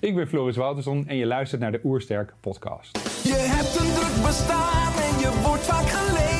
Ik 0.00 0.14
ben 0.14 0.28
Floris 0.28 0.56
Wouterson 0.56 1.06
en 1.06 1.16
je 1.16 1.26
luistert 1.26 1.60
naar 1.60 1.72
de 1.72 1.80
Oersterk 1.84 2.32
podcast. 2.40 2.98
Je 3.22 3.34
hebt 3.34 3.80
een 3.80 3.94
druk 3.94 4.26
bestaan 4.26 4.92
en 4.92 5.18
je 5.20 5.40
wordt 5.42 5.62
vaak 5.62 5.88
geleefd. 5.88 6.31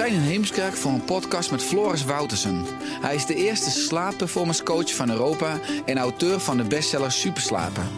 Zijn 0.00 0.12
in 0.12 0.20
Heemskerk 0.20 0.74
voor 0.74 0.92
een 0.92 1.04
podcast 1.04 1.50
met 1.50 1.62
Floris 1.62 2.04
Woutersen. 2.04 2.64
Hij 2.80 3.14
is 3.14 3.26
de 3.26 3.34
eerste 3.34 3.70
slaapperformance 3.70 4.62
coach 4.62 4.94
van 4.94 5.10
Europa 5.10 5.60
en 5.86 5.98
auteur 5.98 6.40
van 6.40 6.56
de 6.56 6.62
bestseller 6.62 7.12
Superslapen. 7.12 7.88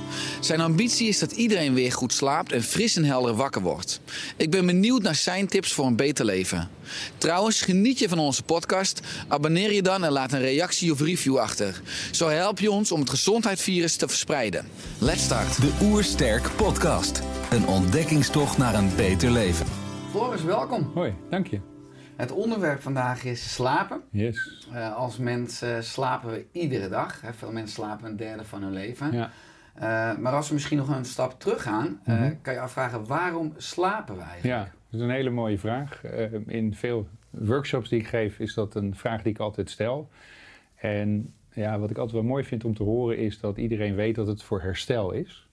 Zijn 0.40 0.60
ambitie 0.60 1.08
is 1.08 1.18
dat 1.18 1.32
iedereen 1.32 1.74
weer 1.74 1.92
goed 1.92 2.12
slaapt 2.12 2.52
en 2.52 2.62
fris 2.62 2.96
en 2.96 3.04
helder 3.04 3.34
wakker 3.34 3.62
wordt. 3.62 4.00
Ik 4.36 4.50
ben 4.50 4.66
benieuwd 4.66 5.02
naar 5.02 5.14
zijn 5.14 5.46
tips 5.46 5.72
voor 5.72 5.86
een 5.86 5.96
beter 5.96 6.24
leven. 6.24 6.68
Trouwens, 7.18 7.60
geniet 7.60 7.98
je 7.98 8.08
van 8.08 8.18
onze 8.18 8.42
podcast? 8.42 9.00
Abonneer 9.28 9.72
je 9.72 9.82
dan 9.82 10.04
en 10.04 10.12
laat 10.12 10.32
een 10.32 10.40
reactie 10.40 10.92
of 10.92 11.00
review 11.00 11.38
achter. 11.38 11.82
Zo 12.10 12.28
help 12.28 12.58
je 12.58 12.70
ons 12.70 12.92
om 12.92 13.00
het 13.00 13.10
gezondheidsvirus 13.10 13.96
te 13.96 14.08
verspreiden. 14.08 14.66
Let's 14.98 15.22
start. 15.22 15.60
De 15.60 15.72
Oersterk 15.82 16.50
Podcast. 16.56 17.22
Een 17.50 17.66
ontdekkingstocht 17.66 18.58
naar 18.58 18.74
een 18.74 18.90
beter 18.96 19.30
leven. 19.30 19.66
Floris, 20.10 20.42
welkom. 20.42 20.90
Hoi, 20.94 21.14
dank 21.30 21.46
je. 21.46 21.71
Het 22.22 22.30
onderwerp 22.32 22.80
vandaag 22.80 23.24
is 23.24 23.54
slapen. 23.54 24.02
Yes. 24.10 24.66
Eh, 24.72 24.96
als 24.96 25.18
mens 25.18 25.62
eh, 25.62 25.80
slapen 25.80 26.30
we 26.30 26.44
iedere 26.52 26.88
dag. 26.88 27.20
Hè. 27.20 27.32
Veel 27.32 27.52
mensen 27.52 27.74
slapen 27.74 28.10
een 28.10 28.16
derde 28.16 28.44
van 28.44 28.62
hun 28.62 28.72
leven. 28.72 29.12
Ja. 29.12 29.30
Eh, 29.74 30.18
maar 30.18 30.32
als 30.32 30.48
we 30.48 30.54
misschien 30.54 30.76
nog 30.78 30.88
een 30.88 31.04
stap 31.04 31.40
terug 31.40 31.62
gaan, 31.62 32.00
Mhm. 32.04 32.32
kan 32.42 32.54
je 32.54 32.60
afvragen 32.60 33.06
waarom 33.06 33.52
slapen 33.56 34.14
eigenlijk? 34.20 34.44
ja, 34.44 34.58
dat 34.90 35.00
is 35.00 35.00
een 35.00 35.10
hele 35.10 35.30
mooie 35.30 35.58
vraag. 35.58 36.02
In 36.46 36.74
veel 36.74 37.08
workshops 37.30 37.88
die 37.88 38.00
ik 38.00 38.06
geef 38.06 38.38
is 38.38 38.54
dat 38.54 38.74
een 38.74 38.94
vraag 38.94 39.22
die 39.22 39.32
ik 39.32 39.38
altijd 39.38 39.70
stel. 39.70 40.08
En 40.74 41.34
ja, 41.52 41.78
wat 41.78 41.90
ik 41.90 41.96
altijd 41.96 42.16
wel 42.20 42.30
mooi 42.30 42.44
vind 42.44 42.64
om 42.64 42.74
te 42.74 42.82
horen 42.82 43.18
is 43.18 43.40
dat 43.40 43.56
iedereen 43.58 43.94
weet 43.94 44.14
dat 44.14 44.26
het 44.26 44.42
voor 44.42 44.60
herstel 44.62 45.12
is. 45.12 45.46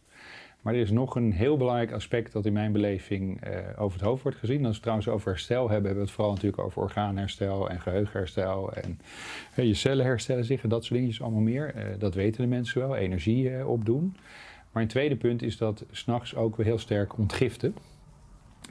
Maar 0.61 0.73
er 0.73 0.79
is 0.79 0.91
nog 0.91 1.15
een 1.15 1.31
heel 1.31 1.57
belangrijk 1.57 1.91
aspect 1.91 2.31
dat 2.31 2.45
in 2.45 2.53
mijn 2.53 2.71
beleving 2.71 3.41
eh, 3.41 3.57
over 3.77 3.99
het 3.99 4.07
hoofd 4.07 4.23
wordt 4.23 4.38
gezien. 4.38 4.65
Als 4.65 4.75
we 4.75 4.81
trouwens 4.81 5.07
over 5.07 5.27
herstel 5.29 5.69
hebben, 5.69 5.85
hebben 5.85 5.95
we 5.95 6.02
het 6.02 6.11
vooral 6.11 6.33
natuurlijk 6.33 6.61
over 6.61 6.81
orgaanherstel 6.81 7.69
en 7.69 7.81
geheugenherstel. 7.81 8.73
En 8.73 8.99
eh, 9.55 9.65
je 9.65 9.73
cellen 9.73 10.05
herstellen 10.05 10.45
zich 10.45 10.63
en 10.63 10.69
dat 10.69 10.85
soort 10.85 10.99
dingetjes 10.99 11.21
allemaal 11.21 11.41
meer. 11.41 11.75
Eh, 11.75 11.83
dat 11.99 12.13
weten 12.13 12.41
de 12.41 12.47
mensen 12.47 12.81
wel, 12.81 12.95
energie 12.95 13.67
opdoen. 13.67 14.15
Maar 14.71 14.81
een 14.81 14.89
tweede 14.89 15.15
punt 15.15 15.41
is 15.41 15.57
dat 15.57 15.85
s'nachts 15.91 16.35
ook 16.35 16.55
weer 16.55 16.65
heel 16.65 16.77
sterk 16.77 17.17
ontgiften. 17.17 17.75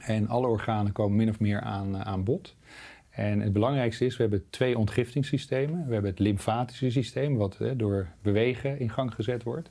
En 0.00 0.28
alle 0.28 0.47
organen 0.47 0.93
komen 0.93 1.16
min 1.16 1.28
of 1.28 1.41
meer 1.41 1.60
aan, 1.60 2.04
aan 2.04 2.25
bod. 2.25 2.56
En 3.10 3.41
het 3.41 3.53
belangrijkste 3.53 4.04
is, 4.04 4.16
we 4.16 4.22
hebben 4.22 4.44
twee 4.50 4.78
ontgiftingssystemen. 4.78 5.87
We 5.87 5.93
hebben 5.93 6.10
het 6.10 6.21
lymfatische 6.21 6.91
systeem, 6.91 7.37
wat 7.37 7.59
door 7.77 8.09
bewegen 8.22 8.78
in 8.78 8.91
gang 8.91 9.15
gezet 9.15 9.43
wordt. 9.43 9.71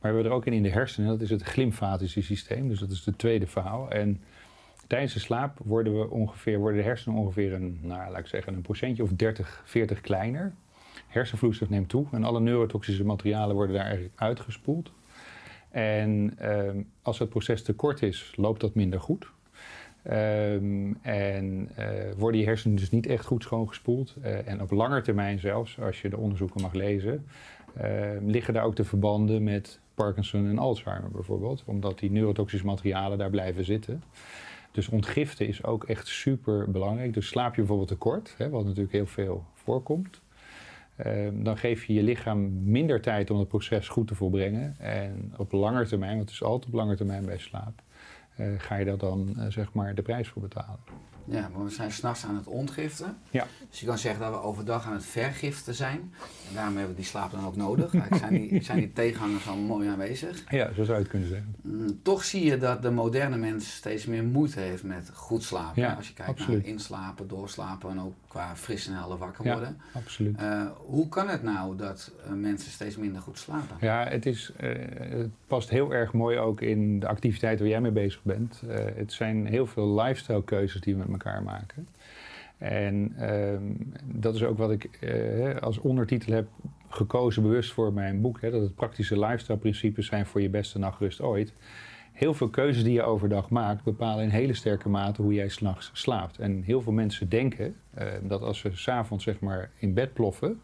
Maar 0.00 0.10
we 0.10 0.16
hebben 0.16 0.24
er 0.24 0.38
ook 0.38 0.46
een 0.46 0.52
in 0.52 0.62
de 0.62 0.70
hersenen, 0.70 1.08
dat 1.08 1.20
is 1.20 1.30
het 1.30 1.42
glymfatische 1.42 2.22
systeem. 2.22 2.68
Dus 2.68 2.78
dat 2.78 2.90
is 2.90 3.04
het 3.04 3.18
tweede 3.18 3.46
verhaal. 3.46 3.90
En 3.90 4.20
tijdens 4.86 5.12
de 5.12 5.20
slaap 5.20 5.58
worden, 5.64 6.00
we 6.00 6.10
ongeveer, 6.10 6.58
worden 6.58 6.78
de 6.78 6.84
hersenen 6.84 7.18
ongeveer 7.18 7.52
een, 7.52 7.78
nou, 7.82 8.10
laat 8.10 8.20
ik 8.20 8.26
zeggen, 8.26 8.54
een 8.54 8.62
procentje 8.62 9.02
of 9.02 9.10
30, 9.10 9.62
40 9.64 10.00
kleiner. 10.00 10.52
Hersenvloeistof 11.06 11.68
neemt 11.68 11.88
toe 11.88 12.06
en 12.12 12.24
alle 12.24 12.40
neurotoxische 12.40 13.04
materialen 13.04 13.54
worden 13.54 13.74
daar 13.74 13.84
eigenlijk 13.84 14.14
uitgespoeld. 14.20 14.92
En 15.70 16.34
ehm, 16.38 16.82
als 17.02 17.18
het 17.18 17.28
proces 17.28 17.62
te 17.62 17.72
kort 17.72 18.02
is, 18.02 18.32
loopt 18.36 18.60
dat 18.60 18.74
minder 18.74 19.00
goed. 19.00 19.30
Ehm, 20.02 20.92
en 21.02 21.68
eh, 21.74 21.86
worden 22.16 22.40
je 22.40 22.46
hersenen 22.46 22.76
dus 22.76 22.90
niet 22.90 23.06
echt 23.06 23.24
goed 23.24 23.42
schoongespoeld. 23.42 24.16
Eh, 24.22 24.48
en 24.48 24.62
op 24.62 24.70
lange 24.70 25.00
termijn 25.00 25.38
zelfs, 25.38 25.80
als 25.80 26.02
je 26.02 26.08
de 26.08 26.16
onderzoeken 26.16 26.60
mag 26.60 26.72
lezen, 26.72 27.26
ehm, 27.76 28.26
liggen 28.26 28.54
daar 28.54 28.64
ook 28.64 28.76
de 28.76 28.84
verbanden 28.84 29.42
met 29.42 29.80
Parkinson 30.02 30.48
en 30.48 30.58
Alzheimer 30.58 31.10
bijvoorbeeld. 31.10 31.62
Omdat 31.66 31.98
die 31.98 32.10
neurotoxische 32.10 32.66
materialen 32.66 33.18
daar 33.18 33.30
blijven 33.30 33.64
zitten. 33.64 34.02
Dus 34.70 34.88
ontgiften 34.88 35.46
is 35.46 35.64
ook 35.64 35.84
echt 35.84 36.06
super 36.06 36.70
belangrijk. 36.70 37.14
Dus 37.14 37.26
slaap 37.26 37.50
je 37.50 37.60
bijvoorbeeld 37.60 37.88
tekort, 37.88 38.34
hè, 38.38 38.48
wat 38.48 38.64
natuurlijk 38.64 38.92
heel 38.92 39.06
veel 39.06 39.44
voorkomt. 39.54 40.20
Ehm, 40.96 41.42
dan 41.42 41.56
geef 41.56 41.84
je 41.84 41.92
je 41.92 42.02
lichaam 42.02 42.70
minder 42.70 43.00
tijd 43.00 43.30
om 43.30 43.38
het 43.38 43.48
proces 43.48 43.88
goed 43.88 44.06
te 44.06 44.14
volbrengen. 44.14 44.76
En 44.78 45.34
op 45.36 45.52
lange 45.52 45.86
termijn, 45.86 46.16
want 46.16 46.28
het 46.28 46.34
is 46.40 46.42
altijd 46.42 46.66
op 46.66 46.78
lange 46.78 46.96
termijn 46.96 47.24
bij 47.24 47.38
slaap, 47.38 47.82
eh, 48.36 48.46
ga 48.58 48.76
je 48.76 48.84
daar 48.84 48.98
dan 48.98 49.34
eh, 49.38 49.46
zeg 49.48 49.72
maar 49.72 49.94
de 49.94 50.02
prijs 50.02 50.28
voor 50.28 50.42
betalen. 50.42 51.09
Ja, 51.24 51.50
maar 51.54 51.64
we 51.64 51.70
zijn 51.70 51.92
s'nachts 51.92 52.24
aan 52.24 52.36
het 52.36 52.46
ontgiften. 52.46 53.16
Ja. 53.30 53.46
Dus 53.70 53.80
je 53.80 53.86
kan 53.86 53.98
zeggen 53.98 54.20
dat 54.20 54.30
we 54.30 54.40
overdag 54.40 54.86
aan 54.86 54.92
het 54.92 55.04
vergiften 55.04 55.74
zijn. 55.74 56.12
En 56.48 56.54
daarom 56.54 56.76
hebben 56.76 56.94
we 56.94 57.00
die 57.00 57.10
slaap 57.10 57.30
dan 57.30 57.46
ook 57.46 57.56
nodig. 57.56 57.94
Eigenlijk 57.94 58.22
zijn 58.22 58.32
die, 58.48 58.62
zijn 58.64 58.78
die 58.78 58.92
tegenhangers 58.92 59.48
al 59.48 59.56
mooi 59.56 59.88
aanwezig. 59.88 60.44
Ja, 60.48 60.66
zo 60.66 60.84
zou 60.84 60.96
je 60.96 61.02
het 61.02 61.08
kunnen 61.08 61.28
zeggen. 61.28 61.54
Mm, 61.62 62.02
toch 62.02 62.24
zie 62.24 62.44
je 62.44 62.58
dat 62.58 62.82
de 62.82 62.90
moderne 62.90 63.36
mens 63.36 63.74
steeds 63.74 64.06
meer 64.06 64.24
moeite 64.24 64.60
heeft 64.60 64.82
met 64.82 65.10
goed 65.14 65.42
slapen. 65.42 65.82
Ja, 65.82 65.92
Als 65.92 66.08
je 66.08 66.14
kijkt 66.14 66.30
absoluut. 66.30 66.62
naar 66.62 66.72
inslapen, 66.72 67.28
doorslapen 67.28 67.90
en 67.90 68.00
ook 68.00 68.14
qua 68.30 68.56
fris 68.56 68.86
en 68.86 68.94
helder 68.94 69.18
wakker 69.18 69.44
Ja, 69.44 69.52
worden. 69.52 69.80
absoluut. 69.92 70.36
Eh, 70.36 70.66
hoe 70.76 71.08
kan 71.08 71.28
het 71.28 71.42
nou 71.42 71.76
dat 71.76 72.12
eh, 72.24 72.32
mensen 72.32 72.70
steeds 72.70 72.96
minder 72.96 73.22
goed 73.22 73.38
slapen? 73.38 73.76
Ja, 73.80 74.06
het, 74.08 74.26
is, 74.26 74.52
eh, 74.56 74.70
het 74.98 75.30
past 75.46 75.70
heel 75.70 75.94
erg 75.94 76.12
mooi 76.12 76.38
ook 76.38 76.60
in 76.60 77.00
de 77.00 77.06
activiteit 77.08 77.58
waar 77.58 77.68
jij 77.68 77.80
mee 77.80 77.90
bezig 77.90 78.20
bent. 78.22 78.62
Het 78.94 79.12
zijn 79.12 79.46
heel 79.46 79.66
veel 79.66 79.94
lifestyle 79.94 80.44
keuzes 80.44 80.80
die 80.80 80.94
we 80.94 81.00
met 81.00 81.08
elkaar 81.08 81.42
maken. 81.42 81.88
En 82.58 83.12
ehm, 83.18 83.62
dat 84.04 84.34
is 84.34 84.42
ook 84.42 84.58
wat 84.58 84.70
ik 84.70 84.88
als 85.60 85.78
ondertitel 85.78 86.34
heb 86.34 86.48
gekozen 86.88 87.42
bewust 87.42 87.72
voor 87.72 87.92
mijn 87.92 88.20
boek. 88.20 88.40
Hè, 88.40 88.50
dat 88.50 88.62
het 88.62 88.74
praktische 88.74 89.18
lifestyle 89.18 89.58
principes 89.58 90.06
zijn 90.06 90.26
voor 90.26 90.40
je 90.40 90.48
beste 90.48 90.78
nachtrust 90.78 91.20
ooit. 91.20 91.52
Heel 92.12 92.34
veel 92.34 92.48
keuzes 92.48 92.84
die 92.84 92.92
je 92.92 93.02
overdag 93.02 93.50
maakt 93.50 93.84
bepalen 93.84 94.24
in 94.24 94.30
hele 94.30 94.54
sterke 94.54 94.88
mate 94.88 95.22
hoe 95.22 95.34
jij 95.34 95.48
s'nachts 95.48 95.90
slaapt. 95.92 96.38
En 96.38 96.62
heel 96.62 96.80
veel 96.82 96.92
mensen 96.92 97.28
denken 97.28 97.76
eh, 97.94 98.06
dat 98.22 98.42
als 98.42 98.58
ze 98.58 98.70
s'avonds 98.72 99.24
zeg 99.24 99.40
maar 99.40 99.70
in 99.78 99.94
bed 99.94 100.12
ploffen, 100.12 100.60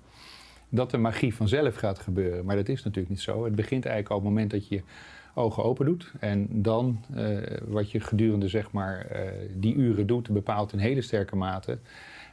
dat 0.68 0.90
de 0.90 0.98
magie 0.98 1.34
vanzelf 1.34 1.74
gaat 1.74 1.98
gebeuren. 1.98 2.44
Maar 2.44 2.56
dat 2.56 2.68
is 2.68 2.82
natuurlijk 2.82 3.08
niet 3.08 3.20
zo. 3.20 3.44
Het 3.44 3.54
begint 3.54 3.84
eigenlijk 3.84 4.10
al 4.10 4.16
op 4.16 4.22
het 4.22 4.32
moment 4.32 4.50
dat 4.50 4.68
je 4.68 4.82
ogen 5.34 5.64
open 5.64 5.86
doet. 5.86 6.12
En 6.20 6.48
dan 6.50 7.00
eh, 7.14 7.36
wat 7.66 7.90
je 7.90 8.00
gedurende 8.00 8.48
zeg 8.48 8.70
maar, 8.72 9.06
eh, 9.06 9.30
die 9.54 9.74
uren 9.74 10.06
doet, 10.06 10.30
bepaalt 10.30 10.72
in 10.72 10.78
hele 10.78 11.02
sterke 11.02 11.36
mate 11.36 11.78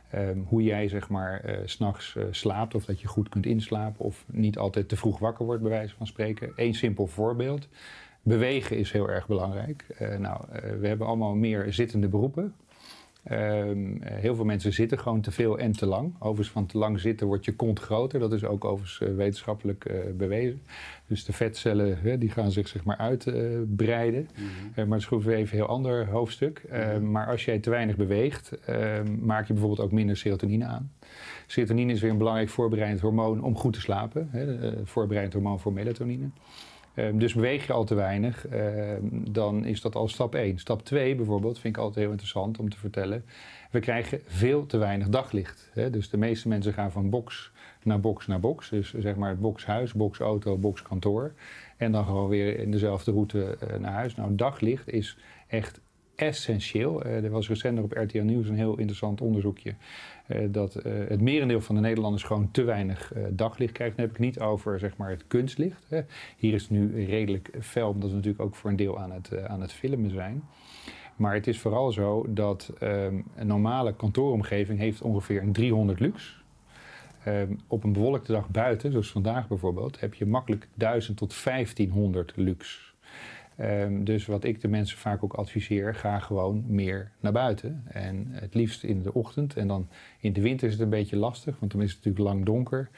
ehm, 0.09 0.37
hoe 0.45 0.63
jij 0.63 0.87
zeg 0.87 1.09
maar, 1.09 1.41
s 1.65 1.71
s'nachts 1.71 2.15
slaapt. 2.31 2.75
Of 2.75 2.85
dat 2.85 3.01
je 3.01 3.07
goed 3.07 3.29
kunt 3.29 3.45
inslapen 3.45 4.05
of 4.05 4.25
niet 4.27 4.57
altijd 4.57 4.89
te 4.89 4.95
vroeg 4.95 5.19
wakker 5.19 5.45
wordt, 5.45 5.61
bij 5.61 5.71
wijze 5.71 5.95
van 5.95 6.07
spreken. 6.07 6.51
Eén 6.55 6.73
simpel 6.73 7.07
voorbeeld. 7.07 7.67
Bewegen 8.23 8.77
is 8.77 8.91
heel 8.91 9.09
erg 9.09 9.27
belangrijk. 9.27 9.85
Eh, 9.97 10.17
nou, 10.17 10.41
eh, 10.51 10.61
we 10.79 10.87
hebben 10.87 11.07
allemaal 11.07 11.35
meer 11.35 11.73
zittende 11.73 12.07
beroepen. 12.07 12.55
Ehm, 13.23 13.95
eh, 14.01 14.15
heel 14.15 14.35
veel 14.35 14.45
mensen 14.45 14.73
zitten 14.73 14.99
gewoon 14.99 15.21
te 15.21 15.31
veel 15.31 15.59
en 15.59 15.71
te 15.71 15.85
lang. 15.85 16.13
Overigens 16.19 16.49
van 16.49 16.65
te 16.65 16.77
lang 16.77 16.99
zitten 16.99 17.27
wordt 17.27 17.45
je 17.45 17.55
kont 17.55 17.79
groter. 17.79 18.19
Dat 18.19 18.33
is 18.33 18.45
ook 18.45 18.65
overigens 18.65 19.15
wetenschappelijk 19.15 19.91
bewezen. 20.17 20.61
Dus 21.07 21.25
de 21.25 21.33
vetcellen 21.33 21.97
hè, 22.01 22.17
die 22.17 22.29
gaan 22.29 22.51
zich 22.51 22.67
zeg 22.67 22.83
maar 22.83 22.97
uitbreiden. 22.97 24.29
Eh, 24.75 24.85
maar 24.85 24.99
dat 24.99 25.19
is 25.19 25.25
even 25.25 25.41
een 25.41 25.47
heel 25.47 25.65
ander 25.65 26.07
hoofdstuk. 26.09 26.63
Eh, 26.69 26.97
Maar 26.97 27.27
als 27.27 27.45
jij 27.45 27.59
te 27.59 27.69
weinig 27.69 27.95
beweegt, 27.95 28.59
ehm, 28.65 29.25
maak 29.25 29.47
je 29.47 29.53
bijvoorbeeld 29.53 29.87
ook 29.87 29.91
minder 29.91 30.17
serotonine 30.17 30.65
aan. 30.65 30.91
Serotonine 31.47 31.91
is 31.91 32.01
weer 32.01 32.11
een 32.11 32.17
belangrijk 32.17 32.49
voorbereidend 32.49 33.01
hormoon 33.01 33.43
om 33.43 33.55
goed 33.57 33.73
te 33.73 33.81
slapen. 33.81 34.27
Hè, 34.31 34.71
voorbereidend 34.85 35.33
hormoon 35.33 35.59
voor 35.59 35.73
melatonine. 35.73 36.29
Ehm, 36.93 37.17
dus 37.17 37.33
beweeg 37.33 37.67
je 37.67 37.73
al 37.73 37.83
te 37.83 37.95
weinig, 37.95 38.47
ehm, 38.47 39.01
dan 39.31 39.65
is 39.65 39.81
dat 39.81 39.95
al 39.95 40.07
stap 40.07 40.35
1. 40.35 40.59
Stap 40.59 40.85
2 40.85 41.15
bijvoorbeeld, 41.15 41.59
vind 41.59 41.75
ik 41.75 41.81
altijd 41.81 41.99
heel 41.99 42.11
interessant 42.11 42.59
om 42.59 42.69
te 42.69 42.77
vertellen. 42.77 43.25
We 43.71 43.79
krijgen 43.79 44.21
veel 44.25 44.65
te 44.65 44.77
weinig 44.77 45.09
daglicht. 45.09 45.69
Hè? 45.73 45.89
Dus 45.89 46.09
de 46.09 46.17
meeste 46.17 46.47
mensen 46.47 46.73
gaan 46.73 46.91
van 46.91 47.09
box 47.09 47.51
naar 47.83 47.99
box 47.99 48.27
naar 48.27 48.39
box. 48.39 48.69
Dus 48.69 48.93
zeg 48.93 49.15
maar 49.15 49.37
boxhuis, 49.37 49.93
boxauto, 49.93 50.57
boxkantoor. 50.57 51.33
En 51.77 51.91
dan 51.91 52.05
gewoon 52.05 52.29
weer 52.29 52.59
in 52.59 52.71
dezelfde 52.71 53.11
route 53.11 53.57
eh, 53.59 53.79
naar 53.79 53.91
huis. 53.93 54.15
Nou, 54.15 54.35
daglicht 54.35 54.89
is 54.89 55.17
echt 55.47 55.79
essentieel. 56.15 57.05
Uh, 57.05 57.23
er 57.23 57.29
was 57.29 57.47
recent 57.47 57.79
op 57.79 57.91
RTL 57.91 58.21
Nieuws 58.21 58.47
een 58.47 58.55
heel 58.55 58.77
interessant 58.77 59.21
onderzoekje. 59.21 59.73
Uh, 60.27 60.47
dat 60.49 60.75
uh, 60.75 60.93
het 61.07 61.21
merendeel 61.21 61.61
van 61.61 61.75
de 61.75 61.81
Nederlanders 61.81 62.23
gewoon 62.23 62.51
te 62.51 62.63
weinig 62.63 63.13
daglicht 63.29 63.73
krijgt. 63.73 63.95
Dan 63.95 64.05
heb 64.05 64.15
ik 64.15 64.21
niet 64.21 64.39
over 64.39 64.79
zeg 64.79 64.97
maar, 64.97 65.09
het 65.09 65.27
kunstlicht. 65.27 65.87
Hier 66.37 66.53
is 66.53 66.61
het 66.61 66.71
nu 66.71 67.05
redelijk 67.05 67.49
fel, 67.59 67.89
omdat 67.89 68.09
we 68.09 68.15
natuurlijk 68.15 68.43
ook 68.43 68.55
voor 68.55 68.69
een 68.69 68.75
deel 68.75 68.99
aan 68.99 69.11
het, 69.11 69.47
aan 69.47 69.61
het 69.61 69.73
filmen 69.73 70.09
zijn. 70.09 70.43
Maar 71.15 71.33
het 71.33 71.47
is 71.47 71.59
vooral 71.59 71.91
zo 71.91 72.25
dat 72.29 72.73
um, 72.81 73.25
een 73.35 73.47
normale 73.47 73.95
kantooromgeving 73.95 74.79
heeft 74.79 75.01
ongeveer 75.01 75.41
een 75.41 75.53
300 75.53 75.99
lux. 75.99 76.43
Um, 77.27 77.59
op 77.67 77.83
een 77.83 77.93
bewolkte 77.93 78.31
dag 78.31 78.49
buiten, 78.49 78.91
zoals 78.91 79.11
vandaag 79.11 79.47
bijvoorbeeld, 79.47 79.99
heb 79.99 80.13
je 80.13 80.25
makkelijk 80.25 80.67
1000 80.73 81.17
tot 81.17 81.43
1500 81.43 82.33
lux. 82.35 82.92
Um, 83.59 84.03
dus 84.03 84.25
wat 84.25 84.43
ik 84.43 84.61
de 84.61 84.67
mensen 84.67 84.97
vaak 84.97 85.23
ook 85.23 85.33
adviseer, 85.33 85.95
ga 85.95 86.19
gewoon 86.19 86.63
meer 86.67 87.11
naar 87.19 87.31
buiten. 87.31 87.83
En 87.87 88.27
het 88.31 88.53
liefst 88.53 88.83
in 88.83 89.01
de 89.01 89.13
ochtend. 89.13 89.57
En 89.57 89.67
dan 89.67 89.87
in 90.19 90.33
de 90.33 90.41
winter 90.41 90.67
is 90.67 90.73
het 90.73 90.81
een 90.81 90.89
beetje 90.89 91.17
lastig, 91.17 91.59
want 91.59 91.71
dan 91.71 91.81
is 91.81 91.91
het 91.91 91.97
natuurlijk 91.97 92.25
lang 92.25 92.45
donker. 92.45 92.89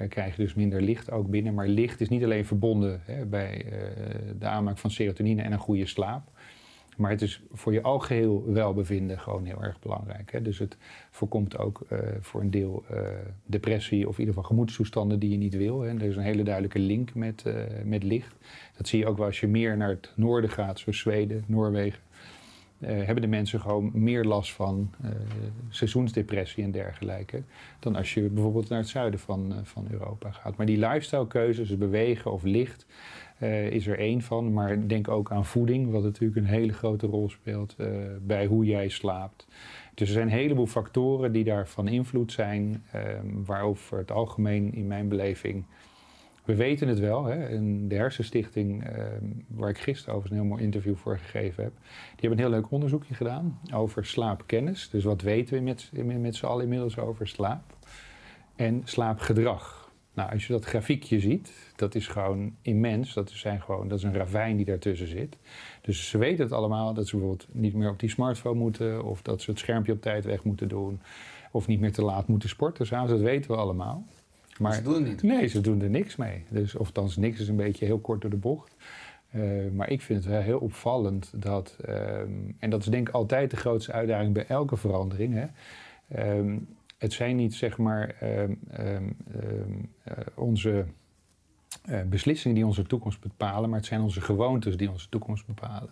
Uh, 0.00 0.08
krijg 0.08 0.36
je 0.36 0.42
dus 0.42 0.54
minder 0.54 0.82
licht 0.82 1.10
ook 1.10 1.28
binnen. 1.28 1.54
Maar 1.54 1.68
licht 1.68 2.00
is 2.00 2.08
niet 2.08 2.24
alleen 2.24 2.46
verbonden 2.46 3.00
hè, 3.04 3.24
bij 3.24 3.64
uh, 3.64 3.72
de 4.38 4.46
aanmaak 4.46 4.78
van 4.78 4.90
serotonine 4.90 5.42
en 5.42 5.52
een 5.52 5.58
goede 5.58 5.86
slaap. 5.86 6.30
Maar 7.00 7.10
het 7.10 7.22
is 7.22 7.42
voor 7.52 7.72
je 7.72 7.82
algeheel 7.82 8.44
welbevinden 8.52 9.18
gewoon 9.18 9.44
heel 9.44 9.62
erg 9.62 9.80
belangrijk. 9.80 10.32
Hè? 10.32 10.42
Dus 10.42 10.58
het 10.58 10.76
voorkomt 11.10 11.58
ook 11.58 11.86
uh, 11.92 11.98
voor 12.20 12.40
een 12.40 12.50
deel 12.50 12.84
uh, 12.92 13.00
depressie 13.44 14.08
of 14.08 14.12
in 14.12 14.18
ieder 14.18 14.34
geval 14.34 14.48
gemoedstoestanden 14.48 15.18
die 15.18 15.30
je 15.30 15.36
niet 15.36 15.56
wil. 15.56 15.80
Hè? 15.80 15.88
Er 15.88 16.02
is 16.02 16.16
een 16.16 16.22
hele 16.22 16.42
duidelijke 16.42 16.78
link 16.78 17.14
met, 17.14 17.44
uh, 17.46 17.54
met 17.84 18.02
licht. 18.02 18.36
Dat 18.76 18.88
zie 18.88 18.98
je 18.98 19.06
ook 19.06 19.16
wel 19.16 19.26
als 19.26 19.40
je 19.40 19.46
meer 19.46 19.76
naar 19.76 19.88
het 19.88 20.12
noorden 20.14 20.50
gaat, 20.50 20.78
zoals 20.78 20.98
Zweden, 20.98 21.44
Noorwegen. 21.46 22.00
hebben 22.78 23.22
de 23.22 23.28
mensen 23.28 23.60
gewoon 23.60 23.90
meer 23.94 24.24
last 24.24 24.52
van 24.52 24.90
seizoensdepressie 25.68 26.64
en 26.64 26.70
dergelijke. 26.70 27.42
dan 27.78 27.96
als 27.96 28.14
je 28.14 28.22
bijvoorbeeld 28.22 28.68
naar 28.68 28.78
het 28.78 28.88
zuiden 28.88 29.20
van, 29.20 29.54
van 29.62 29.86
Europa 29.90 30.30
gaat. 30.30 30.56
Maar 30.56 30.66
die 30.66 30.78
lifestyle 30.78 31.26
keuzes, 31.26 31.78
bewegen 31.78 32.32
of 32.32 32.42
licht 32.42 32.86
uh, 33.42 33.70
is 33.70 33.86
er 33.86 33.98
één 33.98 34.22
van. 34.22 34.52
Maar 34.52 34.88
denk 34.88 35.08
ook 35.08 35.30
aan 35.30 35.44
voeding, 35.44 35.90
wat 35.90 36.02
natuurlijk 36.02 36.36
een 36.36 36.52
hele 36.52 36.72
grote 36.72 37.06
rol 37.06 37.28
speelt 37.28 37.74
uh, 37.78 37.86
bij 38.22 38.46
hoe 38.46 38.64
jij 38.64 38.88
slaapt. 38.88 39.46
Dus 39.94 40.08
er 40.08 40.14
zijn 40.14 40.26
een 40.26 40.32
heleboel 40.32 40.66
factoren 40.66 41.32
die 41.32 41.44
daarvan 41.44 41.88
invloed 41.88 42.32
zijn, 42.32 42.84
um, 42.94 43.44
waarover 43.44 43.98
het 43.98 44.10
algemeen 44.10 44.74
in 44.74 44.86
mijn 44.86 45.08
beleving. 45.08 45.64
We 46.44 46.54
weten 46.54 46.88
het 46.88 46.98
wel. 46.98 47.24
Hè? 47.24 47.48
De 47.86 47.94
Hersenstichting, 47.94 48.96
um, 48.96 49.44
waar 49.48 49.68
ik 49.68 49.78
gisteren 49.78 50.14
over 50.14 50.30
een 50.30 50.36
heel 50.36 50.44
mooi 50.44 50.62
interview 50.62 50.96
voor 50.96 51.18
gegeven 51.18 51.64
heb, 51.64 51.72
die 51.82 52.20
hebben 52.28 52.38
een 52.38 52.44
heel 52.44 52.60
leuk 52.60 52.70
onderzoekje 52.70 53.14
gedaan 53.14 53.60
over 53.74 54.06
slaapkennis. 54.06 54.90
Dus 54.90 55.04
wat 55.04 55.22
weten 55.22 55.54
we 55.54 55.60
met, 55.60 55.90
met 56.20 56.36
z'n 56.36 56.46
allen 56.46 56.62
inmiddels 56.62 56.98
over 56.98 57.28
slaap 57.28 57.76
en 58.56 58.82
slaapgedrag. 58.84 59.79
Nou, 60.14 60.32
als 60.32 60.46
je 60.46 60.52
dat 60.52 60.64
grafiekje 60.64 61.20
ziet, 61.20 61.52
dat 61.76 61.94
is 61.94 62.06
gewoon 62.06 62.54
immens. 62.62 63.14
Dat, 63.14 63.30
zijn 63.30 63.62
gewoon, 63.62 63.88
dat 63.88 63.98
is 63.98 64.04
een 64.04 64.14
ravijn 64.14 64.56
die 64.56 64.66
daartussen 64.66 65.06
zit. 65.06 65.36
Dus 65.80 66.08
ze 66.08 66.18
weten 66.18 66.44
het 66.44 66.52
allemaal 66.52 66.94
dat 66.94 67.08
ze 67.08 67.16
bijvoorbeeld 67.16 67.48
niet 67.52 67.74
meer 67.74 67.90
op 67.90 68.00
die 68.00 68.08
smartphone 68.08 68.58
moeten, 68.58 69.04
of 69.04 69.22
dat 69.22 69.42
ze 69.42 69.50
het 69.50 69.58
schermpje 69.58 69.92
op 69.92 70.02
tijd 70.02 70.24
weg 70.24 70.42
moeten 70.42 70.68
doen, 70.68 71.00
of 71.50 71.66
niet 71.66 71.80
meer 71.80 71.92
te 71.92 72.02
laat 72.02 72.28
moeten 72.28 72.48
sporten. 72.48 72.86
S'avonds, 72.86 73.12
dat 73.12 73.20
weten 73.20 73.50
we 73.50 73.56
allemaal. 73.56 74.06
Maar 74.58 74.74
ze 74.74 74.82
doen 74.82 74.94
het 74.94 75.04
niet. 75.04 75.22
Nee, 75.22 75.46
ze 75.46 75.60
doen 75.60 75.82
er 75.82 75.90
niks 75.90 76.16
mee. 76.16 76.44
Dus, 76.48 76.74
of 76.74 76.92
dan 76.92 77.10
niks 77.16 77.40
is 77.40 77.48
een 77.48 77.56
beetje 77.56 77.84
heel 77.84 77.98
kort 77.98 78.20
door 78.20 78.30
de 78.30 78.36
bocht. 78.36 78.76
Uh, 79.34 79.70
maar 79.72 79.90
ik 79.90 80.02
vind 80.02 80.24
het 80.24 80.32
wel 80.32 80.40
heel 80.40 80.58
opvallend 80.58 81.32
dat, 81.36 81.76
um, 81.88 82.56
en 82.58 82.70
dat 82.70 82.80
is 82.80 82.86
denk 82.86 83.08
ik 83.08 83.14
altijd 83.14 83.50
de 83.50 83.56
grootste 83.56 83.92
uitdaging 83.92 84.34
bij 84.34 84.46
elke 84.46 84.76
verandering. 84.76 85.34
Hè? 85.34 86.38
Um, 86.38 86.68
het 87.00 87.12
zijn 87.12 87.36
niet 87.36 87.54
zeg 87.54 87.78
maar 87.78 88.16
um, 88.22 88.58
um, 88.80 89.16
uh, 89.28 90.14
onze 90.34 90.84
uh, 91.88 92.02
beslissingen 92.02 92.54
die 92.54 92.66
onze 92.66 92.82
toekomst 92.82 93.20
bepalen, 93.20 93.70
maar 93.70 93.78
het 93.78 93.88
zijn 93.88 94.00
onze 94.00 94.20
gewoontes 94.20 94.76
die 94.76 94.90
onze 94.90 95.08
toekomst 95.08 95.46
bepalen. 95.46 95.90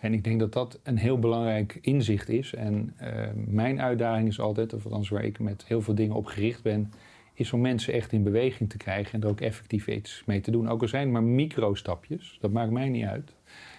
En 0.00 0.12
ik 0.12 0.24
denk 0.24 0.40
dat 0.40 0.52
dat 0.52 0.80
een 0.82 0.96
heel 0.96 1.18
belangrijk 1.18 1.78
inzicht 1.80 2.28
is. 2.28 2.54
En 2.54 2.94
mijn 3.34 3.80
uitdaging 3.80 4.28
is 4.28 4.40
altijd, 4.40 4.72
of 4.74 4.84
althans 4.84 5.08
waar 5.08 5.24
ik 5.24 5.38
met 5.38 5.64
heel 5.66 5.82
veel 5.82 5.94
dingen 5.94 6.16
op 6.16 6.26
gericht 6.26 6.62
ben, 6.62 6.92
is 7.34 7.52
om 7.52 7.60
mensen 7.60 7.92
echt 7.92 8.12
in 8.12 8.22
beweging 8.22 8.70
te 8.70 8.76
krijgen 8.76 9.12
en 9.12 9.22
er 9.22 9.28
ook 9.28 9.40
effectief 9.40 9.86
iets 9.86 10.22
mee 10.26 10.40
te 10.40 10.50
doen. 10.50 10.68
Ook 10.68 10.82
al 10.82 10.88
zijn 10.88 11.02
het 11.02 11.12
maar 11.12 11.22
micro-stapjes, 11.22 12.38
dat 12.40 12.50
maakt 12.50 12.70
mij 12.70 12.88
niet 12.88 13.04
uit. 13.04 13.34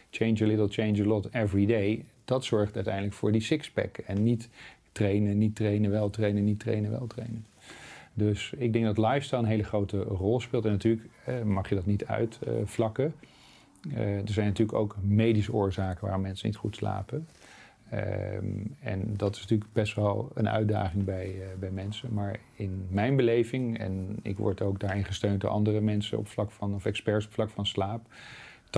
Change 0.10 0.44
a 0.44 0.46
little, 0.46 0.68
change 0.68 1.02
a 1.02 1.06
lot 1.06 1.30
every 1.32 1.66
day. 1.66 2.06
Dat 2.26 2.46
zorgt 2.46 2.76
uiteindelijk 2.76 3.14
voor 3.14 3.32
die 3.32 3.42
sixpack. 3.42 3.98
En 3.98 4.24
niet 4.24 4.50
trainen, 4.92 5.38
niet 5.38 5.56
trainen, 5.56 5.92
wel 5.92 6.10
trainen, 6.10 6.44
niet 6.44 6.60
trainen, 6.60 6.92
wel 6.92 7.08
trainen. 7.08 7.46
Dus 8.14 8.54
ik 8.58 8.74
denk 8.74 8.86
dat 8.86 8.98
lifestyle 8.98 9.42
een 9.42 9.48
hele 9.48 9.64
grote 9.64 10.00
rol 10.00 10.40
speelt. 10.40 10.66
En 10.66 10.72
natuurlijk 10.72 11.08
eh, 11.26 11.42
mag 11.42 11.70
je 11.70 11.76
dat 11.76 11.86
niet 11.86 12.06
uitvlakken. 12.06 13.14
Uh, 13.88 14.18
er 14.18 14.32
zijn 14.32 14.48
natuurlijk 14.48 14.78
ook 14.78 14.96
medische 15.02 15.54
oorzaken 15.54 16.04
waarom 16.04 16.22
mensen 16.22 16.48
niet 16.48 16.58
goed 16.58 16.76
slapen. 16.76 17.28
Um, 17.94 18.76
en 18.80 19.14
dat 19.18 19.36
is 19.36 19.42
natuurlijk 19.42 19.74
best 19.74 19.96
wel 19.96 20.32
een 20.34 20.50
uitdaging 20.50 21.06
bij, 21.06 21.36
uh, 21.36 21.44
bij 21.60 21.72
mensen. 21.72 22.14
Maar 22.14 22.40
in 22.56 22.88
mijn 22.90 23.16
beleving, 23.16 23.80
en 23.80 24.20
ik 24.22 24.38
word 24.38 24.62
ook 24.62 24.80
daarin 24.80 25.06
gesteund 25.06 25.42
door 25.42 25.50
andere 25.50 25.82
mensen 25.82 26.18
op 26.18 26.28
vlak 26.28 26.52
van, 26.52 26.74
of 26.74 26.86
experts 26.86 27.26
op 27.26 27.34
vlak 27.34 27.50
van 27.50 27.66
slaap. 27.66 28.02
80% 28.66 28.70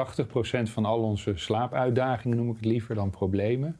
van 0.63 0.85
al 0.85 1.01
onze 1.01 1.31
slaapuitdagingen, 1.35 2.37
noem 2.37 2.49
ik 2.49 2.55
het 2.55 2.65
liever 2.65 2.95
dan 2.95 3.09
problemen, 3.09 3.75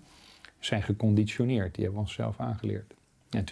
zijn 0.65 0.83
geconditioneerd. 0.83 1.75
Die 1.75 1.83
hebben 1.83 2.01
we 2.01 2.07
onszelf 2.07 2.39
aangeleerd. 2.39 2.93
En 3.29 3.45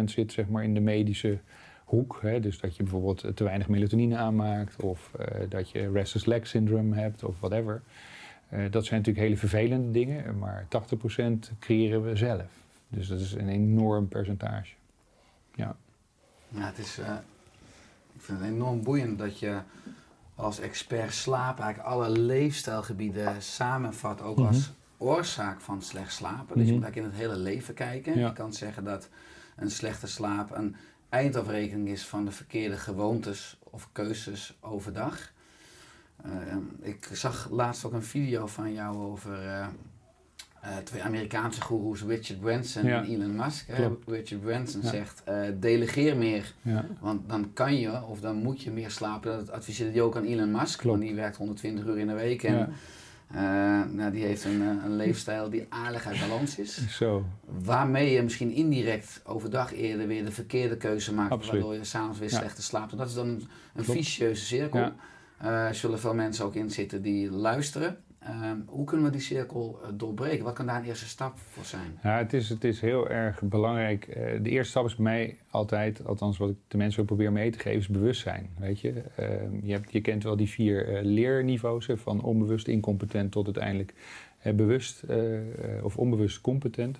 20% 0.00 0.04
zit 0.04 0.32
zeg 0.32 0.48
maar 0.48 0.64
in 0.64 0.74
de 0.74 0.80
medische 0.80 1.38
hoek. 1.84 2.18
Hè? 2.22 2.40
Dus 2.40 2.60
dat 2.60 2.76
je 2.76 2.82
bijvoorbeeld 2.82 3.36
te 3.36 3.44
weinig 3.44 3.68
melatonine 3.68 4.16
aanmaakt, 4.16 4.82
of 4.82 5.12
uh, 5.20 5.26
dat 5.48 5.70
je 5.70 5.90
restless 5.90 6.24
leg 6.24 6.46
syndrome 6.46 6.96
hebt, 6.96 7.24
of 7.24 7.40
whatever. 7.40 7.82
Uh, 8.52 8.70
dat 8.70 8.84
zijn 8.84 8.98
natuurlijk 8.98 9.26
hele 9.26 9.36
vervelende 9.36 9.90
dingen, 9.90 10.38
maar 10.38 10.66
80% 11.54 11.56
creëren 11.58 12.02
we 12.02 12.16
zelf. 12.16 12.46
Dus 12.88 13.08
dat 13.08 13.20
is 13.20 13.32
een 13.32 13.48
enorm 13.48 14.08
percentage. 14.08 14.74
Ja. 15.54 15.76
Ja, 16.48 16.66
het 16.66 16.78
is, 16.78 16.98
uh, 16.98 17.06
ik 18.14 18.20
vind 18.20 18.38
het 18.38 18.48
enorm 18.48 18.82
boeiend 18.82 19.18
dat 19.18 19.38
je 19.38 19.60
als 20.34 20.60
expert 20.60 21.14
slaap 21.14 21.58
eigenlijk 21.60 21.94
alle 21.94 22.10
leefstijlgebieden 22.10 23.42
samenvat, 23.42 24.22
ook 24.22 24.36
mm 24.36 24.44
-hmm. 24.44 24.54
als 24.54 24.72
oorzaak 24.98 25.60
van 25.60 25.82
slecht 25.82 26.12
slapen. 26.12 26.58
Dus 26.58 26.66
je 26.66 26.72
moet 26.72 26.82
eigenlijk 26.82 26.96
in 26.96 27.04
het 27.04 27.30
hele 27.30 27.42
leven 27.42 27.74
kijken. 27.74 28.18
Je 28.18 28.32
kan 28.32 28.52
zeggen 28.52 28.84
dat 28.84 29.08
een 29.56 29.70
slechte 29.70 30.06
slaap 30.06 30.56
een 30.56 30.76
eindafrekening 31.08 31.88
is 31.88 32.06
van 32.06 32.24
de 32.24 32.30
verkeerde 32.30 32.76
gewoontes 32.76 33.58
of 33.62 33.88
keuzes 33.92 34.56
overdag. 34.60 35.32
Uh, 36.26 36.32
ik 36.80 37.08
zag 37.12 37.48
laatst 37.50 37.84
ook 37.84 37.92
een 37.92 38.02
video 38.02 38.46
van 38.46 38.72
jou 38.72 38.96
over 38.96 39.44
uh, 39.44 39.66
uh, 40.64 40.76
twee 40.84 41.02
Amerikaanse 41.02 41.60
goeroes, 41.60 42.02
Richard 42.02 42.40
Branson 42.40 42.84
ja. 42.84 43.02
en 43.02 43.08
Elon 43.08 43.36
Musk. 43.36 43.68
Richard 44.06 44.40
Branson 44.40 44.82
ja. 44.82 44.88
zegt, 44.88 45.22
delegeer 45.60 46.16
meer, 46.16 46.54
ja. 46.62 46.84
want 47.00 47.28
dan 47.28 47.52
kan 47.52 47.78
je 47.78 48.02
of 48.02 48.20
dan 48.20 48.36
moet 48.36 48.62
je 48.62 48.70
meer 48.70 48.90
slapen. 48.90 49.36
Dat 49.36 49.50
adviseerde 49.50 49.92
hij 49.92 50.02
ook 50.02 50.16
aan 50.16 50.24
Elon 50.24 50.50
Musk, 50.50 50.78
Klopt. 50.78 50.98
want 50.98 51.08
die 51.08 51.14
werkt 51.14 51.36
120 51.36 51.84
uur 51.84 51.98
in 51.98 52.06
de 52.06 52.14
week. 52.14 52.42
En, 52.42 52.72
uh, 53.34 53.40
nou, 53.90 54.10
die 54.10 54.24
heeft 54.24 54.44
een, 54.44 54.60
een 54.60 54.96
leefstijl 54.96 55.50
die 55.50 55.66
aardig 55.68 56.06
uit 56.06 56.20
balans 56.20 56.58
is. 56.58 56.86
Zo. 56.98 57.24
Waarmee 57.44 58.12
je 58.12 58.22
misschien 58.22 58.50
indirect 58.50 59.20
overdag 59.24 59.74
eerder 59.74 60.06
weer 60.06 60.24
de 60.24 60.32
verkeerde 60.32 60.76
keuze 60.76 61.14
maakt. 61.14 61.32
Absoluut. 61.32 61.62
Waardoor 61.62 61.78
je 61.78 61.84
s'avonds 61.84 62.18
weer 62.18 62.30
ja. 62.30 62.38
slechter 62.38 62.62
slaapt. 62.62 62.92
En 62.92 62.98
dat 62.98 63.08
is 63.08 63.14
dan 63.14 63.28
een, 63.28 63.48
een 63.74 63.84
vicieuze 63.84 64.44
cirkel. 64.44 64.80
Ja. 64.80 64.94
Uh, 65.42 65.66
er 65.66 65.74
zullen 65.74 66.00
veel 66.00 66.14
mensen 66.14 66.44
ook 66.44 66.54
in 66.54 66.70
zitten 66.70 67.02
die 67.02 67.30
luisteren. 67.30 67.98
Uh, 68.22 68.52
hoe 68.66 68.84
kunnen 68.84 69.06
we 69.06 69.12
die 69.12 69.20
cirkel 69.20 69.80
uh, 69.82 69.88
doorbreken? 69.94 70.44
Wat 70.44 70.54
kan 70.54 70.66
daar 70.66 70.80
een 70.80 70.84
eerste 70.84 71.08
stap 71.08 71.38
voor 71.38 71.64
zijn? 71.64 71.98
Ja, 72.02 72.16
het 72.18 72.32
is, 72.32 72.48
het 72.48 72.64
is 72.64 72.80
heel 72.80 73.08
erg 73.08 73.42
belangrijk. 73.42 74.06
Uh, 74.08 74.14
de 74.42 74.50
eerste 74.50 74.70
stap 74.70 74.84
is 74.84 74.94
bij 74.94 75.04
mij 75.04 75.38
altijd, 75.50 76.06
althans 76.06 76.38
wat 76.38 76.50
ik 76.50 76.56
de 76.68 76.76
mensen 76.76 77.04
probeer 77.04 77.32
mee 77.32 77.50
te 77.50 77.58
geven, 77.58 77.78
is 77.78 77.88
bewustzijn. 77.88 78.50
Weet 78.58 78.80
je? 78.80 79.02
Ehm, 79.16 79.50
je, 79.62 79.72
hebt, 79.72 79.92
je 79.92 80.00
kent 80.00 80.22
wel 80.22 80.36
die 80.36 80.48
vier 80.48 81.00
leerniveaus, 81.02 81.86
hè, 81.86 81.96
van 81.96 82.22
onbewust 82.22 82.68
incompetent 82.68 83.32
tot 83.32 83.44
uiteindelijk 83.44 83.94
bewust 84.54 85.04
of 85.82 85.96
onbewust 85.96 86.40
competent. 86.40 86.98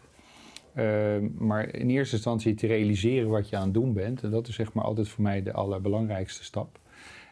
Ehm, 0.75 1.29
maar 1.39 1.75
in 1.75 1.91
eerste 1.91 2.15
instantie 2.15 2.55
te 2.55 2.67
realiseren 2.67 3.29
wat 3.29 3.49
je 3.49 3.57
aan 3.57 3.65
het 3.65 3.75
doen 3.75 3.93
bent. 3.93 4.23
En 4.23 4.31
dat 4.31 4.49
is 4.49 4.55
zeg 4.55 4.73
maar 4.73 4.85
altijd 4.85 5.09
voor 5.09 5.23
mij 5.23 5.43
de 5.43 5.53
allerbelangrijkste 5.53 6.45
stap. 6.45 6.79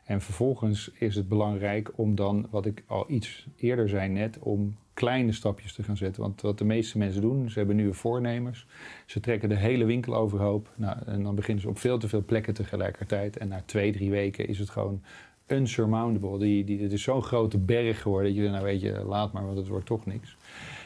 En 0.07 0.21
vervolgens 0.21 0.91
is 0.99 1.15
het 1.15 1.29
belangrijk 1.29 1.91
om 1.95 2.15
dan, 2.15 2.47
wat 2.51 2.67
ik 2.67 2.83
al 2.87 3.05
iets 3.09 3.47
eerder 3.57 3.89
zei 3.89 4.09
net, 4.09 4.39
om 4.39 4.77
kleine 4.95 5.33
stapjes 5.33 5.73
te 5.73 5.83
gaan 5.83 5.97
zetten. 5.97 6.23
Want 6.23 6.41
wat 6.41 6.59
de 6.59 6.65
meeste 6.65 6.99
mensen 6.99 7.21
doen, 7.21 7.51
ze 7.51 7.59
hebben 7.59 7.77
nieuwe 7.77 7.95
voornemers. 7.95 8.67
Ze 9.07 9.21
trekken 9.21 9.49
de 9.49 9.57
hele 9.57 9.85
winkel 9.85 10.17
overhoop. 10.17 10.73
Nou, 10.75 10.99
en 11.07 11.23
dan 11.23 11.35
beginnen 11.35 11.63
ze 11.63 11.69
op 11.69 11.79
veel 11.79 11.99
te 11.99 12.09
veel 12.09 12.25
plekken 12.25 12.55
tegelijkertijd. 12.55 13.37
En 13.37 13.49
na 13.49 13.63
twee, 13.65 13.93
drie 13.93 14.11
weken 14.11 14.49
is 14.49 14.59
het 14.59 14.71
gewoon 14.71 15.03
unsurmountable. 15.47 16.39
Die, 16.39 16.65
die, 16.65 16.83
het 16.83 16.93
is 16.93 17.03
zo'n 17.03 17.23
grote 17.23 17.59
berg 17.59 18.03
geworden 18.03 18.35
dat 18.35 18.45
je, 18.45 18.51
nou 18.51 18.65
weet 18.65 18.81
je, 18.81 19.05
laat 19.05 19.33
maar, 19.33 19.45
want 19.45 19.59
het 19.59 19.69
wordt 19.69 19.87
toch 19.87 20.07
niks. 20.07 20.37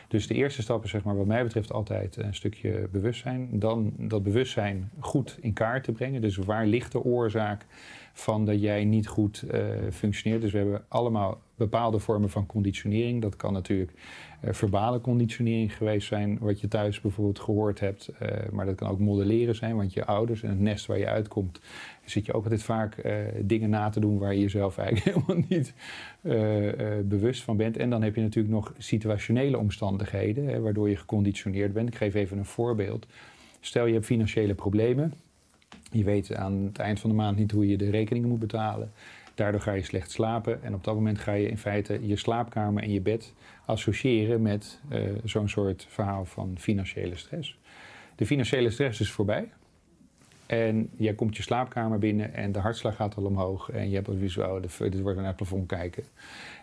Dus 0.08 0.26
de 0.26 0.34
eerste 0.34 0.62
stap 0.62 0.84
is 0.84 0.90
zeg 0.90 1.04
maar, 1.04 1.16
wat 1.16 1.26
mij 1.26 1.42
betreft 1.42 1.72
altijd 1.72 2.16
een 2.16 2.34
stukje 2.34 2.88
bewustzijn. 2.92 3.48
Dan 3.52 3.92
dat 3.98 4.22
bewustzijn 4.22 4.90
goed 4.98 5.38
in 5.40 5.52
kaart 5.52 5.84
te 5.84 5.92
brengen. 5.92 6.20
Dus 6.20 6.36
waar 6.36 6.66
ligt 6.66 6.92
de 6.92 7.04
oorzaak 7.04 7.66
van 8.12 8.44
dat 8.44 8.60
jij 8.60 8.84
niet 8.84 9.08
goed 9.08 9.44
uh, 9.52 9.66
functioneert? 9.92 10.42
Dus 10.42 10.52
we 10.52 10.58
hebben 10.58 10.84
allemaal 10.88 11.40
bepaalde 11.54 11.98
vormen 11.98 12.30
van 12.30 12.46
conditionering. 12.46 13.22
Dat 13.22 13.36
kan 13.36 13.52
natuurlijk 13.52 13.92
uh, 14.44 14.52
verbale 14.52 15.00
conditionering 15.00 15.76
geweest 15.76 16.06
zijn, 16.06 16.38
wat 16.38 16.60
je 16.60 16.68
thuis 16.68 17.00
bijvoorbeeld 17.00 17.38
gehoord 17.38 17.80
hebt. 17.80 18.10
Uh, 18.22 18.28
maar 18.52 18.66
dat 18.66 18.74
kan 18.74 18.88
ook 18.88 18.98
modelleren 18.98 19.54
zijn, 19.54 19.76
want 19.76 19.92
je 19.92 20.04
ouders 20.04 20.42
en 20.42 20.48
het 20.48 20.60
nest 20.60 20.86
waar 20.86 20.98
je 20.98 21.06
uitkomt, 21.06 21.60
zit 22.04 22.26
je 22.26 22.32
ook 22.32 22.42
altijd 22.42 22.62
vaak 22.62 23.02
dingen 23.40 23.70
na 23.70 23.88
te 23.88 24.00
doen 24.00 24.18
waar 24.18 24.34
je 24.34 24.40
jezelf 24.40 24.78
eigenlijk 24.78 25.16
helemaal 25.16 25.44
niet 25.48 25.74
bewust 27.08 27.42
van 27.42 27.56
bent. 27.56 27.76
En 27.76 27.90
dan 27.90 28.02
heb 28.02 28.14
je 28.14 28.22
natuurlijk 28.22 28.54
nog 28.54 28.74
situationele 28.78 29.58
omstandigheden, 29.58 30.46
hè, 30.46 30.60
waardoor 30.60 30.88
je 30.88 30.96
geconditioneerd 30.96 31.72
bent. 31.72 31.88
Ik 31.88 31.94
geef 31.94 32.14
even 32.14 32.38
een 32.38 32.44
voorbeeld. 32.44 33.06
Stel 33.60 33.86
je 33.86 33.92
hebt 33.92 34.06
financiële 34.06 34.54
problemen. 34.54 35.12
Je 35.90 36.04
weet 36.04 36.34
aan 36.34 36.52
het 36.52 36.78
eind 36.78 37.00
van 37.00 37.10
de 37.10 37.16
maand 37.16 37.36
niet 37.36 37.50
hoe 37.50 37.68
je 37.68 37.76
de 37.76 37.90
rekeningen 37.90 38.28
moet 38.28 38.38
betalen. 38.38 38.92
Daardoor 39.34 39.60
ga 39.60 39.72
je 39.72 39.82
slecht 39.82 40.10
slapen 40.10 40.62
en 40.62 40.74
op 40.74 40.84
dat 40.84 40.94
moment 40.94 41.18
ga 41.18 41.32
je 41.32 41.48
in 41.48 41.58
feite 41.58 42.06
je 42.06 42.16
slaapkamer 42.16 42.82
en 42.82 42.92
je 42.92 43.00
bed 43.00 43.34
associëren 43.64 44.42
met 44.42 44.80
uh, 44.92 45.00
zo'n 45.24 45.48
soort 45.48 45.86
verhaal 45.88 46.24
van 46.24 46.54
financiële 46.58 47.16
stress. 47.16 47.58
De 48.16 48.26
financiële 48.26 48.70
stress 48.70 49.00
is 49.00 49.10
voorbij. 49.10 49.48
En 50.46 50.90
jij 50.96 51.14
komt 51.14 51.36
je 51.36 51.42
slaapkamer 51.42 51.98
binnen 51.98 52.34
en 52.34 52.52
de 52.52 52.58
hartslag 52.58 52.96
gaat 52.96 53.16
al 53.16 53.24
omhoog. 53.24 53.70
En 53.70 53.88
je 53.88 53.94
hebt 53.94 54.06
het 54.06 54.18
visueel, 54.18 54.60
dit 54.60 55.00
wordt 55.00 55.16
naar 55.18 55.26
het 55.26 55.36
plafond 55.36 55.66
kijken. 55.66 56.04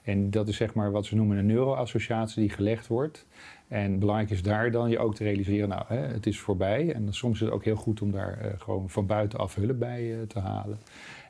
En 0.04 0.30
dat 0.30 0.48
is 0.48 0.56
zeg 0.56 0.74
maar 0.74 0.92
wat 0.92 1.06
ze 1.06 1.16
noemen 1.16 1.38
een 1.38 1.46
neuroassociatie 1.46 2.42
die 2.42 2.50
gelegd 2.50 2.88
wordt. 2.88 3.26
En 3.68 4.00
belangrijk 4.00 4.30
is 4.32 4.44
daar 4.44 4.72
dan 4.72 4.90
je 4.90 5.00
ook 5.00 5.16
te 5.16 5.24
realiseren, 5.24 5.70
nou, 5.70 5.84
hè, 5.88 5.98
het 5.98 6.28
is 6.28 6.40
voorbij. 6.40 6.94
En 6.94 7.14
soms 7.14 7.34
is 7.34 7.46
het 7.46 7.52
ook 7.52 7.64
heel 7.64 7.76
goed 7.76 8.02
om 8.02 8.12
daar 8.12 8.46
uh, 8.46 8.52
gewoon 8.58 8.90
van 8.90 9.06
buitenaf 9.06 9.56
hulp 9.56 9.80
bij 9.80 10.04
uh, 10.04 10.22
te 10.22 10.40
halen. 10.40 10.78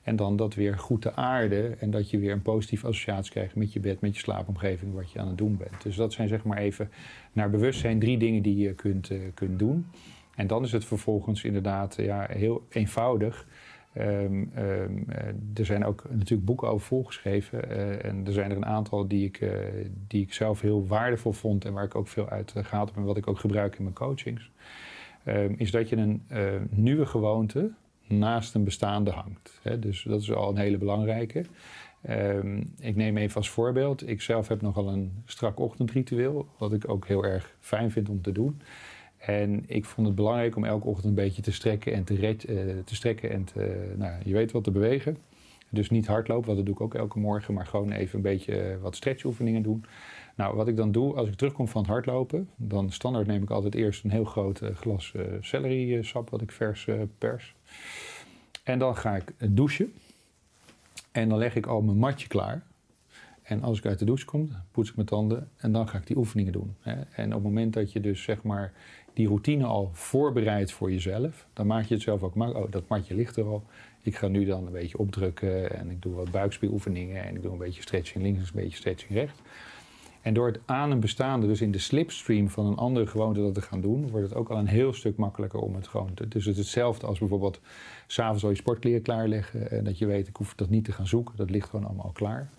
En 0.03 0.15
dan 0.15 0.36
dat 0.36 0.56
weer 0.56 0.77
goed 0.77 1.01
te 1.01 1.15
aarden 1.15 1.79
en 1.79 1.91
dat 1.91 2.10
je 2.10 2.20
weer 2.20 2.32
een 2.32 2.41
positieve 2.41 2.88
associatie 2.88 3.32
krijgt 3.32 3.56
met 3.56 3.74
je 3.74 3.79
bed, 3.79 4.01
met 4.01 4.15
je 4.15 4.22
slaapomgeving, 4.22 4.94
wat 4.94 5.12
je 5.12 5.20
aan 5.20 5.27
het 5.27 5.38
doen 5.38 5.58
bent. 5.58 5.82
Dus 5.84 5.96
dat 5.96 6.13
zijn 6.13 6.27
zeg 6.27 6.44
maar 6.44 6.58
even 6.58 6.89
naar 7.32 7.50
bewustzijn 7.50 8.00
drie 8.00 8.17
dingen 8.17 8.41
die 8.41 8.58
je 8.58 8.74
kunt, 8.74 9.10
uh, 9.10 9.20
kunt 9.34 9.60
doen. 9.60 9.86
En 10.36 10.48
dan 10.48 10.63
is 10.63 10.72
het 10.72 10.86
vervolgens 10.86 11.44
inderdaad 11.44 11.96
ja, 11.96 12.27
heel 12.29 12.65
eenvoudig. 12.70 13.48
Um, 14.00 14.51
um, 14.58 15.06
er 15.54 15.66
zijn 15.66 15.86
ook 15.86 16.04
natuurlijk 16.10 16.46
boeken 16.46 16.68
over 16.70 16.88
volgeschreven. 16.88 17.72
Uh, 17.72 18.06
en 18.06 18.25
er 18.25 18.34
zijn 18.34 18.51
er 18.51 18.58
een 18.58 18.66
aantal 18.66 19.08
die 19.08 19.25
ik, 19.25 19.42
uh, 19.42 19.51
die 20.08 20.22
ik 20.22 20.34
zelf 20.34 20.62
heel 20.62 20.88
waardevol 20.88 21.32
vond 21.32 21.66
en 21.66 21.74
waar 21.74 21.84
ik 21.84 21.96
ook 21.96 22.08
veel 22.08 22.30
uit 22.30 22.54
gehaald 22.56 22.88
heb 22.88 22.98
en 22.98 23.04
wat 23.04 23.18
ik 23.18 23.27
ook 23.27 23.39
gebruik 23.39 23.77
in 23.77 23.84
mijn 23.84 23.96
coachings. 23.96 24.51
Um, 25.25 25.56
is 25.58 25.72
dat 25.72 25.89
je 25.89 25.96
een 25.96 26.22
nieuwe 26.70 27.06
gewoonte 27.06 27.72
naast 28.08 28.56
een 28.56 28.63
bestaande 28.63 29.12
hangt. 29.12 29.60
Hè? 29.62 29.80
Dus 29.80 30.04
dat 30.04 30.22
is 30.22 30.32
al 30.32 30.50
een 30.50 30.58
hele 30.58 30.77
belangrijke. 30.77 31.46
ik 32.80 32.96
neem 32.96 33.18
even 33.18 33.36
als 33.36 33.50
voorbeeld. 33.50 34.10
Ik 34.10 34.22
zelf 34.22 34.48
heb 34.48 34.62
nogal 34.62 34.88
een 34.88 35.24
strak 35.25 35.60
ochtendritueel, 35.60 36.48
wat 36.58 36.74
ik 36.74 36.89
ook 36.89 37.08
heel 37.08 37.25
erg 37.25 37.56
fijn 37.60 37.92
vind 37.92 38.10
om 38.10 38.22
te 38.22 38.32
doen. 38.32 38.62
En 39.18 39.64
ik 39.68 39.86
vond 39.86 40.08
het 40.08 40.16
belangrijk 40.16 40.56
om 40.56 40.66
elke 40.66 40.88
ochtend 40.88 41.06
een 41.06 41.24
beetje 41.24 41.42
te 41.42 41.52
strekken 41.52 41.94
en 41.94 42.04
te, 42.04 42.14
uh, 42.22 42.36
te 42.84 42.96
strekken 42.96 43.32
en 43.32 43.44
te, 43.44 43.94
nou, 43.96 44.22
je 44.24 44.34
weet 44.34 44.52
wat, 44.52 44.64
te 44.64 44.72
bewegen. 44.72 45.18
Dus 45.70 45.90
niet 45.90 46.08
hardlopen, 46.08 46.46
want 46.46 46.58
dat 46.58 46.66
doe 46.66 46.76
ik 46.76 46.82
ook 46.82 46.94
elke 46.94 47.20
morgen, 47.20 47.54
maar 47.54 47.66
gewoon 47.66 47.92
even 47.92 48.16
een 48.16 48.22
beetje 48.22 48.78
wat 48.82 48.96
stretchoefeningen 48.96 49.62
doen. 49.62 49.86
Nou, 50.36 50.56
wat 50.56 50.68
ik 50.68 50.76
dan 50.76 50.92
doe 50.92 51.16
als 51.16 51.28
ik 51.28 51.36
terugkom 51.36 51.68
van 51.68 51.82
het 51.82 51.92
hardlopen, 51.92 52.50
dan 52.56 52.92
standaard 52.92 53.28
neem 53.28 53.44
ik 53.44 53.50
altijd 53.50 53.76
eerst 53.76 54.04
een 54.04 54.12
heel 54.12 54.26
groot 54.26 54.62
glas 54.74 55.14
uh, 55.16 55.24
celery 55.42 56.04
sap 56.04 56.30
wat 56.30 56.42
ik 56.42 56.52
vers 56.52 56.88
pers. 57.18 57.56
En 58.64 58.80
dan 58.80 58.96
ga 58.96 59.16
ik 59.16 59.34
douchen. 59.50 59.94
En 61.12 61.30
dan 61.30 61.38
leg 61.38 61.56
ik 61.56 61.66
al 61.66 61.82
mijn 61.82 61.98
matje 61.98 62.28
klaar. 62.28 62.64
En 63.44 63.64
als 63.64 63.78
ik 63.78 63.86
uit 63.86 64.00
de 64.00 64.06
douche 64.06 64.26
kom, 64.26 64.50
poets 64.72 64.90
ik 64.90 64.96
mijn 64.96 65.08
tanden 65.08 65.50
en 65.58 65.72
dan 65.72 65.88
ga 65.88 65.98
ik 65.98 66.08
die 66.08 66.18
oefeningen 66.18 66.52
doen. 66.52 66.76
En 67.12 67.28
op 67.28 67.34
het 67.34 67.44
moment 67.44 67.74
dat 67.74 67.92
je 67.92 68.00
dus 68.00 68.24
zeg 68.24 68.44
maar 68.44 68.74
die 69.18 69.28
routine 69.28 69.66
al 69.66 69.90
voorbereidt 69.94 70.72
voor 70.72 70.92
jezelf, 70.92 71.48
dan 71.54 71.68
maak 71.68 71.86
je 71.86 71.94
het 71.94 72.04
zelf 72.04 72.24
ook 72.24 72.36
makkelijk. 72.36 72.66
Oh, 72.66 72.72
dat 72.72 72.88
matje 72.88 73.16
ligt 73.16 73.38
er 73.38 73.46
al. 73.46 73.64
Ik 74.02 74.16
ga 74.16 74.28
nu 74.28 74.46
dan 74.46 74.66
een 74.66 74.72
beetje 74.72 74.98
opdrukken 74.98 75.78
en 75.78 75.90
ik 75.90 76.02
doe 76.02 76.14
wat 76.14 76.32
buikspieroefeningen 76.32 77.24
en 77.24 77.36
ik 77.36 77.42
doe 77.42 77.52
een 77.52 77.58
beetje 77.58 77.82
stretching 77.82 78.24
links 78.24 78.40
en 78.40 78.46
een 78.46 78.64
beetje 78.64 78.78
stretching 78.78 79.14
rechts. 79.14 79.40
En 80.22 80.34
door 80.34 80.48
het 80.48 80.60
aan 80.66 80.92
een 80.92 81.00
bestaande, 81.00 81.48
dus 81.48 81.62
in 81.62 81.72
de 81.72 81.80
slipstream 81.80 82.50
van 82.50 82.66
een 82.66 82.76
andere 82.76 83.08
gewoonte 83.08 83.42
dat 83.42 83.54
te 83.54 83.62
gaan 83.62 83.82
doen, 83.82 84.10
wordt 84.10 84.30
het 84.30 84.36
ook 84.36 84.50
al 84.50 84.58
een 84.58 84.68
heel 84.68 84.94
stuk 84.94 85.18
makkelijker 85.18 85.60
om 85.60 85.76
het 85.76 85.88
gewoon 85.88 86.14
te. 86.14 86.28
Dus 86.28 86.46
het 86.46 86.54
is 86.54 86.60
hetzelfde 86.60 87.08
als 87.08 87.20
bijvoorbeeld 87.20 87.60
s'avonds 88.08 88.44
al 88.44 88.50
je 88.50 88.56
sportkleren 88.56 89.02
klaarleggen 89.02 89.72
en 89.72 89.84
dat 89.84 89.98
je 89.98 90.06
weet, 90.06 90.28
ik 90.28 90.36
hoef 90.36 90.56
dat 90.56 90.70
niet 90.70 90.86
te 90.86 90.92
gaan 90.92 91.08
zoeken, 91.08 91.36
dat 91.36 91.50
ligt 91.50 91.70
gewoon 91.70 91.86
allemaal 91.86 92.12
klaar. 92.14 92.50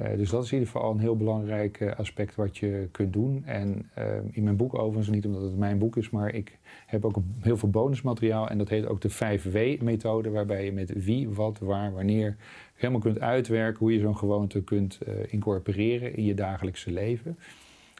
Uh, 0.00 0.16
dus 0.16 0.30
dat 0.30 0.44
is 0.44 0.52
in 0.52 0.58
ieder 0.58 0.72
geval 0.72 0.90
een 0.90 0.98
heel 0.98 1.16
belangrijk 1.16 1.80
uh, 1.80 1.92
aspect 1.96 2.34
wat 2.34 2.58
je 2.58 2.88
kunt 2.90 3.12
doen. 3.12 3.42
En 3.44 3.90
uh, 3.98 4.04
in 4.30 4.42
mijn 4.42 4.56
boek 4.56 4.74
overigens, 4.74 5.08
niet 5.08 5.26
omdat 5.26 5.42
het 5.42 5.56
mijn 5.56 5.78
boek 5.78 5.96
is, 5.96 6.10
maar 6.10 6.34
ik 6.34 6.58
heb 6.86 7.04
ook 7.04 7.16
heel 7.40 7.56
veel 7.56 7.70
bonusmateriaal. 7.70 8.48
En 8.48 8.58
dat 8.58 8.68
heet 8.68 8.86
ook 8.86 9.00
de 9.00 9.10
5W-methode, 9.10 10.30
waarbij 10.30 10.64
je 10.64 10.72
met 10.72 11.04
wie, 11.04 11.28
wat, 11.28 11.58
waar, 11.58 11.92
wanneer 11.92 12.36
helemaal 12.74 13.00
kunt 13.00 13.20
uitwerken 13.20 13.78
hoe 13.78 13.92
je 13.92 14.00
zo'n 14.00 14.16
gewoonte 14.16 14.62
kunt 14.62 14.98
incorporeren 15.26 16.16
in 16.16 16.24
je 16.24 16.34
dagelijkse 16.34 16.90
leven. 16.90 17.38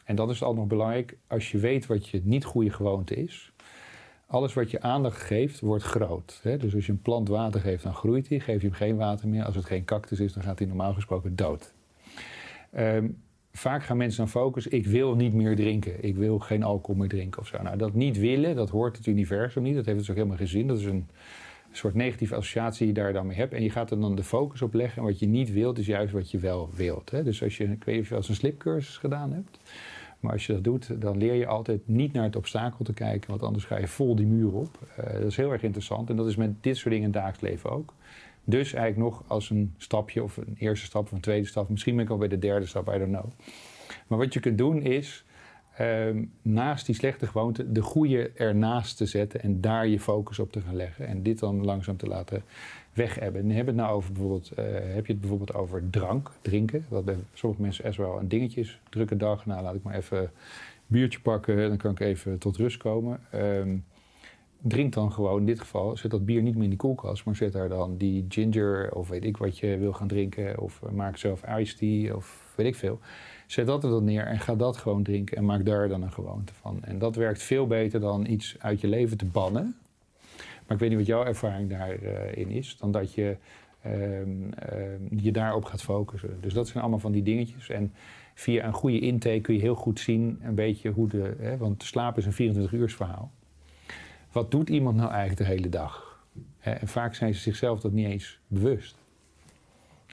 En 0.05 0.15
dat 0.15 0.29
is 0.29 0.43
al 0.43 0.53
nog 0.53 0.67
belangrijk 0.67 1.17
als 1.27 1.51
je 1.51 1.57
weet 1.57 1.85
wat 1.85 2.07
je 2.07 2.21
niet 2.23 2.45
goede 2.45 2.69
gewoonte 2.69 3.15
is. 3.15 3.51
Alles 4.27 4.53
wat 4.53 4.71
je 4.71 4.81
aandacht 4.81 5.21
geeft, 5.21 5.59
wordt 5.59 5.83
groot. 5.83 6.39
Dus 6.43 6.75
als 6.75 6.85
je 6.85 6.91
een 6.91 7.01
plant 7.01 7.27
water 7.27 7.61
geeft, 7.61 7.83
dan 7.83 7.93
groeit 7.93 8.29
hij. 8.29 8.39
Geef 8.39 8.61
je 8.61 8.67
hem 8.67 8.75
geen 8.75 8.97
water 8.97 9.27
meer. 9.27 9.43
Als 9.43 9.55
het 9.55 9.65
geen 9.65 9.83
cactus 9.83 10.19
is, 10.19 10.33
dan 10.33 10.43
gaat 10.43 10.59
hij 10.59 10.67
normaal 10.67 10.93
gesproken 10.93 11.35
dood. 11.35 11.73
Um, 12.77 13.17
vaak 13.51 13.83
gaan 13.83 13.97
mensen 13.97 14.17
dan 14.17 14.29
focussen, 14.29 14.71
ik 14.71 14.87
wil 14.87 15.15
niet 15.15 15.33
meer 15.33 15.55
drinken. 15.55 16.03
Ik 16.03 16.15
wil 16.15 16.39
geen 16.39 16.63
alcohol 16.63 16.95
meer 16.95 17.09
drinken 17.09 17.41
of 17.41 17.47
zo. 17.47 17.61
Nou, 17.61 17.77
dat 17.77 17.93
niet 17.93 18.19
willen, 18.19 18.55
dat 18.55 18.69
hoort 18.69 18.97
het 18.97 19.05
universum 19.05 19.63
niet. 19.63 19.75
Dat 19.75 19.85
heeft 19.85 19.97
dus 19.97 20.09
ook 20.09 20.15
helemaal 20.15 20.37
geen 20.37 20.47
zin. 20.47 20.67
Dat 20.67 20.79
is 20.79 20.85
een 20.85 21.07
soort 21.71 21.93
negatieve 21.93 22.35
associatie 22.35 22.85
die 22.85 22.95
je 22.95 23.01
daar 23.01 23.13
dan 23.13 23.27
mee 23.27 23.37
hebt. 23.37 23.53
En 23.53 23.63
je 23.63 23.69
gaat 23.69 23.91
er 23.91 23.99
dan 23.99 24.15
de 24.15 24.23
focus 24.23 24.61
op 24.61 24.73
leggen. 24.73 24.97
En 24.97 25.07
wat 25.07 25.19
je 25.19 25.27
niet 25.27 25.51
wilt, 25.51 25.77
is 25.77 25.85
juist 25.85 26.13
wat 26.13 26.31
je 26.31 26.39
wel 26.39 26.69
wilt. 26.75 27.11
Hè? 27.11 27.23
Dus 27.23 27.43
als 27.43 27.57
je, 27.57 27.63
ik 27.63 27.83
weet 27.83 28.07
je 28.07 28.15
een 28.15 28.23
slipcursus 28.23 28.97
gedaan 28.97 29.33
hebt. 29.33 29.59
Maar 30.19 30.31
als 30.31 30.45
je 30.45 30.53
dat 30.53 30.63
doet, 30.63 31.01
dan 31.01 31.17
leer 31.17 31.33
je 31.33 31.47
altijd 31.47 31.81
niet 31.85 32.13
naar 32.13 32.23
het 32.23 32.35
obstakel 32.35 32.85
te 32.85 32.93
kijken. 32.93 33.29
Want 33.29 33.43
anders 33.43 33.65
ga 33.65 33.77
je 33.77 33.87
vol 33.87 34.15
die 34.15 34.25
muur 34.25 34.53
op. 34.53 34.79
Uh, 34.99 35.13
dat 35.13 35.23
is 35.23 35.37
heel 35.37 35.51
erg 35.51 35.63
interessant. 35.63 36.09
En 36.09 36.15
dat 36.15 36.27
is 36.27 36.35
met 36.35 36.63
dit 36.63 36.77
soort 36.77 36.93
dingen 36.93 37.07
in 37.07 37.13
het 37.13 37.23
dagelijks 37.23 37.41
leven 37.41 37.69
ook. 37.69 37.93
Dus 38.43 38.73
eigenlijk 38.73 39.11
nog 39.11 39.23
als 39.27 39.49
een 39.49 39.73
stapje 39.77 40.23
of 40.23 40.37
een 40.37 40.55
eerste 40.57 40.85
stap 40.85 41.03
of 41.03 41.11
een 41.11 41.19
tweede 41.19 41.47
stap. 41.47 41.69
Misschien 41.69 41.95
ben 41.95 42.05
ik 42.05 42.11
al 42.11 42.17
bij 42.17 42.27
de 42.27 42.39
derde 42.39 42.65
stap, 42.65 42.87
I 42.87 42.97
don't 42.97 43.11
know. 43.11 43.31
Maar 44.07 44.17
wat 44.17 44.33
je 44.33 44.39
kunt 44.39 44.57
doen 44.57 44.81
is 44.81 45.25
um, 45.79 46.31
naast 46.41 46.85
die 46.85 46.95
slechte 46.95 47.27
gewoonte 47.27 47.71
de 47.71 47.81
goede 47.81 48.31
ernaast 48.35 48.97
te 48.97 49.05
zetten 49.05 49.41
en 49.41 49.61
daar 49.61 49.87
je 49.87 49.99
focus 49.99 50.39
op 50.39 50.51
te 50.51 50.61
gaan 50.61 50.75
leggen. 50.75 51.07
En 51.07 51.23
dit 51.23 51.39
dan 51.39 51.65
langzaam 51.65 51.97
te 51.97 52.07
laten 52.07 52.43
weg 52.93 53.19
hebben. 53.19 53.41
En 53.41 53.49
heb, 53.49 53.65
het 53.65 53.75
nou 53.75 53.95
over 53.95 54.11
bijvoorbeeld, 54.11 54.51
uh, 54.51 54.65
heb 54.93 55.05
je 55.05 55.11
het 55.11 55.21
bijvoorbeeld 55.21 55.53
over 55.53 55.89
drank, 55.89 56.31
drinken. 56.41 56.85
Wat 56.87 57.05
bij 57.05 57.15
sommige 57.33 57.61
mensen 57.61 57.83
echt 57.83 57.97
wel 57.97 58.19
een 58.19 58.27
dingetje 58.27 58.61
is. 58.61 58.79
Drukke 58.89 59.17
dag, 59.17 59.45
nou 59.45 59.63
laat 59.63 59.75
ik 59.75 59.83
maar 59.83 59.95
even 59.95 60.19
een 60.19 60.29
biertje 60.87 61.19
pakken, 61.19 61.67
dan 61.67 61.77
kan 61.77 61.91
ik 61.91 61.99
even 61.99 62.37
tot 62.37 62.57
rust 62.57 62.77
komen. 62.77 63.19
Um, 63.35 63.83
drink 64.61 64.93
dan 64.93 65.11
gewoon, 65.11 65.39
in 65.39 65.45
dit 65.45 65.59
geval, 65.59 65.97
zet 65.97 66.11
dat 66.11 66.25
bier 66.25 66.41
niet 66.41 66.53
meer 66.53 66.63
in 66.63 66.69
die 66.69 66.77
koelkast, 66.77 67.25
maar 67.25 67.35
zet 67.35 67.53
daar 67.53 67.69
dan 67.69 67.97
die 67.97 68.25
ginger 68.29 68.95
of 68.95 69.09
weet 69.09 69.25
ik 69.25 69.37
wat 69.37 69.57
je 69.57 69.77
wil 69.77 69.93
gaan 69.93 70.07
drinken. 70.07 70.59
Of 70.59 70.81
eh, 70.83 70.91
maak 70.91 71.17
zelf 71.17 71.43
iced 71.57 71.77
tea 71.77 72.15
of 72.15 72.53
weet 72.55 72.67
ik 72.67 72.75
veel. 72.75 72.99
Zet 73.47 73.65
dat 73.65 73.83
er 73.83 73.89
dan 73.89 74.03
neer 74.03 74.25
en 74.25 74.39
ga 74.39 74.55
dat 74.55 74.77
gewoon 74.77 75.03
drinken 75.03 75.37
en 75.37 75.45
maak 75.45 75.65
daar 75.65 75.87
dan 75.87 76.01
een 76.01 76.11
gewoonte 76.11 76.53
van. 76.53 76.83
En 76.83 76.99
dat 76.99 77.15
werkt 77.15 77.43
veel 77.43 77.67
beter 77.67 77.99
dan 77.99 78.25
iets 78.25 78.55
uit 78.59 78.81
je 78.81 78.87
leven 78.87 79.17
te 79.17 79.25
bannen. 79.25 79.75
Maar 80.37 80.75
ik 80.75 80.79
weet 80.79 80.89
niet 80.89 80.97
wat 80.97 81.07
jouw 81.07 81.25
ervaring 81.25 81.69
daarin 81.69 82.49
uh, 82.49 82.55
is, 82.55 82.77
dan 82.77 82.91
dat 82.91 83.13
je 83.13 83.37
uh, 83.85 83.91
je 85.21 85.31
daarop 85.31 85.65
gaat 85.65 85.81
focussen. 85.81 86.37
Dus 86.41 86.53
dat 86.53 86.67
zijn 86.67 86.81
allemaal 86.81 86.99
van 86.99 87.11
die 87.11 87.23
dingetjes. 87.23 87.69
En 87.69 87.93
via 88.33 88.65
een 88.65 88.73
goede 88.73 88.99
intake 88.99 89.41
kun 89.41 89.53
je 89.53 89.61
heel 89.61 89.75
goed 89.75 89.99
zien 89.99 90.39
een 90.43 90.55
beetje 90.55 90.89
hoe 90.89 91.07
de. 91.07 91.35
Hè, 91.39 91.57
want 91.57 91.83
slapen 91.83 92.19
is 92.19 92.25
een 92.25 92.33
24 92.33 92.79
uurs 92.79 92.95
verhaal 92.95 93.31
wat 94.31 94.51
doet 94.51 94.69
iemand 94.69 94.95
nou 94.97 95.09
eigenlijk 95.09 95.39
de 95.41 95.47
hele 95.47 95.69
dag? 95.69 96.19
En 96.59 96.87
vaak 96.87 97.15
zijn 97.15 97.33
ze 97.33 97.39
zichzelf 97.39 97.79
dat 97.79 97.91
niet 97.91 98.07
eens 98.07 98.39
bewust. 98.47 98.95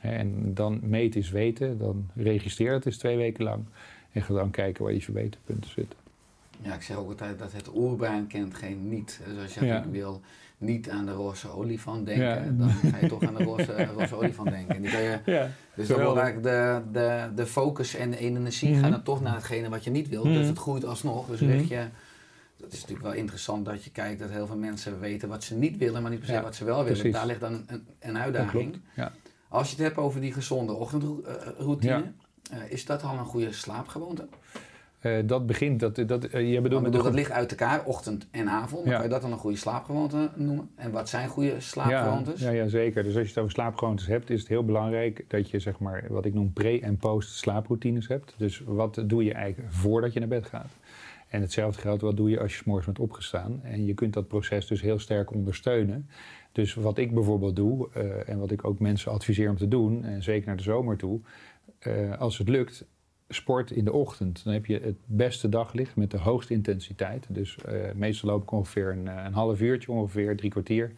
En 0.01 0.55
dan 0.55 0.79
meten 0.83 1.21
is 1.21 1.31
weten, 1.31 1.79
dan 1.79 2.07
registreer 2.15 2.73
het 2.73 2.87
eens 2.87 2.97
twee 2.99 3.17
weken 3.17 3.45
lang. 3.45 3.65
En 4.13 4.23
ga 4.23 4.35
dan 4.35 4.51
kijken 4.51 4.85
waar 4.85 4.93
je 4.93 5.01
verbeterpunten 5.03 5.71
zitten. 5.71 5.99
Ja, 6.63 6.75
ik 6.75 6.83
zeg 6.83 6.97
ook 6.97 7.09
altijd 7.09 7.39
dat 7.39 7.53
het 7.53 7.69
oerbrein 7.75 8.27
kent 8.27 8.55
geen 8.55 8.89
niet. 8.89 9.21
Dus 9.27 9.43
als 9.43 9.55
je 9.55 9.65
Ja. 9.67 9.85
wil 9.91 10.21
niet 10.59 10.91
aan 10.91 11.07
de 11.07 11.13
roze 11.13 11.49
olifant 11.49 12.07
denken, 12.07 12.25
Ja. 12.25 12.51
dan 12.59 12.71
ga 12.71 12.99
je 13.01 13.07
toch 13.17 13.23
aan 13.23 13.35
de 13.35 13.43
roze, 13.45 13.85
roze 13.85 14.15
olifant 14.17 14.51
denken. 14.51 14.75
En 14.77 14.83
die 14.83 14.91
je, 14.91 15.19
Ja, 15.25 15.51
dus 15.75 15.89
dan 15.89 16.03
wordt 16.03 16.21
eigenlijk 16.21 16.47
de, 16.47 16.83
de, 16.99 17.29
de 17.35 17.47
focus 17.47 17.95
en 17.95 18.11
de 18.11 18.19
energie 18.19 18.71
Mhm. 18.71 18.81
gaan 18.81 18.91
dan 18.91 19.03
toch 19.03 19.21
naar 19.23 19.35
hetgene 19.35 19.69
wat 19.69 19.85
je 19.85 19.91
niet 19.91 20.09
wil. 20.09 20.25
Mhm. 20.25 20.35
Dus 20.35 20.47
het 20.47 20.59
groeit 20.59 20.85
alsnog. 20.85 21.27
Dus 21.27 21.41
Mhm. 21.41 21.51
richt 21.51 21.69
je, 21.69 21.85
dat 22.69 22.77
is 22.77 22.81
natuurlijk 22.81 23.09
wel 23.09 23.19
interessant 23.19 23.65
dat 23.65 23.85
je 23.85 23.91
kijkt 23.91 24.21
dat 24.21 24.31
heel 24.31 24.47
veel 24.47 24.57
mensen 24.57 25.01
weten 25.01 25.29
wat 25.29 25.45
ze 25.45 25.55
niet 25.55 25.77
willen, 25.77 26.03
maar 26.03 26.11
niet 26.11 26.21
per 26.21 26.29
se 26.29 26.35
Ja, 26.35 26.43
wat 26.43 26.55
ze 26.55 26.65
wel 26.65 26.77
willen. 26.85 26.93
precies. 26.93 27.13
Daar 27.13 27.27
ligt 27.27 27.41
dan 27.41 27.65
een, 27.67 27.87
een 28.01 28.19
uitdaging. 28.19 28.81
Ja. 28.97 29.13
Als 29.49 29.71
je 29.71 29.75
het 29.77 29.85
hebt 29.85 29.97
over 29.97 30.21
die 30.21 30.33
gezonde 30.33 30.73
ochtendroutine, 30.73 32.13
eh, 32.51 32.59
is 32.69 32.85
dat 32.85 33.03
al 33.03 33.19
een 33.19 33.25
goede 33.25 33.53
slaapgewoonte? 33.53 34.29
Eh, 34.99 35.13
dat 35.25 35.47
begint, 35.47 35.81
dat, 35.81 35.97
dat, 36.07 36.25
eh, 36.25 36.53
je 36.53 36.61
bedoelt 36.61 36.83
bedoel, 36.83 37.03
dat 37.03 37.15
ligt 37.15 37.31
uit 37.31 37.51
elkaar, 37.51 37.85
ochtend 37.85 38.27
en 38.31 38.49
avond. 38.49 38.87
Ja. 38.87 38.93
Kan 38.93 39.03
je 39.03 39.09
dat 39.09 39.23
dan 39.23 39.33
een 39.33 39.39
goede 39.39 39.57
slaapgewoonte 39.57 40.31
noemen? 40.35 40.71
En 40.75 40.91
wat 40.91 41.09
zijn 41.09 41.29
goede 41.29 41.61
slaapgewoontes? 41.61 42.41
Ja, 42.41 42.51
ja, 42.51 42.63
ja, 42.63 42.69
zeker. 42.69 43.03
Dus 43.03 43.13
als 43.17 43.23
je 43.23 43.29
het 43.29 43.39
over 43.39 43.51
slaapgewoontes 43.53 44.07
hebt, 44.07 44.31
is 44.31 44.41
het 44.41 44.49
heel 44.49 44.65
belangrijk 44.65 45.25
dat 45.29 45.51
je 45.51 45.59
zeg 45.59 45.79
maar 45.79 46.05
wat 46.09 46.25
ik 46.25 46.35
noem 46.35 46.53
pre- 46.53 46.79
en 46.79 46.97
post-slaaproutines 46.97 48.09
hebt. 48.09 48.35
Dus 48.37 48.63
wat 48.67 49.03
doe 49.05 49.25
je 49.25 49.33
eigenlijk 49.33 49.73
voordat 49.73 50.13
je 50.13 50.19
naar 50.19 50.29
bed 50.29 50.47
gaat? 50.47 50.71
En 51.29 51.41
hetzelfde 51.41 51.81
geldt, 51.81 52.03
wat 52.03 52.17
doe 52.17 52.31
je 52.31 52.41
als 52.41 52.53
je 52.53 52.59
's 52.59 52.65
morgens 52.65 52.87
bent 52.87 52.99
opgestaan? 52.99 53.63
En 53.63 53.85
je 53.85 53.95
kunt 53.95 54.13
dat 54.13 54.29
proces 54.29 54.67
dus 54.67 54.81
heel 54.81 54.99
sterk 54.99 55.33
ondersteunen. 55.33 56.09
Dus 56.53 56.75
wat 56.75 56.99
ik 56.99 57.15
bijvoorbeeld 57.15 57.57
doe, 57.57 57.89
eh, 57.93 58.29
en 58.29 58.39
wat 58.39 58.51
ik 58.51 58.65
ook 58.65 58.79
mensen 58.79 59.13
adviseer 59.13 59.51
om 59.51 59.57
te 59.57 59.69
doen, 59.69 60.05
en 60.05 60.23
zeker 60.23 60.47
naar 60.47 60.57
de 60.57 60.63
zomer 60.63 60.97
toe, 60.97 61.21
eh, 61.79 62.19
als 62.19 62.39
het 62.39 62.49
lukt, 62.49 62.85
sport 63.29 63.71
in 63.71 63.85
de 63.85 63.93
ochtend. 63.93 64.45
Dan 64.45 64.53
heb 64.53 64.67
je 64.67 64.81
het 64.81 64.97
beste 65.05 65.49
daglicht 65.49 65.97
met 65.97 66.11
de 66.11 66.19
hoogste 66.19 66.53
intensiteit. 66.53 67.27
Dus 67.29 67.59
eh, 67.59 67.93
meestal 67.95 68.31
loop 68.31 68.43
ik 68.43 68.51
ongeveer 68.51 68.91
een, 68.91 69.07
een 69.07 69.33
half 69.33 69.61
uurtje, 69.61 69.93
ongeveer 69.93 70.37
drie 70.37 70.51
kwartier. 70.51 70.93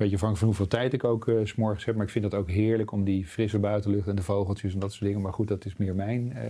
Beetje 0.00 0.14
afhankelijk 0.14 0.54
van 0.54 0.64
hoeveel 0.64 0.80
tijd 0.80 0.92
ik 0.92 1.04
ook 1.04 1.28
eh, 1.28 1.34
s 1.44 1.48
s'morgens 1.48 1.84
heb. 1.84 1.94
Maar 1.94 2.04
ik 2.04 2.10
vind 2.10 2.30
dat 2.30 2.40
ook 2.40 2.50
heerlijk 2.50 2.92
om 2.92 3.04
die 3.04 3.26
frisse 3.26 3.58
buitenlucht 3.58 4.08
en 4.08 4.16
de 4.16 4.22
vogeltjes 4.22 4.74
en 4.74 4.80
dat 4.80 4.92
soort 4.92 5.04
dingen. 5.04 5.20
Maar 5.20 5.32
goed, 5.32 5.48
dat 5.48 5.64
is 5.64 5.76
meer 5.76 5.94
mijn 5.94 6.32
eh, 6.32 6.44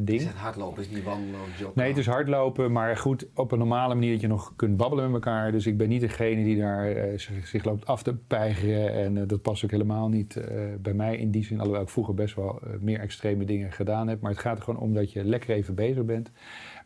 ding. 0.00 0.20
Is 0.20 0.26
het 0.26 0.34
hardlopen, 0.34 0.82
is 0.82 0.90
niet 0.90 1.04
wandelen 1.04 1.40
of 1.40 1.58
joggen? 1.58 1.78
Nee, 1.80 1.88
het 1.88 1.98
is 1.98 2.06
hardlopen, 2.06 2.72
maar 2.72 2.96
goed, 2.96 3.26
op 3.34 3.52
een 3.52 3.58
normale 3.58 3.94
manier 3.94 4.12
dat 4.12 4.20
je 4.20 4.26
nog 4.26 4.52
kunt 4.56 4.76
babbelen 4.76 5.04
met 5.04 5.14
elkaar. 5.14 5.52
Dus 5.52 5.66
ik 5.66 5.76
ben 5.76 5.88
niet 5.88 6.00
degene 6.00 6.44
die 6.44 6.58
daar 6.58 6.90
eh, 6.90 7.18
zich, 7.18 7.46
zich 7.46 7.64
loopt 7.64 7.86
af 7.86 8.02
te 8.02 8.14
peigeren. 8.14 8.92
En 8.92 9.26
dat 9.26 9.42
past 9.42 9.64
ook 9.64 9.70
helemaal 9.70 10.08
niet 10.08 10.40
bij 10.80 10.94
mij 10.94 11.16
in 11.16 11.30
die 11.30 11.44
zin. 11.44 11.58
Alhoewel 11.58 11.82
ik 11.82 11.88
vroeger 11.88 12.14
best 12.14 12.34
wel 12.34 12.60
meer 12.80 13.00
extreme 13.00 13.44
dingen 13.44 13.72
gedaan 13.72 14.08
heb. 14.08 14.20
Maar 14.20 14.30
het 14.30 14.40
gaat 14.40 14.56
er 14.58 14.64
gewoon 14.64 14.80
om 14.80 14.94
dat 14.94 15.12
je 15.12 15.24
lekker 15.24 15.50
even 15.50 15.74
bezig 15.74 16.04
bent. 16.04 16.30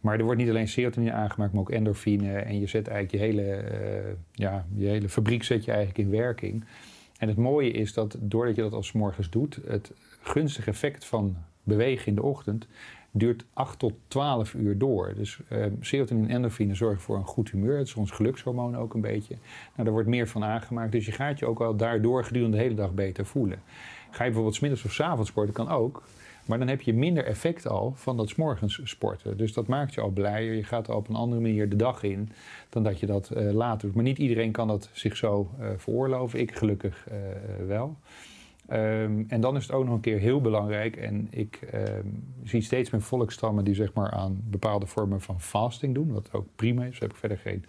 Maar 0.01 0.19
er 0.19 0.25
wordt 0.25 0.41
niet 0.41 0.49
alleen 0.49 0.69
serotonine 0.69 1.13
aangemaakt, 1.13 1.53
maar 1.53 1.61
ook 1.61 1.71
endorfine. 1.71 2.39
En 2.39 2.61
je 2.61 2.67
zet 2.67 2.89
eigenlijk 2.89 3.25
je 3.25 3.31
hele, 3.31 3.53
eh, 3.53 4.13
ja, 4.33 4.67
je 4.75 4.87
hele 4.87 5.09
fabriek 5.09 5.43
zet 5.43 5.65
je 5.65 5.73
eigenlijk 5.73 5.99
in 5.99 6.11
werking. 6.11 6.65
En 7.19 7.29
het 7.29 7.37
mooie 7.37 7.71
is 7.71 7.93
dat 7.93 8.17
doordat 8.21 8.57
je 8.57 8.63
dat 8.63 8.73
als 8.73 8.93
morgens 8.93 9.31
doet, 9.31 9.59
het 9.67 9.93
gunstige 10.23 10.71
effect 10.71 11.05
van 11.05 11.37
bewegen 11.63 12.07
in 12.07 12.15
de 12.15 12.23
ochtend 12.23 12.67
duurt 13.11 13.45
8 13.53 13.79
tot 13.79 13.93
12 14.09 14.55
uur 14.55 14.79
door. 14.79 15.15
Dus 15.17 15.39
eh, 15.49 15.67
serotonine 15.81 16.27
en 16.29 16.35
endorfine 16.35 16.75
zorgen 16.75 17.01
voor 17.01 17.17
een 17.17 17.25
goed 17.25 17.51
humeur. 17.51 17.79
Het 17.79 17.87
is 17.87 17.95
ons 17.95 18.11
gelukshormoon 18.11 18.77
ook 18.77 18.95
een 18.95 19.01
beetje. 19.01 19.35
Nou, 19.73 19.85
daar 19.85 19.93
wordt 19.93 20.09
meer 20.09 20.29
van 20.29 20.45
aangemaakt. 20.45 20.93
Dus 20.93 21.07
je 21.07 21.13
gaat 21.13 21.39
je 21.39 21.47
ook 21.47 21.61
al 21.61 21.77
daardoor 21.77 22.25
gedurende 22.25 22.57
de 22.57 22.63
hele 22.63 22.75
dag 22.75 22.95
beter 22.95 23.27
voelen. 23.27 23.63
Ga 24.11 24.25
je 24.25 24.31
bijvoorbeeld 24.31 24.55
's 24.55 24.61
middags 24.61 24.85
of 24.85 24.93
's 24.93 25.01
avonds 25.01 25.31
sporten, 25.31 25.55
kan 25.55 25.69
ook. 25.69 26.03
Maar 26.47 26.59
dan 26.59 26.69
heb 26.69 26.81
je 26.81 26.95
minder 26.95 27.25
effect 27.25 27.69
al 27.69 27.93
van 27.97 28.17
dat 28.17 28.37
morgens 28.37 28.81
sporten. 28.85 29.37
Dus 29.37 29.53
dat 29.53 29.67
maakt 29.67 29.95
je 29.95 30.01
al 30.01 30.11
blijer. 30.11 30.55
Je 30.55 30.65
gaat 30.65 30.89
al 30.89 30.97
op 30.97 31.09
een 31.09 31.15
andere 31.15 31.41
manier 31.41 31.69
de 31.69 31.77
dag 31.77 32.03
in 32.03 32.29
dan 32.69 32.83
dat 32.83 33.01
je 33.01 33.07
dat 33.07 33.31
eh, 33.31 33.51
later 33.53 33.87
doet. 33.87 33.95
Maar 33.95 34.05
niet 34.05 34.19
iedereen 34.19 34.53
kan 34.53 34.69
dat 34.69 34.89
zich 34.93 35.17
zo 35.17 35.51
eh, 35.59 35.69
veroorloven. 35.77 36.41
Ik 36.41 36.57
gelukkig 36.57 37.07
eh, 37.09 37.17
wel. 37.67 37.97
Ehm, 38.67 39.23
en 39.29 39.41
dan 39.41 39.57
is 39.57 39.63
het 39.63 39.73
ook 39.73 39.85
nog 39.85 39.95
een 39.95 40.01
keer 40.01 40.19
heel 40.19 40.41
belangrijk. 40.41 40.97
En 40.97 41.27
ik 41.31 41.61
ehm, 41.71 42.07
zie 42.45 42.61
steeds 42.61 42.91
meer 42.91 43.03
volkstammen 43.03 43.65
die 43.65 43.75
zeg 43.75 43.93
maar 43.93 44.11
aan 44.11 44.41
bepaalde 44.45 44.87
vormen 44.87 45.21
van 45.21 45.41
fasting 45.41 45.95
doen. 45.95 46.13
Wat 46.13 46.33
ook 46.33 46.47
prima 46.57 46.85
is. 46.85 46.91
Daar 46.91 47.01
heb 47.01 47.11
ik 47.11 47.17
verder 47.17 47.39
geen, 47.39 47.65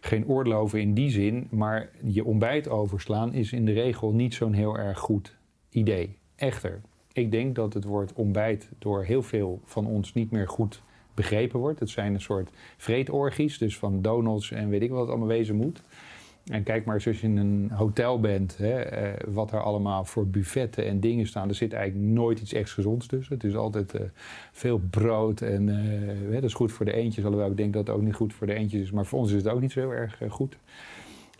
geen 0.00 0.26
oordeel 0.26 0.54
over 0.54 0.78
in 0.78 0.94
die 0.94 1.10
zin. 1.10 1.46
Maar 1.50 1.90
je 2.02 2.24
ontbijt 2.24 2.68
overslaan 2.68 3.32
is 3.32 3.52
in 3.52 3.64
de 3.64 3.72
regel 3.72 4.12
niet 4.12 4.34
zo'n 4.34 4.52
heel 4.52 4.78
erg 4.78 4.98
goed 4.98 5.36
idee. 5.70 6.18
Echter, 6.34 6.80
ik 7.16 7.30
denk 7.30 7.54
dat 7.54 7.74
het 7.74 7.84
woord 7.84 8.12
ontbijt 8.12 8.68
door 8.78 9.04
heel 9.04 9.22
veel 9.22 9.60
van 9.64 9.86
ons 9.86 10.14
niet 10.14 10.30
meer 10.30 10.48
goed 10.48 10.82
begrepen 11.14 11.60
wordt. 11.60 11.80
Het 11.80 11.90
zijn 11.90 12.14
een 12.14 12.20
soort 12.20 12.50
vreetorgies, 12.76 13.58
dus 13.58 13.78
van 13.78 14.02
donuts 14.02 14.50
en 14.50 14.68
weet 14.68 14.82
ik 14.82 14.90
wat 14.90 15.00
het 15.00 15.08
allemaal 15.08 15.28
wezen 15.28 15.56
moet. 15.56 15.82
En 16.46 16.62
kijk 16.62 16.84
maar 16.84 16.94
eens 16.94 17.06
als 17.06 17.20
je 17.20 17.26
in 17.26 17.36
een 17.36 17.70
hotel 17.70 18.20
bent, 18.20 18.56
hè, 18.56 18.80
eh, 18.80 19.12
wat 19.26 19.52
er 19.52 19.62
allemaal 19.62 20.04
voor 20.04 20.26
buffetten 20.26 20.86
en 20.86 21.00
dingen 21.00 21.26
staan. 21.26 21.48
Er 21.48 21.54
zit 21.54 21.72
eigenlijk 21.72 22.10
nooit 22.10 22.40
iets 22.40 22.52
echt 22.52 22.70
gezonds 22.70 23.06
tussen. 23.06 23.34
Het 23.34 23.44
is 23.44 23.56
altijd 23.56 23.94
eh, 23.94 24.00
veel 24.52 24.80
brood 24.90 25.40
en 25.40 25.68
eh, 25.68 26.32
dat 26.32 26.42
is 26.42 26.54
goed 26.54 26.72
voor 26.72 26.84
de 26.84 26.92
eendjes. 26.92 27.24
Alhoewel 27.24 27.50
ik 27.50 27.56
denk 27.56 27.72
dat 27.72 27.86
het 27.86 27.96
ook 27.96 28.02
niet 28.02 28.14
goed 28.14 28.34
voor 28.34 28.46
de 28.46 28.54
eendjes 28.54 28.80
is. 28.80 28.90
Maar 28.90 29.06
voor 29.06 29.18
ons 29.18 29.30
is 29.30 29.42
het 29.42 29.52
ook 29.52 29.60
niet 29.60 29.72
zo 29.72 29.80
heel 29.80 29.92
erg 29.92 30.20
goed. 30.28 30.56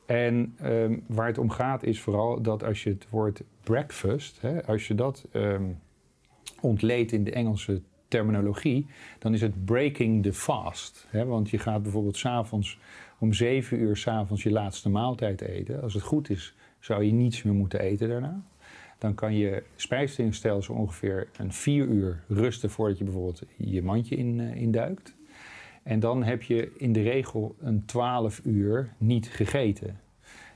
En 0.06 0.54
ehm, 0.58 0.98
waar 1.06 1.26
het 1.26 1.38
om 1.38 1.50
gaat 1.50 1.82
is 1.82 2.00
vooral 2.00 2.42
dat 2.42 2.64
als 2.64 2.82
je 2.82 2.90
het 2.90 3.06
woord 3.10 3.42
breakfast, 3.62 4.40
hè, 4.40 4.66
als 4.66 4.88
je 4.88 4.94
dat 4.94 5.26
ehm, 5.32 5.64
ontleedt 6.60 7.12
in 7.12 7.24
de 7.24 7.32
Engelse 7.32 7.82
terminologie, 8.08 8.86
dan 9.18 9.34
is 9.34 9.40
het 9.40 9.64
breaking 9.64 10.22
the 10.22 10.32
fast. 10.32 11.06
Hè? 11.10 11.24
Want 11.24 11.50
je 11.50 11.58
gaat 11.58 11.82
bijvoorbeeld 11.82 12.16
s'avonds 12.16 12.78
om 13.18 13.32
zeven 13.32 13.80
uur 13.80 13.96
s'avonds 13.96 14.42
je 14.42 14.50
laatste 14.50 14.88
maaltijd 14.88 15.40
eten. 15.40 15.82
Als 15.82 15.94
het 15.94 16.02
goed 16.02 16.30
is, 16.30 16.54
zou 16.78 17.04
je 17.04 17.12
niets 17.12 17.42
meer 17.42 17.54
moeten 17.54 17.80
eten 17.80 18.08
daarna. 18.08 18.42
Dan 18.98 19.14
kan 19.14 19.36
je 19.36 19.62
spijsverteringsstelsel 19.76 20.74
ongeveer 20.74 21.28
een 21.38 21.52
vier 21.52 21.86
uur 21.86 22.22
rusten 22.28 22.70
voordat 22.70 22.98
je 22.98 23.04
bijvoorbeeld 23.04 23.42
je 23.56 23.82
mandje 23.82 24.16
in, 24.16 24.40
eh, 24.40 24.60
induikt. 24.60 25.15
En 25.86 26.00
dan 26.00 26.22
heb 26.22 26.42
je 26.42 26.72
in 26.76 26.92
de 26.92 27.02
regel 27.02 27.56
een 27.60 27.84
12 27.84 28.40
uur 28.44 28.92
niet 28.98 29.28
gegeten. 29.28 30.00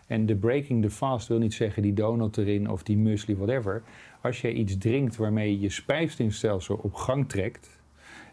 En 0.07 0.27
de 0.27 0.37
breaking 0.37 0.83
the 0.83 0.90
fast 0.90 1.29
wil 1.29 1.38
niet 1.38 1.55
zeggen 1.55 1.83
die 1.83 1.93
donut 1.93 2.37
erin 2.37 2.71
of 2.71 2.83
die 2.83 2.99
muesli, 2.99 3.37
whatever. 3.37 3.83
Als 4.23 4.40
je 4.40 4.53
iets 4.53 4.79
drinkt 4.79 5.16
waarmee 5.16 5.61
je 5.61 5.69
spijsverteringsstelsel 5.69 6.77
op 6.83 6.95
gang 6.95 7.29
trekt 7.29 7.81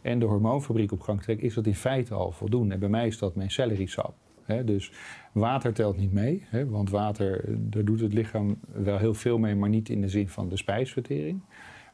en 0.02 0.20
de 0.20 0.26
hormoonfabriek 0.26 0.92
op 0.92 1.02
gang 1.02 1.22
trekt, 1.22 1.42
is 1.42 1.54
dat 1.54 1.66
in 1.66 1.76
feite 1.76 2.14
al 2.14 2.32
voldoende. 2.32 2.74
En 2.74 2.80
bij 2.80 2.90
mij 2.90 3.08
is 3.08 3.18
dat 3.18 3.36
mijn 3.36 3.52
celerisap. 3.52 4.14
Hè, 4.44 4.64
dus 4.64 4.92
water 5.32 5.74
telt 5.74 5.98
niet 5.98 6.14
mee, 6.14 6.46
want 6.68 6.90
water, 6.90 7.46
eh, 7.46 7.56
daar 7.58 7.86
doet 7.86 8.00
het 8.00 8.14
lichaam 8.14 8.60
wel 8.72 8.98
heel 8.98 9.14
veel 9.14 9.38
mee, 9.38 9.56
maar 9.56 9.70
niet 9.70 9.90
in 9.90 10.02
de 10.02 10.10
zin 10.10 10.30
van 10.30 10.50
de 10.50 10.58
spijsvertering. 10.58 11.42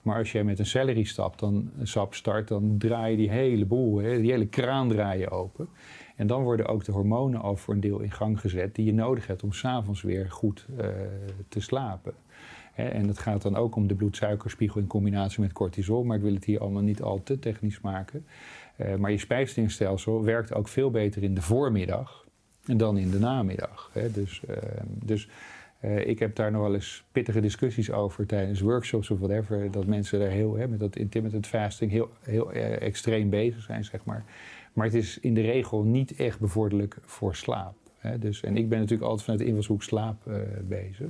Maar 0.04 0.18
als 0.18 0.32
jij 0.32 0.44
met 0.44 0.60
een 0.60 0.66
celery 0.66 1.04
stap, 1.04 1.40
dan, 1.40 1.72
sap 1.84 2.14
start, 2.14 2.48
dan 2.48 2.76
draai 2.78 3.12
je 3.12 3.18
die 3.18 3.30
hele 3.30 3.66
boel, 3.66 3.98
hè, 3.98 4.22
die 4.22 4.32
hele 4.32 4.48
kraan 4.48 4.90
draai 4.90 5.20
je 5.20 5.30
open. 5.30 5.68
En 6.16 6.28
dan 6.28 6.44
worden 6.44 6.68
ook 6.68 6.84
de 6.86 6.92
hormonen 6.92 7.42
al 7.42 7.56
voor 7.56 7.74
een 7.74 7.80
deel 7.80 8.00
in 8.00 8.12
gang 8.12 8.40
gezet 8.40 8.76
die 8.76 8.86
je 8.86 8.94
nodig 8.94 9.28
hebt 9.28 9.44
om 9.44 9.54
s'avonds 9.54 10.02
weer 10.02 10.32
goed 10.32 10.66
eh, 10.78 10.88
te 11.48 11.60
slapen. 11.60 12.14
En 12.74 13.08
het 13.08 13.20
gaat 13.20 13.42
dan 13.42 13.56
ook 13.56 13.76
om 13.76 13.88
de 13.88 13.96
bloedsuikerspiegel 13.96 14.82
in 14.82 14.88
combinatie 14.88 15.42
met 15.42 15.52
cortisol, 15.52 16.04
maar 16.04 16.18
ik 16.18 16.24
wil 16.24 16.34
het 16.34 16.46
hier 16.46 16.60
allemaal 16.60 16.82
niet 16.82 17.02
al 17.02 17.24
te 17.24 17.40
technisch 17.40 17.82
maken. 17.82 18.26
Eh, 18.76 18.96
maar 18.96 19.12
je 19.12 19.18
spijsverteringsstelsel 19.18 20.24
werkt 20.24 20.54
ook 20.54 20.68
veel 20.68 20.92
beter 20.92 21.24
in 21.24 21.36
de 21.36 21.42
voormiddag 21.42 22.26
dan 22.66 22.98
in 22.98 23.10
de 23.10 23.20
namiddag. 23.20 23.90
Hè. 23.94 24.12
Dus, 24.12 24.46
eh, 24.46 24.58
dus 24.86 25.30
eh, 25.84 26.08
ik 26.08 26.20
heb 26.20 26.36
daar 26.36 26.52
nog 26.52 26.62
wel 26.62 26.74
eens 26.74 27.04
pittige 27.12 27.40
discussies 27.40 27.92
over 27.92 28.26
tijdens 28.26 28.62
workshops 28.62 29.10
of 29.10 29.20
whatever. 29.20 29.72
Dat 29.72 29.86
mensen 29.86 30.20
daar 30.20 30.30
heel, 30.30 30.56
hè, 30.56 30.68
met 30.68 30.80
dat 30.80 30.96
intermittent 30.96 31.48
fasting 31.48 31.92
heel, 31.92 32.10
heel 32.22 32.52
eh, 32.52 32.82
extreem 32.82 33.30
bezig 33.30 33.62
zijn, 33.62 33.84
zeg 33.84 34.06
maar. 34.06 34.24
Maar 34.74 34.86
het 34.86 34.96
is 34.96 35.20
in 35.20 35.34
de 35.34 35.42
regel 35.42 35.84
niet 35.84 36.16
echt 36.16 36.40
bevorderlijk 36.40 36.98
voor 37.02 37.36
slaap. 37.36 37.76
Hè. 37.98 38.20
Dus, 38.20 38.44
en 38.44 38.58
ik 38.58 38.70
ben 38.70 38.80
natuurlijk 38.80 39.10
altijd 39.10 39.24
vanuit 39.24 39.42
de 39.42 39.48
invalshoek 39.48 39.84
slaap 39.84 40.28
eh, 40.28 40.36
bezig. 40.64 41.08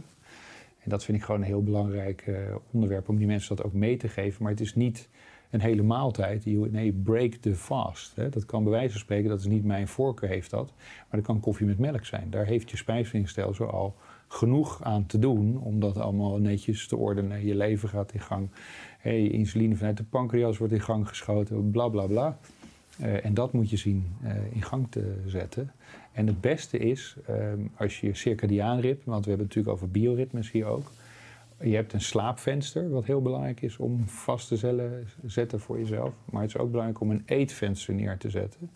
En 0.80 0.90
dat 0.90 1.04
vind 1.04 1.18
ik 1.18 1.24
gewoon 1.24 1.42
een 1.42 1.48
heel 1.48 1.64
belangrijk 1.64 2.32
onderwerp 2.72 3.10
om 3.10 3.18
die 3.18 3.28
mensen 3.28 3.56
dat 3.56 3.66
ook 3.66 3.74
mee 3.74 3.98
te 3.98 4.08
geven. 4.08 4.44
Maar 4.44 4.52
het 4.52 4.62
is 4.62 4.76
niet 4.76 5.10
een 5.54 5.62
hele 5.62 5.82
maaltijd. 5.82 6.46
Nee, 6.46 6.92
break 6.92 7.34
the 7.34 7.56
fast. 7.56 8.16
Hè. 8.16 8.30
Dat 8.30 8.46
kan 8.46 8.63
bij 8.63 8.72
wijze 8.72 8.92
van 8.92 9.00
spreken, 9.00 9.30
dat 9.30 9.39
is 9.39 9.46
niet 9.46 9.63
mijn 9.63 9.88
voorkeur 9.88 10.30
heeft 10.30 10.50
dat. 10.50 10.74
Maar 10.78 11.20
dat 11.20 11.22
kan 11.22 11.39
koffie 11.39 11.66
met 11.66 11.80
melk 11.80 12.06
zijn. 12.06 12.30
Daar 12.30 12.46
heeft 12.46 12.70
je 12.70 12.78
spijsverteringsstelsel 12.78 13.72
al 13.72 13.96
genoeg 14.28 14.84
aan 14.84 15.06
te 15.06 15.20
doen 15.20 15.58
om 15.58 15.80
dat 15.80 15.98
allemaal 15.98 16.38
netjes 16.38 16.88
te 16.88 16.96
ordenen. 16.96 17.46
Je 17.46 17.56
lever 17.56 17.89
gaat 17.89 18.13
in 18.13 18.20
gang. 18.20 18.50
Je 19.04 19.30
insuline 19.30 19.76
vanuit 19.76 19.98
de 19.98 20.04
pancreas 20.04 20.58
wordt 20.58 20.74
in 20.74 20.82
gang 20.82 21.08
geschoten. 21.08 21.72
Bla 21.72 21.88
bla 21.88 22.06
bla. 22.06 22.38
Eh, 23.00 23.26
en 23.26 23.34
dat 23.34 23.54
moet 23.54 23.70
je 23.70 23.78
zien 23.78 24.06
eh, 24.24 24.32
in 24.52 24.62
gang 24.62 24.88
te 24.89 25.16
zetten. 25.26 25.72
En 26.12 26.28
het 26.28 26.42
beste 26.42 26.78
is, 26.78 27.16
ehm, 27.28 27.60
als 27.76 28.00
je 28.00 28.08
je 28.08 28.16
circadiaan 28.16 28.80
ritme, 28.80 29.12
want 29.12 29.24
we 29.24 29.30
hebben 29.30 29.48
het 29.48 29.56
natuurlijk 29.56 29.76
over 29.76 29.92
bioritmes 29.92 30.52
hier 30.52 30.66
ook. 30.66 30.92
Je 31.63 31.76
hebt 31.76 31.93
een 31.93 32.02
slaapvenster, 32.02 32.89
wat 32.89 33.06
heel 33.06 33.21
belangrijk 33.21 33.62
is 33.62 33.78
om 33.78 34.08
vast 34.08 34.47
te 34.47 35.04
zetten 35.26 35.60
voor 35.60 35.80
jezelf. 35.80 36.13
Maar 36.32 36.41
het 36.41 36.49
is 36.49 36.58
ook 36.58 36.71
belangrijk 36.71 37.02
om 37.02 37.12
een 37.12 37.23
eetvenster 37.26 37.93
neer 37.93 38.17
te 38.17 38.30
zetten. 38.30 38.69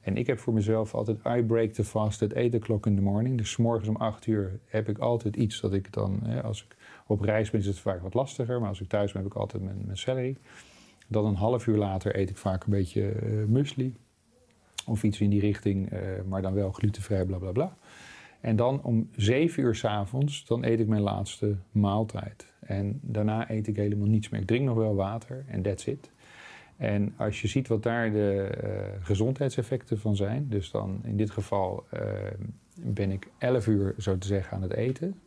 En 0.00 0.16
ik 0.16 0.26
heb 0.26 0.38
voor 0.38 0.52
mezelf 0.52 0.94
altijd 0.94 1.18
I 1.26 1.42
break 1.42 1.70
the 1.70 1.84
fast 1.84 2.22
at 2.22 2.34
8 2.34 2.54
o'clock 2.54 2.86
in 2.86 2.94
the 2.96 3.02
morning. 3.02 3.38
Dus 3.38 3.56
morgens 3.56 3.88
om 3.88 3.96
8 3.96 4.26
uur 4.26 4.60
heb 4.66 4.88
ik 4.88 4.98
altijd 4.98 5.36
iets 5.36 5.60
dat 5.60 5.72
ik 5.72 5.92
dan, 5.92 6.20
hè, 6.22 6.42
als 6.42 6.64
ik 6.64 6.76
op 7.06 7.20
reis 7.20 7.50
ben 7.50 7.60
is 7.60 7.66
het 7.66 7.78
vaak 7.78 8.02
wat 8.02 8.14
lastiger. 8.14 8.60
Maar 8.60 8.68
als 8.68 8.80
ik 8.80 8.88
thuis 8.88 9.12
ben 9.12 9.22
heb 9.22 9.30
ik 9.30 9.38
altijd 9.38 9.62
mijn, 9.62 9.82
mijn 9.84 9.96
celery. 9.96 10.36
Dan 11.08 11.24
een 11.24 11.34
half 11.34 11.66
uur 11.66 11.76
later 11.76 12.18
eet 12.18 12.30
ik 12.30 12.36
vaak 12.36 12.64
een 12.64 12.70
beetje 12.70 13.08
eh, 13.08 13.44
muesli. 13.44 13.94
Of 14.86 15.02
iets 15.02 15.20
in 15.20 15.30
die 15.30 15.40
richting, 15.40 15.90
eh, 15.90 16.00
maar 16.28 16.42
dan 16.42 16.54
wel 16.54 16.72
glutenvrij, 16.72 17.24
bla 17.24 17.38
bla 17.38 17.52
bla. 17.52 17.76
En 18.46 18.56
dan 18.56 18.82
om 18.82 19.08
7 19.16 19.62
uur 19.62 19.74
s'avonds, 19.74 20.44
dan 20.44 20.64
eet 20.64 20.80
ik 20.80 20.86
mijn 20.86 21.02
laatste 21.02 21.56
maaltijd. 21.72 22.52
En 22.60 23.00
daarna 23.02 23.50
eet 23.50 23.66
ik 23.66 23.76
helemaal 23.76 24.06
niets 24.06 24.28
meer. 24.28 24.40
Ik 24.40 24.46
drink 24.46 24.64
nog 24.64 24.76
wel 24.76 24.94
water 24.94 25.44
en 25.48 25.62
that's 25.62 25.86
it. 25.86 26.10
En 26.76 27.14
als 27.16 27.42
je 27.42 27.48
ziet 27.48 27.68
wat 27.68 27.82
daar 27.82 28.12
de 28.12 28.42
eh, 28.42 29.06
gezondheidseffecten 29.06 29.98
van 29.98 30.16
zijn, 30.16 30.48
dus 30.48 30.70
dan 30.70 31.00
in 31.04 31.16
dit 31.16 31.30
geval 31.30 31.84
eh, 31.90 32.02
ben 32.80 33.10
ik 33.10 33.28
11 33.38 33.66
uur 33.66 33.94
zo 33.98 34.18
te 34.18 34.26
zeggen 34.26 34.56
aan 34.56 34.62
het 34.62 34.72
eten. 34.72 35.20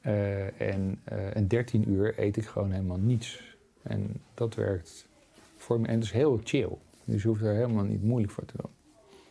Eh, 0.00 0.60
en, 0.60 1.00
en 1.32 1.48
13 1.48 1.90
uur 1.90 2.14
eet 2.18 2.36
ik 2.36 2.46
gewoon 2.46 2.70
helemaal 2.70 3.00
niets. 3.00 3.56
En 3.82 4.20
dat 4.34 4.54
werkt 4.54 5.08
voor 5.56 5.80
me. 5.80 5.86
En 5.86 5.94
het 5.94 6.04
is 6.04 6.12
heel 6.12 6.40
chill. 6.44 6.76
Dus 7.04 7.22
je 7.22 7.28
hoeft 7.28 7.42
er 7.42 7.54
helemaal 7.54 7.84
niet 7.84 8.02
moeilijk 8.02 8.32
voor 8.32 8.44
te 8.44 8.56
doen. 8.56 8.70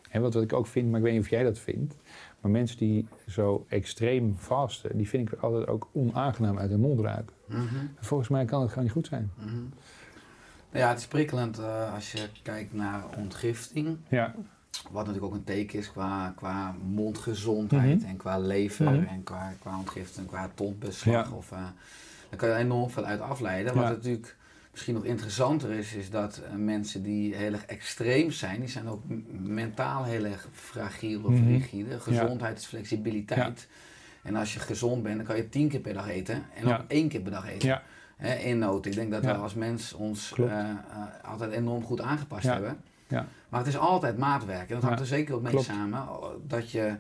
En 0.10 0.22
wat, 0.22 0.34
wat 0.34 0.44
ik 0.44 0.54
ook 0.54 0.68
vind, 0.68 0.90
maar 0.90 1.00
ik 1.00 1.06
weet 1.06 1.14
niet 1.14 1.24
of 1.24 1.30
jij 1.30 1.44
dat 1.44 1.60
vindt. 1.60 1.96
Maar 2.44 2.52
mensen 2.52 2.78
die 2.78 3.08
zo 3.30 3.66
extreem 3.70 4.36
vasten, 4.38 4.98
die 4.98 5.10
vind 5.10 5.32
ik 5.32 5.40
altijd 5.40 5.68
ook 5.68 5.90
onaangenaam 5.94 6.58
uit 6.60 6.70
hun 6.70 6.80
mond 6.80 7.00
ruiken. 7.00 7.36
Mhm. 7.48 7.60
En 7.76 7.96
volgens 8.06 8.30
mij 8.30 8.46
kan 8.46 8.60
het 8.62 8.70
gewoon 8.70 8.84
niet 8.84 8.94
goed 8.94 9.08
zijn. 9.08 9.32
Nou 9.38 10.86
Ja, 10.86 10.90
het 10.90 11.00
is 11.00 11.08
prikkelend 11.08 11.60
eh, 11.60 11.94
als 11.94 12.12
je 12.12 12.28
kijkt 12.44 12.74
naar 12.74 13.04
ontgifting. 13.18 13.98
Ja, 14.10 14.36
Wat 14.92 15.06
natuurlijk 15.06 15.34
ook 15.34 15.40
een 15.40 15.44
teken 15.44 15.80
is 15.80 15.92
qua, 15.92 16.34
qua 16.36 16.76
mondgezondheid 16.94 18.00
Mhm. 18.00 18.10
en 18.10 18.18
qua 18.18 18.38
lever 18.38 18.92
Mhm. 18.92 19.04
en 19.04 19.24
qua, 19.24 19.54
qua 19.60 19.78
ontgifting, 19.78 20.28
qua 20.28 20.50
tondbeslag. 20.54 21.30
Ja. 21.30 21.36
Of, 21.36 21.52
eh, 21.52 21.58
daar 22.30 22.40
kan 22.40 22.50
je 22.50 22.56
enorm 22.56 22.90
veel 22.90 23.06
uit 23.06 23.20
afleiden. 23.22 23.74
Wat 23.76 23.84
Ja. 23.84 23.90
natuurlijk 23.90 24.36
misschien 24.74 24.94
nog 24.94 25.04
interessanter 25.04 25.72
is, 25.72 25.94
is 25.94 26.10
dat 26.10 26.38
eh, 26.38 26.56
mensen 26.56 27.04
die 27.04 27.36
heel 27.36 27.52
erg 27.54 27.66
extreem 27.66 28.32
zijn, 28.32 28.60
die 28.60 28.70
zijn 28.70 28.88
ook 28.88 29.02
mentaal 29.32 30.04
heel 30.04 30.26
erg 30.26 30.48
fragiel 30.52 31.22
of 31.24 31.32
Mhm. 31.32 31.48
rigide. 31.48 32.00
Gezondheid 32.00 32.58
is 32.58 32.66
flexibiliteit. 32.66 33.68
En 34.24 34.36
als 34.36 34.54
je 34.54 34.60
gezond 34.60 35.04
bent, 35.04 35.16
dan 35.18 35.26
kan 35.26 35.36
je 35.36 35.50
tien 35.50 35.70
keer 35.70 35.80
per 35.80 35.94
dag 35.94 36.08
eten 36.10 36.44
en 36.56 36.68
Ja. 36.68 36.78
ook 36.78 36.84
één 36.88 37.08
keer 37.08 37.22
per 37.22 37.32
dag 37.32 37.48
eten. 37.50 37.68
ja, 37.70 37.82
Hè, 38.18 38.34
in 38.36 38.58
nood. 38.60 38.86
Ik 38.86 38.94
denk 38.96 39.12
dat 39.12 39.24
Ja. 39.24 39.32
we 39.36 39.38
als 39.42 39.54
mens 39.54 39.94
ons 39.94 40.34
eh, 40.38 40.70
eh, 40.70 40.76
altijd 41.24 41.52
enorm 41.52 41.84
goed 41.84 42.02
aangepast 42.02 42.44
Ja. 42.44 42.54
hebben. 42.54 42.78
ja. 43.08 43.26
Maar 43.50 43.60
het 43.60 43.70
is 43.70 43.78
altijd 43.78 44.18
maatwerk. 44.18 44.68
En 44.70 44.74
dat 44.74 44.84
hangt 44.84 44.98
Ja, 44.98 45.02
er 45.04 45.10
zeker 45.10 45.36
ook 45.36 45.42
mee 45.42 45.52
klopt. 45.52 45.66
samen. 45.66 46.08
Dat 46.48 46.72
je 46.72 46.96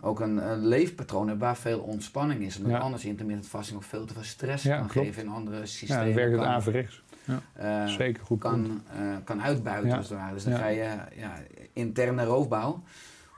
ook 0.00 0.20
een, 0.20 0.50
een 0.50 0.66
leefpatroon 0.66 1.28
hebt 1.28 1.40
waar 1.40 1.56
veel 1.56 1.80
ontspanning 1.80 2.42
is. 2.42 2.56
Omdat 2.56 2.72
Ja. 2.72 2.78
anders 2.78 3.04
intermittent 3.04 3.48
fasting 3.48 3.76
ook 3.78 3.84
veel 3.84 4.04
te 4.04 4.14
veel 4.14 4.22
stress 4.22 4.62
Ja, 4.64 4.78
kan 4.78 4.86
klopt. 4.86 5.06
geven 5.06 5.22
in 5.22 5.28
andere 5.28 5.58
ja 5.58 5.64
systemen. 5.66 6.04
dan 6.04 6.14
werkt 6.14 6.32
het 6.32 6.40
kan, 6.40 6.50
averechts. 6.50 7.02
Eh, 7.52 7.86
Zeker 7.86 8.24
goed. 8.24 8.38
kan, 8.40 8.82
eh, 8.96 9.00
kan 9.24 9.42
uitbuiten 9.42 9.90
Ja. 9.90 9.96
als 9.96 10.08
het 10.08 10.18
ware. 10.18 10.34
Dus 10.34 10.44
dan 10.44 10.52
Ja. 10.52 10.58
ga 10.58 10.66
je 10.66 10.96
ja, 11.16 11.34
interne 11.72 12.24
roofbouw. 12.24 12.82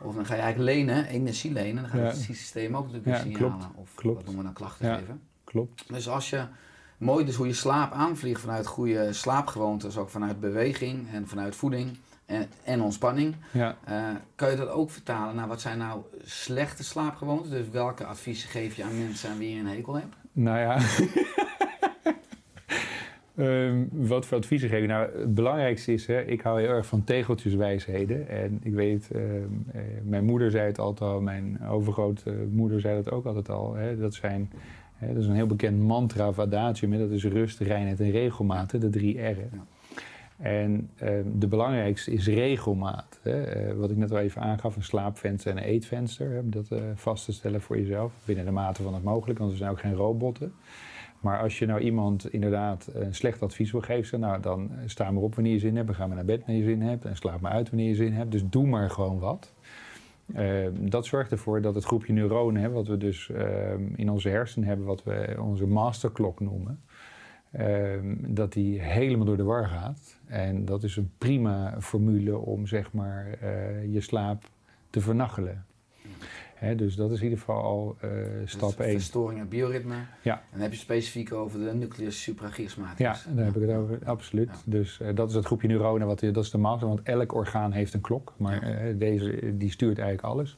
Of 0.02 0.14
dan 0.14 0.26
ga 0.26 0.34
je 0.34 0.40
eigenlijk 0.40 0.76
lenen, 0.76 1.06
energie 1.06 1.52
lenen. 1.52 1.82
Dan 1.82 1.90
gaat 1.90 2.00
Ja. 2.00 2.06
het 2.06 2.16
systeem 2.16 2.76
ook 2.76 2.86
natuurlijk 2.92 3.06
Ja, 3.16 3.22
klopt. 3.22 3.36
signalen. 3.38 3.66
Of 3.74 3.94
Klopt. 3.94 4.16
wat 4.16 4.24
noemen 4.24 4.42
we 4.42 4.48
dan 4.52 4.56
klachten 4.58 4.86
Ja. 4.88 4.96
geven. 4.96 5.20
Klopt. 5.44 5.84
Dus 5.88 6.08
als 6.08 6.30
je 6.30 6.44
mooi 6.98 7.24
dus 7.24 7.34
hoe 7.34 7.46
je 7.46 7.52
slaap 7.52 7.92
aanvliegt 7.92 8.40
vanuit 8.40 8.66
goede 8.66 9.12
slaapgewoontes, 9.12 9.96
ook 9.96 10.10
vanuit 10.10 10.40
beweging 10.40 11.12
en 11.12 11.28
vanuit 11.28 11.56
voeding 11.56 11.96
en, 12.26 12.46
en 12.64 12.80
ontspanning, 12.82 13.34
Ja. 13.52 13.76
eh, 13.84 14.02
kan 14.34 14.50
je 14.50 14.56
dat 14.56 14.68
ook 14.68 14.90
vertalen 14.90 15.34
naar 15.34 15.48
wat 15.48 15.60
zijn 15.60 15.78
nou 15.78 16.02
slechte 16.24 16.84
slaapgewoontes? 16.84 17.50
Dus 17.50 17.68
welke 17.68 18.04
adviezen 18.04 18.48
geef 18.48 18.74
je 18.76 18.84
aan 18.84 18.98
mensen 18.98 19.30
aan 19.30 19.38
wie 19.38 19.54
je 19.54 19.60
een 19.60 19.66
hekel 19.66 19.94
hebt? 19.94 20.14
Nou 20.32 20.58
ja. 20.58 20.78
Ehm, 23.40 23.84
wat 23.90 24.26
voor 24.26 24.36
adviezen 24.36 24.68
geven? 24.68 24.88
Nou, 24.88 25.18
het 25.18 25.34
belangrijkste 25.34 25.92
is, 25.92 26.06
hè, 26.06 26.20
ik 26.20 26.40
hou 26.40 26.60
heel 26.60 26.68
erg 26.68 26.86
van 26.86 27.04
tegeltjeswijsheden. 27.04 28.28
En 28.28 28.60
ik 28.62 28.74
weet, 28.74 29.10
ehm, 29.10 29.24
eh, 29.72 29.80
mijn 30.04 30.24
moeder 30.24 30.50
zei 30.50 30.66
het 30.66 30.78
altijd 30.78 31.10
al, 31.10 31.20
mijn 31.20 31.60
overgrootmoeder 31.68 32.80
zei 32.80 33.02
dat 33.02 33.10
ook 33.10 33.26
altijd 33.26 33.48
al. 33.48 33.74
Hè, 33.74 33.98
dat, 33.98 34.14
zijn, 34.14 34.50
hè, 34.94 35.06
dat 35.06 35.22
is 35.22 35.28
een 35.28 35.34
heel 35.34 35.46
bekend 35.46 35.80
mantra 35.80 36.28
of 36.28 36.38
adagium. 36.38 36.92
hè, 36.92 36.98
Dat 36.98 37.10
is 37.10 37.24
rust, 37.24 37.58
reinheid 37.58 38.00
en 38.00 38.10
regelmaat, 38.10 38.80
de 38.80 38.90
drie 38.90 39.20
R'en. 39.20 39.50
Ja. 39.52 39.64
En 40.40 40.90
ehm, 40.96 41.24
de 41.34 41.46
belangrijkste 41.46 42.12
is 42.12 42.26
regelmaat. 42.26 43.20
Hè. 43.22 43.42
Eh, 43.42 43.74
wat 43.74 43.90
ik 43.90 43.96
net 43.96 44.10
al 44.10 44.18
even 44.18 44.42
aangaf, 44.42 44.76
een 44.76 44.82
slaapvenster 44.82 45.50
en 45.50 45.56
een 45.56 45.62
eetvenster. 45.64 46.30
Hè, 46.30 46.38
om 46.38 46.50
dat 46.50 46.70
eh, 46.70 46.78
vast 46.94 47.24
te 47.24 47.32
stellen 47.32 47.60
voor 47.60 47.78
jezelf. 47.78 48.12
Binnen 48.24 48.44
de 48.44 48.50
mate 48.50 48.82
van 48.82 48.94
het 48.94 49.02
mogelijk, 49.02 49.38
want 49.38 49.50
we 49.50 49.56
zijn 49.56 49.70
ook 49.70 49.80
geen 49.80 49.94
robotten. 49.94 50.52
Maar 51.20 51.40
als 51.40 51.58
je 51.58 51.66
nou 51.66 51.80
iemand 51.80 52.32
inderdaad 52.32 52.88
een 52.92 53.14
slecht 53.14 53.42
advies 53.42 53.72
wil 53.72 53.80
geven, 53.80 54.20
nou 54.20 54.40
dan 54.40 54.70
sta 54.86 55.10
maar 55.10 55.22
op 55.22 55.34
wanneer 55.34 55.52
je 55.52 55.58
zin 55.58 55.74
hebt. 55.74 55.86
Dan 55.86 55.96
ga 55.96 56.06
maar 56.06 56.16
naar 56.16 56.24
bed 56.24 56.38
wanneer 56.46 56.64
je 56.64 56.70
zin 56.70 56.82
hebt. 56.82 57.04
En 57.04 57.16
slaap 57.16 57.40
maar 57.40 57.52
uit 57.52 57.70
wanneer 57.70 57.88
je 57.88 57.94
zin 57.94 58.12
hebt. 58.12 58.30
Dus 58.30 58.42
doe 58.48 58.66
maar 58.66 58.90
gewoon 58.90 59.18
wat. 59.18 59.52
Ehm, 60.34 60.72
dat 60.88 61.06
zorgt 61.06 61.32
ervoor 61.32 61.60
dat 61.60 61.74
het 61.74 61.84
groepje 61.84 62.12
neuronen, 62.12 62.62
hè, 62.62 62.70
wat 62.70 62.86
we 62.86 62.96
dus 62.96 63.30
ehm, 63.30 63.82
in 63.96 64.10
onze 64.10 64.28
hersenen 64.28 64.68
hebben, 64.68 64.86
wat 64.86 65.04
we 65.04 65.36
onze 65.40 65.66
masterklok 65.66 66.40
noemen, 66.40 66.80
ehm, 67.50 68.16
dat 68.18 68.52
die 68.52 68.80
helemaal 68.80 69.26
door 69.26 69.36
de 69.36 69.42
war 69.42 69.66
gaat. 69.66 70.18
En 70.26 70.64
dat 70.64 70.82
is 70.82 70.96
een 70.96 71.10
prima 71.18 71.80
formule 71.80 72.38
om 72.38 72.66
zeg 72.66 72.92
maar 72.92 73.26
eh, 73.40 73.92
je 73.92 74.00
slaap 74.00 74.42
te 74.90 75.00
vernachelen. 75.00 75.64
Dus 76.76 76.94
dat 76.96 77.10
is 77.10 77.16
in 77.18 77.22
ieder 77.24 77.38
geval 77.38 77.62
al 77.62 77.96
eh, 78.00 78.10
stap 78.44 78.76
Dus 78.76 78.86
1. 78.86 78.92
Verstoring 78.92 79.40
en 79.40 79.48
bioritme. 79.48 79.94
Ja. 80.22 80.34
En 80.34 80.42
dan 80.52 80.60
heb 80.60 80.72
je 80.72 80.78
specifiek 80.78 81.32
over 81.32 81.58
de 81.58 81.74
nucleus 81.74 82.22
suprachiasmaticus. 82.22 83.24
Ja, 83.24 83.34
daar 83.34 83.44
heb 83.44 83.56
ik 83.56 83.62
het 83.68 83.76
over, 83.76 83.98
absoluut. 84.04 84.48
Ja. 84.48 84.56
Dus 84.64 85.00
eh, 85.00 85.14
dat 85.14 85.28
is 85.28 85.34
het 85.34 85.44
groepje 85.44 85.68
neuronen, 85.68 86.06
wat, 86.06 86.20
dat 86.20 86.36
is 86.44 86.50
de 86.50 86.58
master, 86.58 86.88
want 86.88 87.02
elk 87.02 87.34
orgaan 87.34 87.72
heeft 87.72 87.94
een 87.94 88.00
klok. 88.00 88.34
Maar 88.36 88.68
Ja. 88.68 88.76
eh, 88.76 88.94
deze 88.98 89.56
die 89.56 89.70
stuurt 89.70 89.98
eigenlijk 89.98 90.28
alles. 90.34 90.56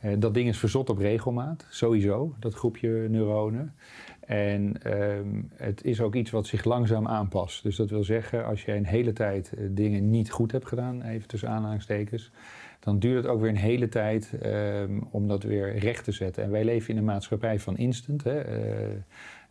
Eh, 0.00 0.12
dat 0.18 0.34
ding 0.34 0.48
is 0.48 0.58
verzot 0.58 0.90
op 0.90 0.98
regelmaat, 0.98 1.66
sowieso, 1.68 2.34
dat 2.38 2.54
groepje 2.54 2.88
neuronen. 3.08 3.74
En 4.20 4.82
ehm, 4.82 5.42
het 5.54 5.84
is 5.84 6.00
ook 6.00 6.14
iets 6.14 6.30
wat 6.30 6.46
zich 6.46 6.64
langzaam 6.64 7.06
aanpast. 7.06 7.62
Dus 7.62 7.76
dat 7.76 7.90
wil 7.90 8.04
zeggen, 8.04 8.44
als 8.46 8.64
je 8.64 8.72
een 8.74 8.86
hele 8.86 9.12
tijd 9.12 9.52
eh, 9.52 9.64
dingen 9.70 10.10
niet 10.10 10.30
goed 10.30 10.52
hebt 10.52 10.66
gedaan, 10.66 11.02
even 11.02 11.28
tussen 11.28 11.48
aanhalingstekens, 11.48 12.30
dan 12.78 12.98
duurt 12.98 13.16
het 13.16 13.26
ook 13.26 13.40
weer 13.40 13.50
een 13.50 13.56
hele 13.56 13.88
tijd 13.88 14.32
ehm, 14.42 15.00
om 15.10 15.28
dat 15.28 15.42
weer 15.42 15.78
recht 15.78 16.04
te 16.04 16.12
zetten. 16.12 16.44
En 16.44 16.50
wij 16.50 16.64
leven 16.64 16.90
in 16.90 16.96
een 16.96 17.04
maatschappij 17.04 17.60
van 17.60 17.76
instant. 17.76 18.24
Hè? 18.24 18.40
Eh, 18.40 18.96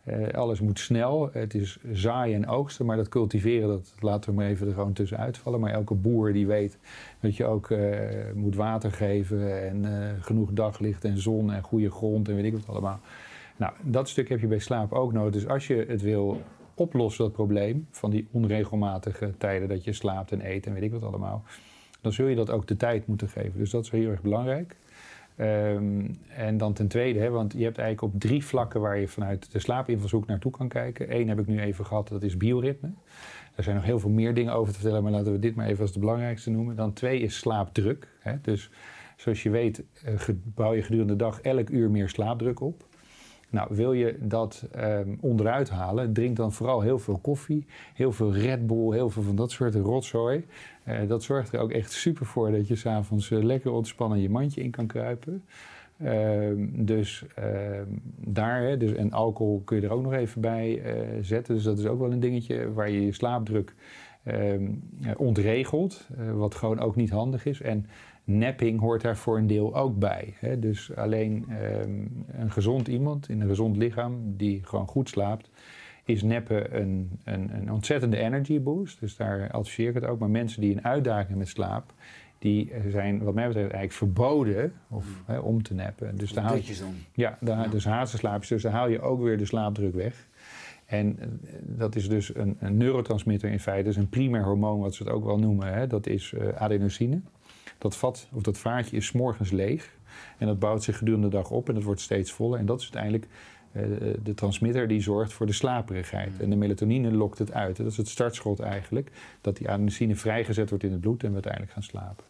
eh, 0.04 0.34
alles 0.34 0.60
moet 0.60 0.78
snel. 0.78 1.30
Het 1.32 1.54
is 1.54 1.78
zaaien 1.92 2.34
en 2.34 2.48
oogsten, 2.48 2.86
maar 2.86 2.96
dat 2.96 3.08
cultiveren, 3.08 3.68
dat 3.68 3.94
laten 4.00 4.30
we 4.30 4.36
maar 4.36 4.46
even 4.46 4.66
er 4.66 4.74
gewoon 4.74 4.92
tussenuit 4.92 5.38
vallen. 5.38 5.60
Maar 5.60 5.72
elke 5.72 5.94
boer 5.94 6.32
die 6.32 6.46
weet 6.46 6.78
dat 7.20 7.36
je 7.36 7.44
ook 7.44 7.70
eh, 7.70 7.98
moet 8.34 8.54
water 8.54 8.92
geven 8.92 9.68
en 9.68 9.84
genoeg 10.20 10.52
daglicht 10.52 11.04
en 11.04 11.18
zon 11.18 11.52
en 11.52 11.62
goede 11.62 11.90
grond 11.90 12.28
en 12.28 12.34
weet 12.34 12.44
ik 12.44 12.52
wat 12.52 12.68
allemaal. 12.68 13.00
Nou, 13.56 13.72
dat 13.82 14.08
stuk 14.08 14.28
heb 14.28 14.40
je 14.40 14.46
bij 14.46 14.58
slaap 14.58 14.92
ook 14.92 15.12
nodig. 15.12 15.32
Dus 15.32 15.48
als 15.48 15.66
je 15.66 15.84
het 15.88 16.02
wil 16.02 16.42
oplossen, 16.74 17.24
dat 17.24 17.32
probleem 17.32 17.86
van 17.90 18.10
die 18.10 18.28
onregelmatige 18.30 19.34
tijden 19.38 19.68
dat 19.68 19.84
je 19.84 19.92
slaapt 19.92 20.32
en 20.32 20.50
eet 20.50 20.66
en 20.66 20.72
weet 20.72 20.82
ik 20.82 20.92
wat 20.92 21.02
allemaal, 21.02 21.44
dan 22.00 22.12
zul 22.12 22.26
je 22.26 22.36
dat 22.36 22.50
ook 22.50 22.66
de 22.66 22.76
tijd 22.76 23.06
moeten 23.06 23.28
geven. 23.28 23.58
Dus 23.58 23.70
dat 23.70 23.84
is 23.84 23.90
heel 23.90 24.10
erg 24.10 24.22
belangrijk. 24.22 24.76
Ehm, 25.36 26.06
en 26.28 26.56
dan 26.56 26.72
ten 26.72 26.88
tweede, 26.88 27.28
want 27.28 27.52
je 27.52 27.64
hebt 27.64 27.78
eigenlijk 27.78 28.14
op 28.14 28.20
drie 28.20 28.44
vlakken 28.44 28.80
waar 28.80 28.98
je 28.98 29.08
vanuit 29.08 29.52
de 29.52 29.58
slaapinvalshoek 29.58 30.26
naartoe 30.26 30.52
kan 30.52 30.68
kijken. 30.68 31.14
Eén 31.16 31.28
heb 31.28 31.38
ik 31.38 31.46
nu 31.46 31.60
even 31.60 31.86
gehad, 31.86 32.08
dat 32.08 32.22
is 32.22 32.36
bioritme. 32.36 32.90
Er 33.54 33.62
zijn 33.62 33.76
nog 33.76 33.84
heel 33.84 33.98
veel 33.98 34.10
meer 34.10 34.34
dingen 34.34 34.52
over 34.52 34.72
te 34.72 34.78
vertellen, 34.78 35.02
maar 35.02 35.12
laten 35.12 35.32
we 35.32 35.38
dit 35.38 35.54
maar 35.54 35.66
even 35.66 35.82
als 35.82 35.92
de 35.92 35.98
belangrijkste 35.98 36.50
noemen. 36.50 36.76
Dan 36.76 36.92
twee 36.92 37.20
is 37.20 37.38
slaapdruk. 37.38 38.08
Hè. 38.20 38.40
Dus 38.40 38.70
zoals 39.16 39.42
je 39.42 39.50
weet, 39.50 39.84
eh, 40.04 40.14
bouw 40.44 40.74
je 40.74 40.82
gedurende 40.82 41.12
de 41.12 41.24
dag 41.24 41.40
elk 41.40 41.70
uur 41.70 41.90
meer 41.90 42.08
slaapdruk 42.08 42.60
op. 42.60 42.87
Nou, 43.50 43.68
wil 43.74 43.92
je 43.92 44.16
dat 44.20 44.64
ehm, 44.72 45.14
onderuit 45.20 45.70
halen, 45.70 46.12
drink 46.12 46.36
dan 46.36 46.52
vooral 46.52 46.80
heel 46.80 46.98
veel 46.98 47.18
koffie, 47.18 47.66
heel 47.94 48.12
veel 48.12 48.32
Red 48.32 48.66
Bull, 48.66 48.92
heel 48.92 49.10
veel 49.10 49.22
van 49.22 49.36
dat 49.36 49.50
soort 49.50 49.74
rotzooi. 49.74 50.44
Eh, 50.84 51.08
dat 51.08 51.22
zorgt 51.22 51.52
er 51.52 51.60
ook 51.60 51.70
echt 51.70 51.92
super 51.92 52.26
voor 52.26 52.50
dat 52.50 52.68
je 52.68 52.76
s'avonds 52.76 53.30
uh, 53.30 53.42
lekker 53.42 53.70
ontspannen 53.70 54.20
je 54.20 54.30
mandje 54.30 54.62
in 54.62 54.70
kan 54.70 54.86
kruipen. 54.86 55.44
Ehm, 55.98 56.66
dus 56.72 57.24
ehm, 57.34 57.86
daar, 58.16 58.62
hè, 58.62 58.76
dus, 58.76 58.92
en 58.92 59.12
alcohol 59.12 59.62
kun 59.64 59.80
je 59.80 59.86
er 59.86 59.92
ook 59.92 60.02
nog 60.02 60.12
even 60.12 60.40
bij 60.40 60.82
eh, 60.82 60.94
zetten. 61.20 61.54
Dus 61.54 61.64
dat 61.64 61.78
is 61.78 61.86
ook 61.86 61.98
wel 61.98 62.12
een 62.12 62.20
dingetje 62.20 62.72
waar 62.72 62.90
je 62.90 63.04
je 63.04 63.12
slaapdruk 63.12 63.74
ontregelt, 65.16 66.08
wat 66.34 66.54
gewoon 66.54 66.80
ook 66.80 66.96
niet 66.96 67.10
handig 67.10 67.46
is. 67.46 67.60
En 67.60 67.86
napping 68.28 68.80
hoort 68.80 69.02
daar 69.02 69.16
voor 69.16 69.38
een 69.38 69.46
deel 69.46 69.76
ook 69.76 69.98
bij. 69.98 70.34
Hè? 70.38 70.58
Dus 70.58 70.94
alleen 70.96 71.44
ehm, 71.48 72.06
een 72.40 72.50
gezond 72.50 72.88
iemand 72.88 73.28
in 73.28 73.40
een 73.40 73.48
gezond 73.48 73.76
lichaam 73.76 74.36
die 74.36 74.60
gewoon 74.64 74.86
goed 74.86 75.08
slaapt, 75.08 75.50
is 76.04 76.22
nappen 76.22 76.80
een, 76.80 77.10
een, 77.24 77.50
een 77.54 77.72
ontzettende 77.72 78.16
energy 78.16 78.60
boost. 78.60 79.00
Dus 79.00 79.16
daar 79.16 79.50
adviseer 79.50 79.88
ik 79.88 79.94
het 79.94 80.04
ook. 80.04 80.18
Maar 80.18 80.30
mensen 80.30 80.60
die 80.60 80.72
een 80.72 80.84
uitdaging 80.84 81.38
met 81.38 81.48
slaap, 81.48 81.92
die 82.38 82.72
zijn 82.90 83.24
wat 83.24 83.34
mij 83.34 83.46
betreft 83.46 83.72
eigenlijk 83.72 83.92
verboden 83.92 84.72
of, 84.88 85.06
hè, 85.24 85.38
om 85.38 85.62
te 85.62 85.74
nappen. 85.74 86.16
Dus 86.16 86.32
daar 86.32 86.44
haal 86.44 86.54
je, 86.54 86.58
Dutjes 86.58 86.78
dan. 86.78 86.94
ja, 87.12 87.38
daar, 87.40 87.70
dus 87.70 87.84
hazenslaapjes, 87.84 88.48
dus 88.48 88.62
daar 88.62 88.72
haal 88.72 88.88
je 88.88 89.00
ook 89.00 89.22
weer 89.22 89.38
de 89.38 89.46
slaapdruk 89.46 89.94
weg. 89.94 90.26
En 90.86 91.18
eh, 91.18 91.26
dat 91.62 91.96
is 91.96 92.08
dus 92.08 92.34
een, 92.34 92.56
een 92.60 92.76
neurotransmitter 92.76 93.50
in 93.50 93.60
feite, 93.60 93.84
dus 93.84 93.96
een 93.96 94.08
primair 94.08 94.44
hormoon, 94.44 94.80
wat 94.80 94.94
ze 94.94 95.02
het 95.02 95.12
ook 95.12 95.24
wel 95.24 95.38
noemen. 95.38 95.72
Hè? 95.74 95.86
Dat 95.86 96.06
is 96.06 96.32
eh, 96.32 96.48
adenosine. 96.48 97.20
Dat 97.78 97.96
vat, 97.96 98.28
of 98.32 98.42
dat 98.42 98.58
vaatje 98.58 98.96
is 98.96 99.06
's 99.06 99.12
morgens 99.12 99.50
leeg. 99.50 99.96
En 100.38 100.46
dat 100.46 100.58
bouwt 100.58 100.82
zich 100.82 100.98
gedurende 100.98 101.28
de 101.28 101.36
dag 101.36 101.50
op 101.50 101.68
en 101.68 101.74
dat 101.74 101.82
wordt 101.82 102.00
steeds 102.00 102.32
voller. 102.32 102.58
En 102.58 102.66
dat 102.66 102.80
is 102.80 102.92
uiteindelijk 102.92 103.26
eh, 103.72 103.82
de 104.22 104.34
transmitter 104.34 104.88
die 104.88 105.00
zorgt 105.00 105.32
voor 105.32 105.46
de 105.46 105.52
slaperigheid. 105.52 106.40
En 106.40 106.50
de 106.50 106.56
melatonine 106.56 107.10
lokt 107.12 107.38
het 107.38 107.52
uit. 107.52 107.76
Dat 107.76 107.86
is 107.86 107.96
het 107.96 108.08
startschot 108.08 108.60
eigenlijk. 108.60 109.10
Dat 109.40 109.56
die 109.56 109.68
adenosine 109.68 110.16
vrijgezet 110.16 110.68
wordt 110.68 110.84
in 110.84 110.92
het 110.92 111.00
bloed 111.00 111.22
en 111.22 111.28
we 111.28 111.34
uiteindelijk 111.34 111.72
gaan 111.72 111.82
slapen. 111.82 112.24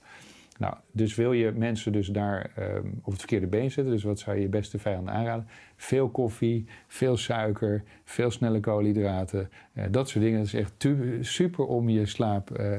Nou, 0.59 0.75
dus 0.91 1.15
wil 1.15 1.33
je 1.33 1.53
mensen 1.53 1.93
dus 1.93 2.07
daar 2.07 2.51
ehm, 2.55 2.87
op 3.03 3.11
het 3.11 3.19
verkeerde 3.19 3.47
been 3.47 3.71
zetten, 3.71 3.93
dus 3.93 4.03
wat 4.03 4.19
zou 4.19 4.37
je 4.37 4.43
je 4.43 4.49
beste 4.49 4.79
vijanden 4.79 5.15
aanraden? 5.15 5.47
Veel 5.77 6.09
koffie, 6.09 6.67
veel 6.87 7.17
suiker, 7.17 7.83
veel 8.05 8.31
snelle 8.31 8.61
koolhydraten, 8.61 9.51
eh, 9.73 9.85
dat 9.91 10.09
soort 10.09 10.25
dingen. 10.25 10.39
Dat 10.39 10.47
is 10.47 10.55
echt 10.55 10.87
super 11.21 11.65
om 11.65 11.89
je 11.89 12.07
slaap 12.07 12.51
eh, 12.51 12.77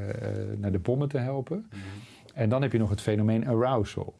naar 0.57 0.71
de 0.71 0.79
pommen 0.79 1.09
te 1.09 1.17
helpen. 1.17 1.69
En 2.39 2.49
dan 2.49 2.61
heb 2.61 2.71
je 2.71 2.77
nog 2.77 2.89
het 2.89 3.01
fenomeen 3.01 3.47
arousal. 3.47 4.13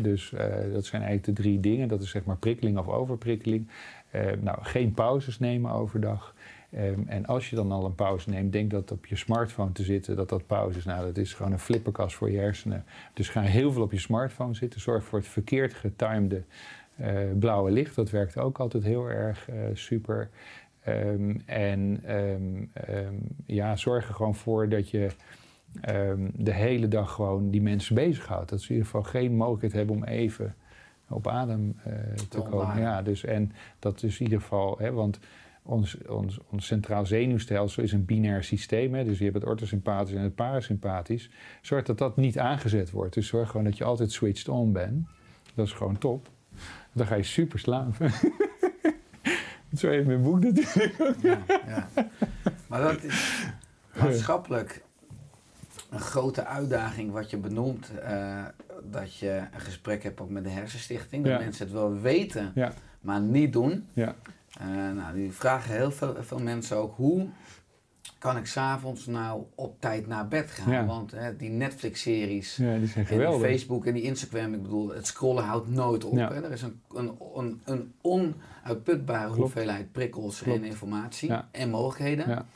Dus 0.00 0.32
eh, 0.32 0.46
dat 0.72 0.84
zijn 0.84 1.02
eigenlijk 1.02 1.24
de 1.24 1.42
drie 1.42 1.60
dingen. 1.60 1.88
Dat 1.88 2.02
is 2.02 2.10
zeg 2.10 2.24
maar 2.24 2.36
prikkeling 2.36 2.78
of 2.78 2.88
overprikkeling. 2.88 3.68
Eh, 4.10 4.22
nou, 4.40 4.58
geen 4.62 4.92
pauzes 4.92 5.38
nemen 5.38 5.70
overdag. 5.70 6.34
Ehm, 6.70 7.00
en 7.06 7.26
als 7.26 7.50
je 7.50 7.56
dan 7.56 7.72
al 7.72 7.84
een 7.84 7.94
pauze 7.94 8.30
neemt, 8.30 8.52
denk 8.52 8.70
dat 8.70 8.90
op 8.90 9.06
je 9.06 9.16
smartphone 9.16 9.72
te 9.72 9.82
zitten, 9.82 10.16
dat 10.16 10.28
dat 10.28 10.46
pauze 10.46 10.78
is. 10.78 10.84
Nou, 10.84 11.06
dat 11.06 11.16
is 11.16 11.34
gewoon 11.34 11.52
een 11.52 11.58
flipperkast 11.58 12.16
voor 12.16 12.30
je 12.30 12.38
hersenen. 12.38 12.84
Dus 13.14 13.28
ga 13.28 13.40
heel 13.40 13.72
veel 13.72 13.82
op 13.82 13.92
je 13.92 13.98
smartphone 13.98 14.54
zitten. 14.54 14.80
Zorg 14.80 15.04
voor 15.04 15.18
het 15.18 15.28
verkeerd 15.28 15.74
getimede 15.74 16.42
eh, 16.96 17.14
blauwe 17.38 17.70
licht. 17.70 17.94
Dat 17.94 18.10
werkt 18.10 18.38
ook 18.38 18.58
altijd 18.58 18.84
heel 18.84 19.10
erg 19.10 19.48
super. 19.72 20.28
Ehm, 20.82 21.36
en 21.46 22.00
ehm, 22.04 22.64
ja, 23.46 23.76
zorg 23.76 24.08
er 24.08 24.14
gewoon 24.14 24.34
voor 24.34 24.68
dat 24.68 24.90
je 24.90 25.10
ehm, 25.80 26.28
de 26.34 26.52
hele 26.52 26.88
dag 26.88 27.12
gewoon 27.12 27.50
die 27.50 27.62
mensen 27.62 27.94
bezighoudt. 27.94 28.50
Dat 28.50 28.60
ze 28.60 28.68
in 28.68 28.74
ieder 28.74 28.90
geval 28.90 29.10
geen 29.10 29.36
mogelijkheid 29.36 29.72
hebben 29.72 29.96
om 29.96 30.04
even 30.04 30.54
op 31.08 31.28
adem 31.28 31.76
eh, 31.84 31.94
te 32.28 32.40
komen. 32.40 32.80
Ja, 32.80 33.02
dus, 33.02 33.24
en 33.24 33.52
dat 33.78 34.02
is 34.02 34.18
in 34.18 34.24
ieder 34.24 34.40
geval, 34.40 34.78
hè, 34.78 34.92
want 34.92 35.18
ons, 35.62 35.98
ons, 36.06 36.38
ons 36.50 36.66
centraal 36.66 37.06
zenuwstelsel 37.06 37.82
is 37.82 37.92
een 37.92 38.04
binair 38.04 38.44
systeem. 38.44 38.94
Hè, 38.94 39.04
dus 39.04 39.18
je 39.18 39.24
hebt 39.24 39.36
het 39.36 39.46
orthosympathisch 39.46 40.16
en 40.16 40.22
het 40.22 40.34
parasympathisch. 40.34 41.30
Zorg 41.60 41.84
dat 41.84 41.98
dat 41.98 42.16
niet 42.16 42.38
aangezet 42.38 42.90
wordt. 42.90 43.14
Dus 43.14 43.26
zorg 43.26 43.50
gewoon 43.50 43.64
dat 43.64 43.76
je 43.76 43.84
altijd 43.84 44.12
switched 44.12 44.48
on 44.48 44.72
bent. 44.72 45.06
Dat 45.54 45.66
is 45.66 45.72
gewoon 45.72 45.98
top. 45.98 46.28
Dan 46.92 47.06
ga 47.06 47.14
je 47.14 47.22
super 47.22 47.58
slapen. 47.58 48.10
Zo 49.76 49.90
even 49.90 50.06
mijn 50.06 50.22
boek 50.22 50.40
natuurlijk. 50.40 51.22
Ja, 51.22 51.42
ja. 51.66 51.88
Maar 52.66 52.80
dat 52.80 53.02
is 53.02 53.46
maatschappelijk 54.00 54.82
een 55.92 56.00
grote 56.00 56.44
uitdaging 56.44 57.10
wat 57.12 57.30
je 57.30 57.36
benoemt. 57.36 57.98
eh, 57.98 58.44
dat 58.90 59.16
je 59.16 59.42
een 59.52 59.60
gesprek 59.60 60.02
hebt 60.02 60.20
ook 60.20 60.30
met 60.30 60.44
de 60.44 60.50
Hersenstichting. 60.50 61.24
Dat 61.24 61.32
Ja. 61.32 61.38
mensen 61.38 61.64
het 61.64 61.74
wel 61.74 62.00
weten, 62.00 62.52
Ja, 62.54 62.72
maar 63.00 63.20
niet 63.20 63.52
doen. 63.52 63.86
ja. 63.92 64.14
Eh, 64.60 64.66
nou, 64.68 65.14
die 65.14 65.32
vragen 65.32 65.74
heel 65.74 65.90
veel, 65.90 66.16
veel 66.20 66.38
mensen 66.38 66.76
ook 66.76 66.96
hoe 66.96 67.26
kan 68.18 68.36
ik 68.36 68.46
s'avonds 68.46 69.06
nou 69.06 69.42
op 69.54 69.80
tijd 69.80 70.06
naar 70.06 70.28
bed 70.28 70.50
gaan? 70.50 70.72
Ja. 70.72 70.86
Want 70.86 71.10
hè, 71.10 71.36
die 71.36 71.50
Netflix-series 71.50 72.56
ja, 72.56 72.76
die 72.78 72.86
zijn 72.86 73.06
en 73.06 73.18
die. 73.30 73.40
Facebook 73.40 73.86
en 73.86 73.94
die 73.94 74.02
Instagram, 74.02 74.54
ik 74.54 74.62
bedoel, 74.62 74.88
het 74.94 75.06
scrollen 75.06 75.44
houdt 75.44 75.68
nooit 75.70 76.04
op. 76.04 76.16
Hè? 76.16 76.42
Er 76.44 76.50
is 76.52 76.62
een, 76.62 76.80
een, 76.94 77.12
een, 77.34 77.60
een 77.64 77.92
onuitputbare 78.00 79.24
Klopt. 79.24 79.38
hoeveelheid 79.40 79.92
prikkels 79.92 80.40
Klopt. 80.42 80.58
en 80.58 80.64
informatie 80.64 81.32
en 81.50 81.70
mogelijkheden. 81.70 82.46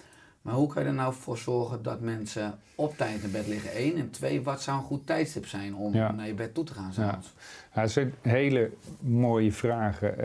Maar 0.46 0.54
hoe 0.54 0.68
kan 0.68 0.82
je 0.82 0.88
er 0.88 0.94
nou 0.94 1.14
voor 1.14 1.38
zorgen 1.38 1.82
dat 1.82 2.00
mensen 2.00 2.54
op 2.74 2.96
tijd 2.96 3.22
in 3.22 3.30
bed 3.30 3.46
liggen? 3.46 3.70
Eén. 3.82 3.96
En 3.96 4.10
twee, 4.10 4.42
wat 4.42 4.62
zou 4.62 4.78
een 4.78 4.84
goed 4.84 5.06
tijdstip 5.06 5.46
zijn 5.46 5.74
om 5.74 5.94
Ja. 5.94 6.12
naar 6.12 6.26
je 6.26 6.34
bed 6.34 6.54
toe 6.54 6.64
te 6.64 6.74
gaan 6.74 6.84
Ja. 6.86 6.92
s'avonds? 6.92 7.34
Ja, 7.74 7.80
het 7.80 7.90
zijn 7.90 8.14
hele 8.22 8.70
mooie 9.00 9.52
vragen. 9.52 10.18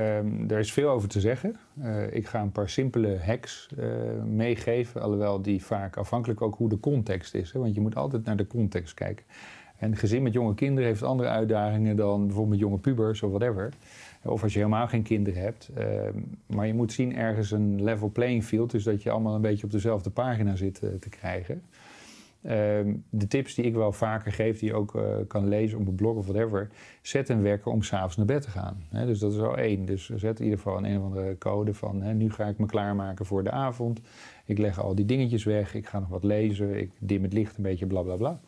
Er 0.50 0.60
is 0.60 0.74
veel 0.74 0.90
over 0.90 1.10
te 1.10 1.20
zeggen. 1.20 1.56
Eh, 1.82 2.14
ik 2.14 2.28
ga 2.28 2.42
een 2.42 2.52
paar 2.52 2.70
simpele 2.70 3.20
hacks 3.26 3.70
eh, 3.78 3.86
meegeven. 4.26 5.02
Alhoewel 5.02 5.42
die 5.42 5.64
vaak 5.64 5.98
afhankelijk 5.98 6.42
ook 6.42 6.56
hoe 6.56 6.70
de 6.70 6.80
context 6.80 7.34
is. 7.34 7.52
Hè? 7.52 7.60
Want 7.60 7.76
je 7.76 7.82
moet 7.82 7.96
altijd 7.96 8.26
naar 8.26 8.38
de 8.38 8.48
context 8.48 8.94
kijken. 8.94 9.26
En 9.78 9.92
een 9.92 9.98
gezin 9.98 10.24
met 10.24 10.34
jonge 10.34 10.54
kinderen 10.54 10.90
heeft 10.90 11.04
andere 11.04 11.30
uitdagingen 11.30 11.96
dan 11.96 12.20
bijvoorbeeld 12.26 12.50
met 12.50 12.60
jonge 12.60 12.78
pubers 12.78 13.22
of 13.24 13.30
whatever. 13.30 13.74
Of 14.24 14.44
als 14.44 14.54
je 14.54 14.60
helemaal 14.60 14.88
geen 14.88 15.04
kinderen 15.04 15.42
hebt. 15.42 15.70
Ehm, 15.76 16.20
maar 16.46 16.68
je 16.68 16.74
moet 16.74 16.94
zien 16.94 17.16
ergens 17.16 17.52
een 17.52 17.84
level 17.84 18.10
playing 18.10 18.44
field. 18.44 18.72
Dus 18.72 18.84
dat 18.84 19.04
je 19.04 19.12
allemaal 19.12 19.36
een 19.36 19.42
beetje 19.42 19.66
op 19.66 19.72
dezelfde 19.72 20.10
pagina 20.10 20.56
zit 20.56 20.84
eh, 20.84 20.90
te 21.00 21.10
krijgen. 21.10 21.62
Ehm, 22.42 22.94
de 23.10 23.28
tips 23.28 23.56
die 23.56 23.66
ik 23.66 23.74
wel 23.74 23.92
vaker 23.92 24.32
geef, 24.32 24.60
die 24.60 24.70
je 24.70 24.76
ook 24.76 24.96
eh, 24.96 25.16
kan 25.28 25.48
lezen 25.48 25.80
op 25.80 25.88
een 25.88 25.96
blog 25.96 26.16
of 26.16 26.26
whatever. 26.26 26.70
Zet 27.02 27.30
een 27.30 27.42
wekker 27.42 27.72
om 27.72 27.84
s'avonds 27.84 28.18
naar 28.18 28.26
bed 28.26 28.42
te 28.42 28.50
gaan. 28.50 28.84
Dus 28.92 29.20
dat 29.20 29.34
is 29.34 29.40
al 29.40 29.58
één. 29.58 29.86
Dus 29.86 30.10
zet 30.10 30.40
in 30.40 30.44
ieder 30.44 30.60
geval 30.60 30.78
een, 30.78 30.86
een 30.86 30.98
of 30.98 31.04
andere 31.04 31.38
code 31.38 31.74
van... 31.74 32.18
Nu 32.18 32.32
ga 32.32 32.46
ik 32.46 32.58
me 32.58 32.66
klaarmaken 32.66 33.26
voor 33.26 33.44
de 33.44 33.52
avond. 33.52 34.02
Ik 34.46 34.58
leg 34.58 34.80
al 34.80 34.96
die 34.96 35.06
dingetjes 35.06 35.44
weg. 35.44 35.76
Ik 35.76 35.88
ga 35.88 36.00
nog 36.00 36.10
wat 36.10 36.24
lezen. 36.24 36.80
Ik 36.80 36.92
dim 37.00 37.24
het 37.24 37.34
licht 37.34 37.58
een 37.58 37.64
beetje, 37.64 37.86
bla 37.86 38.02
bla 38.02 38.16
bla. 38.16 38.40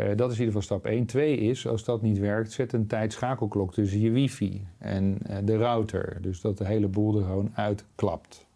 Eh, 0.00 0.16
dat 0.16 0.30
is 0.30 0.38
in 0.38 0.44
ieder 0.44 0.60
geval 0.60 0.78
stap 0.78 0.86
1. 0.86 1.06
Twee 1.06 1.36
is, 1.36 1.66
als 1.66 1.84
dat 1.84 2.02
niet 2.02 2.18
werkt, 2.18 2.52
zet 2.52 2.72
een 2.72 2.86
tijdschakelklok 2.86 3.72
tussen 3.72 4.00
je 4.00 4.10
wifi 4.10 4.66
en 4.78 5.18
eh, 5.22 5.36
de 5.44 5.56
router. 5.56 6.18
Dus 6.20 6.40
dat 6.40 6.58
de 6.58 6.66
hele 6.66 6.88
boel 6.88 7.18
er 7.18 7.24
gewoon 7.24 7.50
uitklapt. 7.54 8.46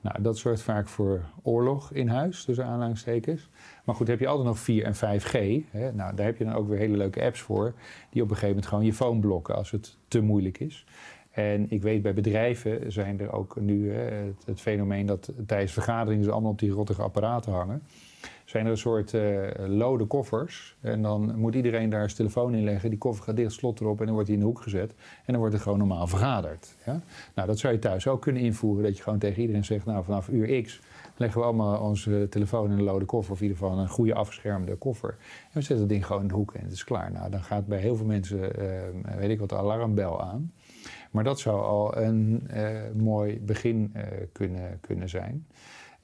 Nou, 0.00 0.22
dat 0.22 0.38
zorgt 0.38 0.62
vaak 0.62 0.88
voor 0.88 1.24
oorlog 1.42 1.92
in 1.92 2.08
huis, 2.08 2.44
tussen 2.44 2.64
aanhalingstekens. 2.64 3.48
Maar 3.84 3.94
goed, 3.94 4.08
heb 4.08 4.20
je 4.20 4.26
altijd 4.26 4.46
nog 4.46 4.58
4 4.58 4.84
en 4.84 4.94
5G. 4.94 5.64
Hè? 5.70 5.92
Nou, 5.92 6.14
daar 6.14 6.26
heb 6.26 6.38
je 6.38 6.44
dan 6.44 6.54
ook 6.54 6.68
weer 6.68 6.78
hele 6.78 6.96
leuke 6.96 7.22
apps 7.22 7.40
voor... 7.40 7.74
die 8.10 8.22
op 8.22 8.28
een 8.28 8.34
gegeven 8.34 8.48
moment 8.48 8.66
gewoon 8.66 8.84
je 8.84 8.94
phone 8.94 9.20
blokken 9.20 9.54
als 9.54 9.70
het 9.70 9.96
te 10.08 10.20
moeilijk 10.20 10.58
is. 10.58 10.84
En 11.30 11.70
ik 11.70 11.82
weet, 11.82 12.02
bij 12.02 12.14
bedrijven 12.14 12.92
zijn 12.92 13.20
er 13.20 13.32
ook 13.32 13.60
nu 13.60 13.92
hè, 13.92 14.00
het, 14.00 14.42
het 14.46 14.60
fenomeen... 14.60 15.06
dat 15.06 15.32
tijdens 15.46 15.72
vergaderingen 15.72 16.24
ze 16.24 16.30
allemaal 16.30 16.50
op 16.50 16.58
die 16.58 16.70
rottige 16.70 17.02
apparaten 17.02 17.52
hangen 17.52 17.82
zijn 18.44 18.64
er 18.64 18.70
een 18.70 18.78
soort 18.78 19.14
eh 19.14 19.48
lode 19.66 20.04
koffers. 20.04 20.76
En 20.80 21.02
dan 21.02 21.38
moet 21.38 21.54
iedereen 21.54 21.90
daar 21.90 22.04
zijn 22.04 22.16
telefoon 22.16 22.54
in 22.54 22.64
leggen. 22.64 22.90
Die 22.90 22.98
koffer 22.98 23.24
gaat 23.24 23.36
dicht, 23.36 23.52
slot 23.52 23.80
erop 23.80 23.98
en 23.98 24.04
dan 24.04 24.14
wordt 24.14 24.28
hij 24.28 24.38
in 24.38 24.42
de 24.44 24.48
hoek 24.50 24.62
gezet. 24.62 24.90
En 24.90 25.32
dan 25.32 25.36
wordt 25.36 25.54
er 25.54 25.60
gewoon 25.60 25.78
normaal 25.78 26.06
vergaderd. 26.06 26.74
Ja? 26.86 27.00
Nou, 27.34 27.48
dat 27.48 27.58
zou 27.58 27.72
je 27.72 27.78
thuis 27.78 28.08
ook 28.08 28.22
kunnen 28.22 28.42
invoeren. 28.42 28.82
Dat 28.84 28.96
je 28.96 29.02
gewoon 29.02 29.18
tegen 29.18 29.40
iedereen 29.40 29.64
zegt, 29.64 29.84
nou 29.84 30.04
vanaf 30.04 30.28
uur 30.28 30.62
X 30.62 30.80
leggen 31.16 31.40
we 31.40 31.46
allemaal 31.46 31.80
onze 31.80 32.26
telefoon 32.30 32.70
in 32.70 32.78
een 32.78 32.84
lode 32.84 33.04
koffer. 33.04 33.32
Of 33.32 33.40
in 33.40 33.46
ieder 33.46 33.62
geval 33.62 33.78
een 33.78 33.88
goede 33.88 34.14
afgeschermde 34.14 34.76
koffer. 34.76 35.10
En 35.18 35.50
we 35.52 35.60
zetten 35.60 35.78
het 35.78 35.88
ding 35.88 36.06
gewoon 36.06 36.22
in 36.22 36.28
de 36.28 36.34
hoek 36.34 36.54
en 36.54 36.62
het 36.62 36.72
is 36.72 36.84
klaar. 36.84 37.12
Nou, 37.12 37.30
dan 37.30 37.42
gaat 37.42 37.66
bij 37.66 37.78
heel 37.78 37.96
veel 37.96 38.06
mensen, 38.06 38.56
eh, 38.56 39.16
weet 39.16 39.30
ik 39.30 39.40
wat, 39.40 39.48
de 39.48 39.56
alarmbel 39.56 40.22
aan. 40.22 40.52
Maar 41.10 41.24
dat 41.24 41.40
zou 41.40 41.62
al 41.62 41.96
een 41.96 42.42
eh, 42.48 42.70
mooi 42.94 43.40
begin 43.40 43.90
eh, 43.92 44.04
kunnen, 44.32 44.78
kunnen 44.80 45.08
zijn. 45.08 45.46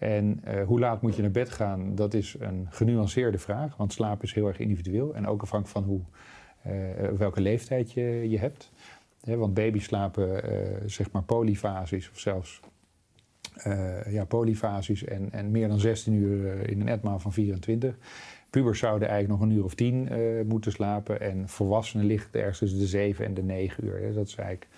En 0.01 0.41
eh, 0.45 0.67
hoe 0.67 0.81
laat 0.81 1.03
moet 1.03 1.17
je 1.17 1.23
naar 1.23 1.31
bed 1.31 1.51
gaan? 1.51 1.95
Dat 1.95 2.15
is 2.15 2.37
een 2.39 2.67
genuanceerde 2.71 3.39
vraag, 3.39 3.77
want 3.77 3.93
slaap 3.93 4.23
is 4.23 4.35
heel 4.35 4.47
erg 4.47 4.59
individueel 4.59 5.15
en 5.15 5.27
ook 5.27 5.43
afhankelijk 5.43 5.79
van 5.79 5.95
hoe, 5.95 6.01
eh, 6.63 7.09
welke 7.09 7.41
leeftijd 7.41 7.93
je, 7.93 8.27
je 8.29 8.39
hebt. 8.39 8.73
Want 9.25 9.55
baby's 9.55 9.85
slapen 9.85 10.45
eh, 10.45 10.77
zeg 10.87 11.11
maar 11.11 11.23
polyfasisch 11.23 12.11
of 12.11 12.19
zelfs 12.19 12.61
ja, 14.09 14.25
polyfasisch 14.25 15.05
en, 15.05 15.33
en 15.33 15.51
meer 15.51 15.69
dan 15.69 15.79
16 15.79 16.15
uur 16.15 16.69
in 16.69 16.81
een 16.81 16.89
etmaal 16.89 17.19
van 17.19 17.33
24. 17.33 17.97
Pubers 18.51 18.79
zouden 18.79 19.09
eigenlijk 19.09 19.41
nog 19.41 19.51
een 19.51 19.57
uur 19.57 19.65
of 19.65 19.75
10 19.75 20.09
eh, 20.09 20.19
moeten 20.47 20.73
slapen 20.73 21.21
en 21.21 21.49
volwassenen 21.49 22.07
liggen 22.07 22.33
ergens 22.33 22.59
tussen 22.59 22.79
de 22.79 22.87
7 22.87 23.25
en 23.25 23.35
de 23.35 23.43
9 23.43 23.85
uur. 23.85 24.01
Hè. 24.01 24.13
Dat 24.13 24.27
is 24.27 24.35
eigenlijk 24.35 24.69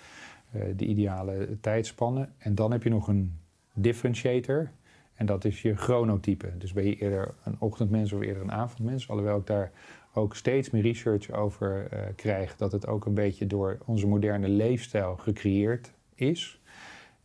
de 0.77 0.85
ideale 0.85 1.47
tijdspanne. 1.61 2.29
En 2.37 2.55
dan 2.55 2.71
heb 2.71 2.83
je 2.83 2.89
nog 2.89 3.07
een 3.07 3.37
differentiator. 3.73 4.69
En 5.15 5.25
dat 5.25 5.45
is 5.45 5.61
je 5.61 5.75
chronotype. 5.75 6.57
Dus 6.57 6.73
ben 6.73 6.85
je 6.85 6.95
eerder 6.95 7.33
een 7.43 7.55
ochtendmens 7.59 8.13
of 8.13 8.21
eerder 8.21 8.41
een 8.41 8.51
avondmens. 8.51 9.09
Alhoewel 9.09 9.37
ik 9.37 9.45
daar 9.45 9.71
ook 10.13 10.35
steeds 10.35 10.69
meer 10.69 10.81
research 10.81 11.31
over 11.31 11.87
eh, 11.89 11.99
krijg. 12.15 12.55
Dat 12.55 12.71
het 12.71 12.87
ook 12.87 13.05
een 13.05 13.13
beetje 13.13 13.47
door 13.47 13.77
onze 13.85 14.07
moderne 14.07 14.47
leefstijl 14.47 15.15
gecreëerd 15.15 15.93
is. 16.15 16.61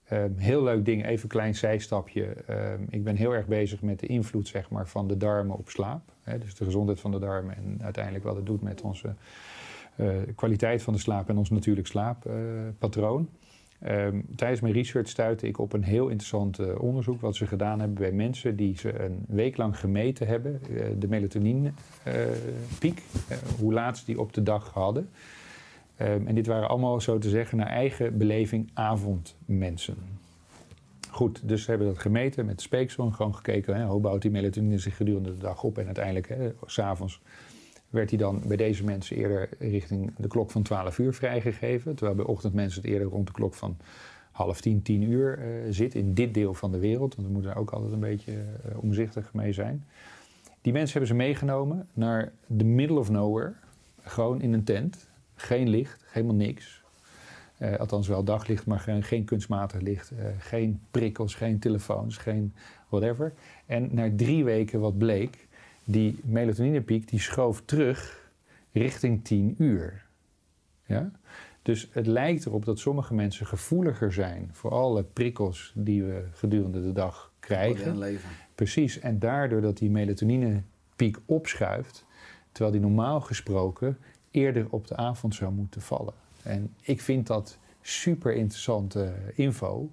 Ehm, 0.04 0.36
heel 0.36 0.62
leuk 0.62 0.84
ding, 0.84 1.06
even 1.06 1.22
een 1.22 1.28
klein 1.28 1.54
zijstapje. 1.54 2.24
Ehm, 2.24 2.82
ik 2.88 3.04
ben 3.04 3.16
heel 3.16 3.34
erg 3.34 3.46
bezig 3.46 3.82
met 3.82 4.00
de 4.00 4.06
invloed 4.06 4.48
zeg 4.48 4.70
maar, 4.70 4.88
van 4.88 5.08
de 5.08 5.16
darmen 5.16 5.56
op 5.56 5.68
slaap. 5.68 6.12
Dus 6.40 6.54
de 6.54 6.64
gezondheid 6.64 7.00
van 7.00 7.10
de 7.10 7.18
darmen 7.18 7.56
en 7.56 7.78
uiteindelijk 7.82 8.24
wat 8.24 8.36
het 8.36 8.46
doet 8.46 8.62
met 8.62 8.80
onze 8.80 9.14
eh, 9.96 10.16
kwaliteit 10.34 10.82
van 10.82 10.92
de 10.92 10.98
slaap 10.98 11.28
en 11.28 11.36
ons 11.36 11.50
natuurlijk 11.50 11.86
slaappatroon. 11.86 13.28
Ehm, 13.78 14.20
tijdens 14.36 14.60
mijn 14.60 14.72
research 14.74 15.08
stuitte 15.08 15.46
ik 15.46 15.58
op 15.58 15.72
een 15.72 15.84
heel 15.84 16.08
interessant 16.08 16.58
eh, 16.58 16.80
onderzoek 16.80 17.20
wat 17.20 17.36
ze 17.36 17.46
gedaan 17.46 17.80
hebben 17.80 17.98
bij 17.98 18.12
mensen 18.12 18.56
die 18.56 18.78
ze 18.78 19.00
een 19.00 19.24
week 19.28 19.56
lang 19.56 19.78
gemeten 19.78 20.26
hebben, 20.26 20.60
eh, 20.76 20.84
de 20.98 21.08
melatonine-piek, 21.08 23.02
hoe 23.58 23.72
laat 23.72 23.98
ze 23.98 24.04
die 24.04 24.20
op 24.20 24.32
de 24.32 24.42
dag 24.42 24.72
hadden. 24.72 25.08
Ehm, 25.96 26.26
en 26.26 26.34
dit 26.34 26.46
waren 26.46 26.68
allemaal, 26.68 27.00
zo 27.00 27.18
te 27.18 27.28
zeggen, 27.28 27.58
naar 27.58 27.66
eigen 27.66 28.18
beleving 28.18 28.70
avondmensen. 28.74 29.96
Goed, 31.10 31.48
dus 31.48 31.62
ze 31.62 31.70
hebben 31.70 31.88
dat 31.88 31.98
gemeten 31.98 32.46
met 32.46 32.60
speeksel 32.60 33.10
gewoon 33.10 33.34
gekeken 33.34 33.76
hè, 33.76 33.86
hoe 33.86 34.00
bouwt 34.00 34.22
die 34.22 34.30
melatonine 34.30 34.78
zich 34.78 34.96
gedurende 34.96 35.32
de 35.32 35.40
dag 35.40 35.62
op. 35.62 35.78
En 35.78 35.86
uiteindelijk, 35.86 36.36
s'avonds, 36.66 37.20
werd 37.90 38.10
hij 38.10 38.18
dan 38.18 38.42
bij 38.46 38.56
deze 38.56 38.84
mensen 38.84 39.16
eerder 39.16 39.48
richting 39.58 40.14
de 40.16 40.28
klok 40.28 40.50
van 40.50 40.62
12 40.62 40.98
uur 40.98 41.14
vrijgegeven. 41.14 41.94
Terwijl 41.94 42.16
bij 42.16 42.26
ochtendmensen 42.26 42.82
het 42.82 42.90
eerder 42.90 43.08
rond 43.08 43.26
de 43.26 43.32
klok 43.32 43.54
van 43.54 43.76
half 44.32 44.60
tien, 44.60 44.82
tien 44.82 45.02
uur 45.02 45.38
uh, 45.38 45.44
zit 45.70 45.94
in 45.94 46.14
dit 46.14 46.34
deel 46.34 46.54
van 46.54 46.72
de 46.72 46.78
wereld. 46.78 47.14
Want 47.14 47.26
we 47.26 47.32
moeten 47.32 47.50
daar 47.50 47.60
ook 47.60 47.70
altijd 47.70 47.92
een 47.92 48.00
beetje 48.00 48.32
uh, 48.32 48.82
omzichtig 48.82 49.32
mee 49.32 49.52
zijn. 49.52 49.84
Die 50.60 50.72
mensen 50.72 50.90
hebben 50.90 51.08
ze 51.08 51.14
meegenomen 51.14 51.88
naar 51.92 52.32
the 52.56 52.64
middle 52.64 52.98
of 52.98 53.10
nowhere. 53.10 53.52
Gewoon 54.00 54.40
in 54.40 54.52
een 54.52 54.64
tent. 54.64 55.08
Geen 55.34 55.68
licht, 55.68 56.04
helemaal 56.06 56.36
niks. 56.36 56.82
Uh, 57.58 57.76
althans 57.76 58.08
wel 58.08 58.24
daglicht, 58.24 58.66
maar 58.66 58.80
geen, 58.80 59.02
geen 59.02 59.24
kunstmatig 59.24 59.80
licht. 59.80 60.12
geen 60.38 60.80
prikkels, 60.90 61.34
geen 61.34 61.58
telefoons, 61.58 62.16
geen 62.16 62.54
whatever. 62.88 63.32
En 63.66 63.88
na 63.94 64.10
drie 64.16 64.44
weken 64.44 64.80
wat 64.80 64.98
bleek, 64.98 65.47
die 65.90 66.18
melatoninepiek 66.24 67.08
die 67.08 67.20
schoof 67.20 67.62
terug 67.64 68.30
richting 68.72 69.24
10 69.24 69.54
uur. 69.58 70.06
Ja? 70.86 71.10
Dus 71.62 71.88
het 71.92 72.06
lijkt 72.06 72.46
erop 72.46 72.64
dat 72.64 72.78
sommige 72.78 73.14
mensen 73.14 73.46
gevoeliger 73.46 74.12
zijn 74.12 74.50
voor 74.52 74.70
alle 74.70 75.04
prikkels 75.04 75.72
die 75.74 76.04
we 76.04 76.24
gedurende 76.32 76.82
de 76.82 76.92
dag 76.92 77.32
krijgen. 77.40 77.98
leven. 77.98 78.28
Precies, 78.54 78.98
en 78.98 79.18
daardoor 79.18 79.60
dat 79.60 79.78
die 79.78 79.90
melatoninepiek 79.90 81.16
opschuift, 81.24 82.04
terwijl 82.52 82.72
die 82.72 82.86
normaal 82.86 83.20
gesproken 83.20 83.98
eerder 84.30 84.66
op 84.70 84.86
de 84.86 84.96
avond 84.96 85.34
zou 85.34 85.52
moeten 85.52 85.80
vallen. 85.80 86.14
En 86.42 86.74
ik 86.80 87.00
vind 87.00 87.26
dat 87.26 87.58
super 87.80 88.34
interessante 88.34 89.14
info. 89.34 89.90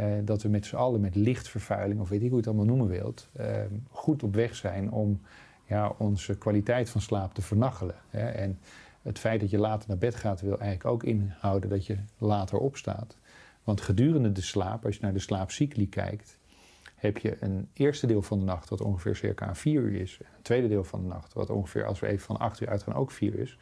Eh, 0.00 0.06
dat 0.24 0.42
we 0.42 0.48
met 0.48 0.66
z'n 0.66 0.76
allen 0.76 1.00
met 1.00 1.14
lichtvervuiling, 1.14 2.00
of 2.00 2.08
weet 2.08 2.22
ik 2.22 2.30
hoe 2.30 2.30
je 2.30 2.36
het 2.36 2.46
allemaal 2.46 2.76
noemen 2.76 2.88
wilt, 2.88 3.28
eh, 3.32 3.56
goed 3.90 4.22
op 4.22 4.34
weg 4.34 4.54
zijn 4.54 4.90
om 4.90 5.20
ja, 5.66 5.94
onze 5.98 6.38
kwaliteit 6.38 6.90
van 6.90 7.00
slaap 7.00 7.34
te 7.34 7.42
vernachelen. 7.42 7.94
Hè. 8.08 8.28
En 8.28 8.58
het 9.02 9.18
feit 9.18 9.40
dat 9.40 9.50
je 9.50 9.58
later 9.58 9.88
naar 9.88 9.98
bed 9.98 10.14
gaat, 10.14 10.40
wil 10.40 10.58
eigenlijk 10.58 10.84
ook 10.84 11.02
inhouden 11.04 11.70
dat 11.70 11.86
je 11.86 11.96
later 12.18 12.58
opstaat. 12.58 13.16
Want 13.64 13.80
gedurende 13.80 14.32
de 14.32 14.40
slaap, 14.40 14.84
als 14.84 14.94
je 14.94 15.02
naar 15.02 15.12
de 15.12 15.18
slaapcycli 15.18 15.88
kijkt, 15.88 16.38
heb 16.94 17.18
je 17.18 17.36
een 17.40 17.68
eerste 17.72 18.06
deel 18.06 18.22
van 18.22 18.38
de 18.38 18.44
nacht 18.44 18.68
wat 18.68 18.80
ongeveer 18.80 19.16
circa 19.16 19.54
4 19.54 19.82
uur 19.82 20.00
is. 20.00 20.18
En 20.20 20.30
een 20.36 20.42
tweede 20.42 20.68
deel 20.68 20.84
van 20.84 21.00
de 21.00 21.06
nacht 21.06 21.32
wat 21.32 21.50
ongeveer, 21.50 21.84
als 21.84 22.00
we 22.00 22.06
even 22.06 22.26
van 22.26 22.38
8 22.38 22.60
uur 22.60 22.68
uitgaan, 22.68 22.94
ook 22.94 23.10
4 23.10 23.32
uur 23.32 23.40
is. 23.40 23.58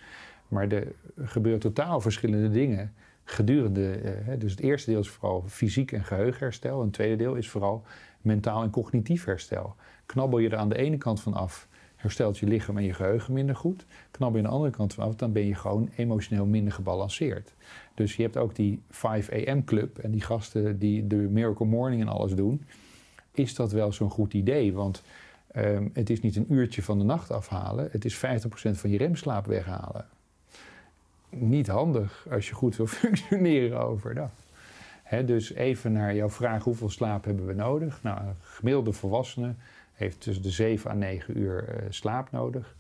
Maar 0.48 0.68
er 0.68 0.92
gebeuren 1.16 1.61
totaal 1.61 2.01
verschillende 2.01 2.51
dingen 2.51 2.94
gedurende. 3.31 3.91
Eh, 3.91 4.38
dus 4.38 4.51
het 4.51 4.61
eerste 4.61 4.91
deel 4.91 5.01
is 5.01 5.09
vooral 5.09 5.45
fysiek 5.47 5.93
en 5.93 6.05
geheugenherstel. 6.05 6.79
En 6.79 6.85
het 6.85 6.93
tweede 6.93 7.17
deel 7.17 7.35
is 7.35 7.49
vooral 7.49 7.83
mentaal 8.21 8.62
en 8.62 8.71
cognitief 8.71 9.25
herstel. 9.25 9.75
Knabbel 10.07 10.38
je 10.38 10.49
er 10.49 10.57
aan 10.57 10.69
de 10.69 10.77
ene 10.77 10.97
kant 10.97 11.21
van 11.21 11.35
af, 11.35 11.69
herstelt 11.97 12.38
je 12.38 12.47
lichaam 12.47 12.77
en 12.77 12.85
je 12.85 12.93
geheugen 12.93 13.33
minder 13.33 13.57
goed. 13.57 13.87
Knabbel 14.11 14.41
je 14.41 14.45
aan 14.45 14.51
de 14.51 14.57
andere 14.57 14.77
kant 14.77 14.95
van 14.95 15.05
af, 15.05 15.14
dan 15.14 15.33
ben 15.33 15.47
je 15.47 15.55
gewoon 15.55 15.91
emotioneel 15.97 16.47
minder 16.47 16.73
gebalanceerd. 16.73 17.55
Dus 17.95 18.17
je 18.17 18.23
hebt 18.23 18.37
ook 18.37 18.55
die 18.55 18.83
5 18.91 19.33
AM 19.33 19.64
club 19.64 19.99
en 19.99 20.11
die 20.11 20.21
gasten 20.23 20.79
die 20.79 21.07
de 21.07 21.17
Miracle 21.17 21.67
Morning 21.67 22.03
en 22.03 22.09
alles 22.09 22.35
doen. 22.35 22.64
Is 23.33 23.55
dat 23.55 23.73
wel 23.73 23.93
zo'n 23.93 24.11
goed 24.11 24.35
idee? 24.35 24.73
Want 24.73 25.03
um, 25.57 25.91
het 25.93 26.11
is 26.11 26.21
niet 26.21 26.37
een 26.37 26.53
uurtje 26.53 26.83
van 26.83 26.99
de 26.99 27.05
nacht 27.05 27.31
afhalen, 27.31 27.88
het 27.91 28.05
is 28.05 28.17
50% 28.17 28.19
van 28.71 28.91
je 28.91 28.99
remslaap 28.99 29.47
weghalen 29.47 30.07
niet 31.31 31.67
handig 31.67 32.27
als 32.31 32.49
je 32.49 32.55
goed 32.55 32.77
wil 32.77 32.87
functioneren 33.03 33.81
overdag. 33.81 34.31
He, 35.03 35.25
dus 35.25 35.53
even 35.53 35.93
naar 35.93 36.14
jouw 36.14 36.31
vraag, 36.31 36.64
hoeveel 36.64 36.91
slaap 36.91 37.25
hebben 37.25 37.47
we 37.47 37.55
nodig? 37.55 38.03
Nou, 38.03 38.21
een 38.21 38.35
gemiddelde 38.41 38.93
volwassene 38.93 39.55
heeft 39.93 40.21
tussen 40.21 40.43
de 40.43 40.51
7 40.51 40.91
à 40.91 40.95
9 40.95 41.38
uur 41.38 41.69
uh, 41.69 41.87
slaap 41.88 42.31
nodig. 42.31 42.77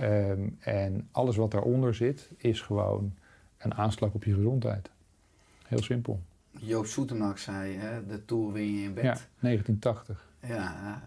Um, 0.00 0.56
en 0.60 1.08
alles 1.10 1.36
wat 1.36 1.50
daaronder 1.50 1.94
zit, 1.94 2.30
is 2.36 2.60
gewoon 2.60 3.14
een 3.58 3.74
aanslag 3.74 4.12
op 4.12 4.24
je 4.24 4.34
gezondheid. 4.34 4.90
Heel 5.66 5.82
simpel. 5.82 6.20
Joop 6.50 6.86
Soetemak 6.86 7.38
zei, 7.38 7.76
hè, 7.76 8.06
de 8.06 8.24
Tour 8.24 8.52
win 8.52 8.74
je 8.74 8.82
in 8.82 8.94
bed. 8.94 9.04
Ja, 9.04 9.16
1980. 9.40 10.28
Ja, 10.40 11.02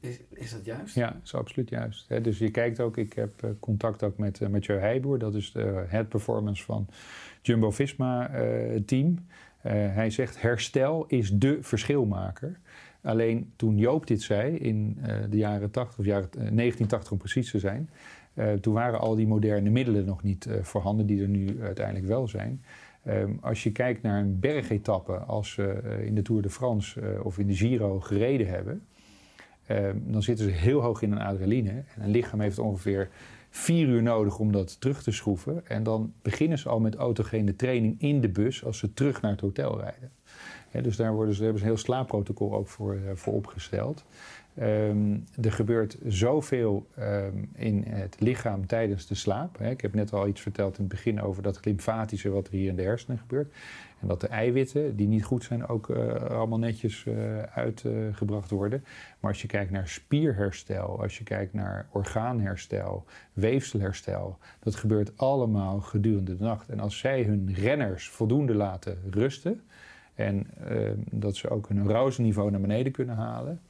is, 0.00 0.20
is 0.32 0.50
dat 0.50 0.64
juist? 0.64 0.94
Ja, 0.94 1.10
dat 1.10 1.20
is 1.24 1.34
absoluut 1.34 1.68
juist. 1.68 2.24
dus 2.24 2.38
je 2.38 2.50
kijkt 2.50 2.80
ook, 2.80 2.96
ik 2.96 3.12
heb 3.12 3.42
eh, 3.42 3.50
contact 3.60 4.02
ook 4.02 4.18
met 4.18 4.40
uh, 4.40 4.48
Mathieu 4.48 4.78
Heijboer, 4.78 5.18
dat 5.18 5.34
is 5.34 5.52
de 5.52 5.84
head 5.88 6.08
performance 6.08 6.64
van 6.64 6.88
Jumbo 7.42 7.70
Visma 7.70 8.30
uh, 8.30 8.80
team. 8.86 9.26
hij 9.68 10.10
zegt 10.10 10.42
herstel 10.42 11.04
is 11.06 11.30
de 11.30 11.58
verschilmaker. 11.60 12.58
Alleen 13.02 13.52
toen 13.56 13.78
Joop 13.78 14.06
dit 14.06 14.22
zei 14.22 14.56
in 14.56 14.98
de 15.30 15.36
jaren 15.36 15.70
80, 15.70 15.98
of 15.98 16.04
jaren 16.04 16.28
1980 16.30 17.12
om 17.12 17.18
precies 17.18 17.50
te 17.50 17.58
zijn, 17.58 17.90
toen 18.60 18.74
waren 18.74 19.00
al 19.00 19.14
die 19.14 19.26
moderne 19.26 19.70
middelen 19.70 20.04
nog 20.04 20.22
niet 20.22 20.48
voorhanden, 20.62 21.06
die 21.06 21.22
er 21.22 21.28
nu 21.28 21.62
uiteindelijk 21.62 22.06
wel 22.06 22.28
zijn. 22.28 22.62
Um, 23.08 23.38
als 23.40 23.62
je 23.62 23.72
kijkt 23.72 24.02
naar 24.02 24.20
een 24.20 24.40
bergetappe, 24.40 25.16
als 25.16 25.50
ze 25.50 25.80
in 26.04 26.14
de 26.14 26.22
Tour 26.22 26.42
de 26.42 26.50
France 26.50 27.20
of 27.22 27.38
in 27.38 27.46
de 27.46 27.54
Giro 27.54 28.00
gereden 28.00 28.48
hebben, 28.48 28.82
Ehm, 28.82 28.95
dan 29.94 30.22
zitten 30.22 30.44
ze 30.44 30.50
heel 30.50 30.80
hoog 30.80 31.02
in 31.02 31.12
een 31.12 31.20
adrenaline. 31.20 31.70
En 31.70 32.02
een 32.02 32.10
lichaam 32.10 32.40
heeft 32.40 32.58
ongeveer 32.58 33.08
vier 33.50 33.88
uur 33.88 34.02
nodig 34.02 34.38
om 34.38 34.52
dat 34.52 34.80
terug 34.80 35.02
te 35.02 35.10
schroeven. 35.10 35.66
En 35.66 35.82
dan 35.82 36.12
beginnen 36.22 36.58
ze 36.58 36.68
al 36.68 36.80
met 36.80 36.94
autogene 36.94 37.56
training 37.56 38.00
in 38.00 38.20
de 38.20 38.28
bus 38.28 38.64
als 38.64 38.78
ze 38.78 38.92
terug 38.92 39.20
naar 39.20 39.30
het 39.30 39.40
hotel 39.40 39.80
rijden. 39.80 40.10
dus 40.82 40.96
daar 40.96 41.12
worden 41.12 41.34
ze, 41.34 41.42
hebben 41.42 41.60
ze 41.60 41.66
een 41.66 41.72
heel 41.72 41.82
slaapprotocol 41.82 42.54
ook 42.54 42.68
voor, 42.68 42.94
uh, 42.94 43.00
voor 43.14 43.32
opgesteld. 43.32 44.04
Um, 44.62 45.24
er 45.42 45.52
gebeurt 45.52 45.98
zoveel 46.06 46.86
um, 46.98 47.50
in 47.54 47.84
het 47.86 48.16
lichaam 48.18 48.66
tijdens 48.66 49.06
de 49.06 49.14
slaap. 49.14 49.60
ik 49.60 49.80
heb 49.80 49.94
net 49.94 50.12
al 50.12 50.28
iets 50.28 50.40
verteld 50.40 50.78
in 50.78 50.84
het 50.84 50.92
begin 50.92 51.20
over 51.20 51.42
dat 51.42 51.64
lymfatische 51.64 52.30
wat 52.30 52.46
er 52.46 52.52
hier 52.52 52.68
in 52.68 52.76
de 52.76 52.82
hersenen 52.82 53.18
gebeurt. 53.18 53.52
En 54.00 54.08
dat 54.08 54.20
de 54.20 54.28
eiwitten, 54.28 54.96
die 54.96 55.06
niet 55.06 55.24
goed 55.24 55.44
zijn, 55.44 55.66
ook 55.66 55.88
uh, 55.88 56.14
allemaal 56.14 56.58
netjes 56.58 57.04
uh, 57.04 57.42
uitgebracht 57.42 58.50
worden. 58.50 58.84
Maar 59.20 59.30
als 59.30 59.42
je 59.42 59.48
kijkt 59.48 59.70
naar 59.70 59.88
spierherstel, 59.88 61.02
als 61.02 61.18
je 61.18 61.24
kijkt 61.24 61.52
naar 61.52 61.88
orgaanherstel, 61.92 63.04
weefselherstel, 63.32 64.38
dat 64.60 64.74
gebeurt 64.74 65.18
allemaal 65.18 65.80
gedurende 65.80 66.36
de 66.36 66.44
nacht. 66.44 66.68
En 66.68 66.80
als 66.80 66.98
zij 66.98 67.22
hun 67.22 67.54
renners 67.54 68.08
voldoende 68.08 68.54
laten 68.54 68.98
rusten 69.10 69.60
en 70.14 70.46
uh, 70.70 70.90
dat 71.10 71.36
ze 71.36 71.48
ook 71.48 71.68
hun 71.68 71.80
arouseniveau 71.80 72.50
naar 72.50 72.60
beneden 72.60 72.92
kunnen 72.92 73.16
halen, 73.16 73.60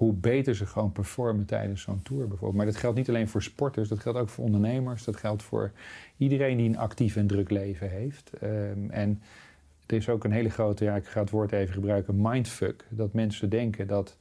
hoe 0.00 0.12
beter 0.12 0.54
ze 0.54 0.66
gewoon 0.66 0.92
performen 0.92 1.44
tijdens 1.44 1.82
zo'n 1.82 2.02
tour 2.02 2.28
bijvoorbeeld. 2.28 2.54
Maar 2.54 2.66
dat 2.66 2.76
geldt 2.76 2.96
niet 2.96 3.08
alleen 3.08 3.28
voor 3.28 3.42
sporters, 3.42 3.88
dat 3.88 3.98
geldt 3.98 4.18
ook 4.18 4.28
voor 4.28 4.44
ondernemers, 4.44 5.04
dat 5.04 5.16
geldt 5.16 5.42
voor 5.42 5.72
iedereen 6.16 6.56
die 6.56 6.68
een 6.68 6.78
actief 6.78 7.16
en 7.16 7.26
druk 7.26 7.50
leven 7.50 7.90
heeft. 7.90 8.30
Um, 8.42 8.90
en 8.90 9.22
er 9.86 9.96
is 9.96 10.08
ook 10.08 10.24
een 10.24 10.32
hele 10.32 10.50
grote, 10.50 10.84
ja, 10.84 10.96
ik 10.96 11.06
ga 11.06 11.20
het 11.20 11.30
woord 11.30 11.52
even 11.52 11.74
gebruiken, 11.74 12.14
mindfuck. 12.16 12.84
Dat 12.88 13.12
mensen 13.12 13.48
denken 13.48 13.86
dat 13.86 14.16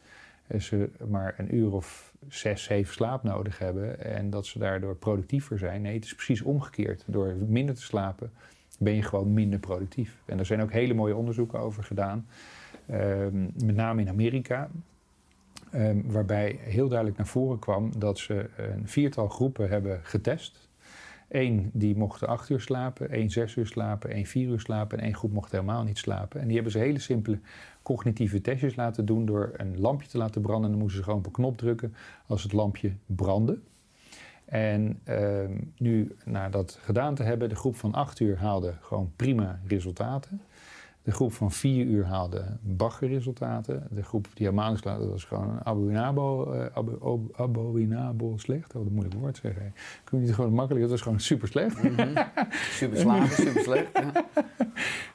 ze 0.59 0.89
maar 1.07 1.33
een 1.37 1.55
uur 1.55 1.73
of 1.73 2.13
zes, 2.27 2.63
zeven 2.63 2.93
slaap 2.93 3.23
nodig 3.23 3.59
hebben 3.59 4.03
en 4.05 4.29
dat 4.29 4.45
ze 4.45 4.59
daardoor 4.59 4.95
productiever 4.95 5.57
zijn. 5.57 5.81
Nee, 5.81 5.95
het 5.95 6.05
is 6.05 6.15
precies 6.15 6.41
omgekeerd. 6.41 7.03
Door 7.05 7.35
minder 7.47 7.75
te 7.75 7.81
slapen 7.81 8.31
ben 8.79 8.93
je 8.93 9.03
gewoon 9.03 9.33
minder 9.33 9.59
productief. 9.59 10.17
En 10.25 10.39
er 10.39 10.45
zijn 10.45 10.61
ook 10.61 10.71
hele 10.71 10.93
mooie 10.93 11.15
onderzoeken 11.15 11.59
over 11.59 11.83
gedaan, 11.83 12.27
um, 12.91 13.51
met 13.63 13.75
name 13.75 14.01
in 14.01 14.09
Amerika. 14.09 14.69
Um, 15.75 16.11
waarbij 16.11 16.59
heel 16.61 16.87
duidelijk 16.87 17.17
naar 17.17 17.27
voren 17.27 17.59
kwam 17.59 17.99
dat 17.99 18.17
ze 18.17 18.49
een 18.57 18.87
viertal 18.87 19.27
groepen 19.27 19.69
hebben 19.69 19.99
getest. 20.03 20.69
Eén 21.29 21.69
die 21.73 21.95
mocht 21.95 22.25
acht 22.25 22.49
uur 22.49 22.61
slapen, 22.61 23.09
één 23.09 23.29
zes 23.29 23.55
uur 23.55 23.67
slapen, 23.67 24.09
één 24.09 24.25
vier 24.25 24.49
uur 24.49 24.59
slapen 24.59 24.97
en 24.97 25.03
één 25.03 25.15
groep 25.15 25.31
mocht 25.31 25.51
helemaal 25.51 25.83
niet 25.83 25.97
slapen. 25.97 26.39
En 26.39 26.45
die 26.45 26.55
hebben 26.55 26.71
ze 26.71 26.79
hele 26.79 26.99
simpele 26.99 27.39
cognitieve 27.81 28.41
testjes 28.41 28.75
laten 28.75 29.05
doen 29.05 29.25
door 29.25 29.51
een 29.57 29.79
lampje 29.79 30.07
te 30.07 30.17
laten 30.17 30.41
branden. 30.41 30.65
En 30.65 30.71
dan 30.71 30.79
moesten 30.79 30.97
ze 30.97 31.03
gewoon 31.03 31.19
op 31.19 31.25
een 31.25 31.31
knop 31.31 31.57
drukken 31.57 31.95
als 32.27 32.43
het 32.43 32.53
lampje 32.53 32.93
brandde. 33.05 33.59
En 34.45 34.99
uh, 35.09 35.39
nu, 35.77 36.15
na 36.25 36.49
dat 36.49 36.79
gedaan 36.81 37.15
te 37.15 37.23
hebben, 37.23 37.49
de 37.49 37.55
groep 37.55 37.75
van 37.75 37.93
acht 37.93 38.19
uur 38.19 38.37
haalde 38.37 38.73
gewoon 38.81 39.11
prima 39.15 39.59
resultaten. 39.67 40.41
De 41.03 41.11
groep 41.11 41.33
van 41.33 41.51
vier 41.51 41.85
uur 41.85 42.05
haalde 42.05 42.57
Bagger-resultaten. 42.61 43.87
De 43.91 44.03
groep 44.03 44.27
die 44.33 44.47
helemaal 44.47 44.71
niet 44.71 44.83
dat 44.83 45.05
was 45.05 45.23
gewoon 45.23 45.59
abominabel, 45.63 46.55
uh, 46.55 46.65
abo, 46.73 47.29
abominabel 47.35 48.37
slecht. 48.37 48.75
Oh, 48.75 48.83
dat 48.83 48.91
moeilijk 48.91 49.15
woord 49.15 49.37
zeggen. 49.37 49.73
Ik 50.05 50.11
niet 50.11 50.33
gewoon 50.33 50.53
makkelijk, 50.53 50.81
dat 50.81 50.91
was 50.91 51.01
gewoon 51.01 51.19
super 51.19 51.47
slecht. 51.47 51.83
Mm 51.83 51.95
-hmm. 51.95 52.13
super 52.51 52.97
slapen, 52.97 53.35
super 53.45 53.61
slecht. 53.61 53.89
Ja. 53.93 54.25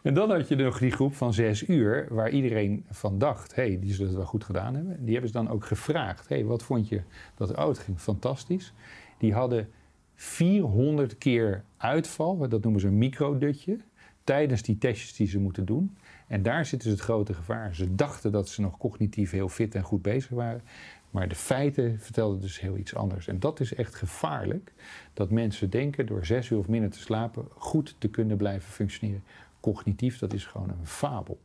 En 0.02 0.14
dan 0.14 0.30
had 0.30 0.48
je 0.48 0.56
nog 0.56 0.78
die 0.78 0.90
groep 0.90 1.14
van 1.14 1.32
zes 1.32 1.68
uur, 1.68 2.06
waar 2.10 2.30
iedereen 2.30 2.84
van 2.90 3.18
dacht, 3.18 3.54
hé, 3.54 3.66
hey, 3.66 3.78
die 3.80 3.92
zullen 3.92 4.06
het 4.06 4.16
wel 4.16 4.26
goed 4.26 4.44
gedaan 4.44 4.74
hebben. 4.74 5.04
Die 5.04 5.12
hebben 5.12 5.30
ze 5.30 5.36
dan 5.36 5.48
ook 5.50 5.64
gevraagd, 5.64 6.28
hé, 6.28 6.36
hey, 6.36 6.44
wat 6.44 6.62
vond 6.62 6.88
je 6.88 7.02
dat 7.34 7.56
oud 7.56 7.78
ging? 7.78 8.00
Fantastisch. 8.00 8.72
Die 9.18 9.34
hadden 9.34 9.68
400 10.14 11.18
keer 11.18 11.64
uitval, 11.76 12.48
dat 12.48 12.62
noemen 12.62 12.80
ze 12.80 12.86
een 12.86 12.98
microdutje, 12.98 13.78
tijdens 14.24 14.62
die 14.62 14.78
testjes 14.78 15.14
die 15.16 15.26
ze 15.26 15.38
moeten 15.38 15.64
doen. 15.64 15.96
En 16.26 16.42
daar 16.42 16.66
zit 16.66 16.82
dus 16.82 16.92
het 16.92 17.00
grote 17.00 17.34
gevaar. 17.34 17.74
Ze 17.74 17.94
dachten 17.94 18.32
dat 18.32 18.48
ze 18.48 18.60
nog 18.60 18.78
cognitief 18.78 19.30
heel 19.30 19.48
fit 19.48 19.74
en 19.74 19.82
goed 19.82 20.02
bezig 20.02 20.30
waren. 20.30 20.62
Maar 21.10 21.28
de 21.28 21.34
feiten 21.34 22.00
vertelden 22.00 22.40
dus 22.40 22.60
heel 22.60 22.76
iets 22.76 22.94
anders. 22.94 23.28
En 23.28 23.40
dat 23.40 23.60
is 23.60 23.74
echt 23.74 23.94
gevaarlijk. 23.94 24.72
Dat 25.12 25.30
mensen 25.30 25.70
denken 25.70 26.06
door 26.06 26.26
zes 26.26 26.50
uur 26.50 26.58
of 26.58 26.68
minder 26.68 26.90
te 26.90 26.98
slapen 26.98 27.46
goed 27.56 27.94
te 27.98 28.08
kunnen 28.08 28.36
blijven 28.36 28.72
functioneren. 28.72 29.22
Cognitief, 29.60 30.18
dat 30.18 30.32
is 30.32 30.46
gewoon 30.46 30.68
een 30.68 30.86
fabel. 30.86 31.38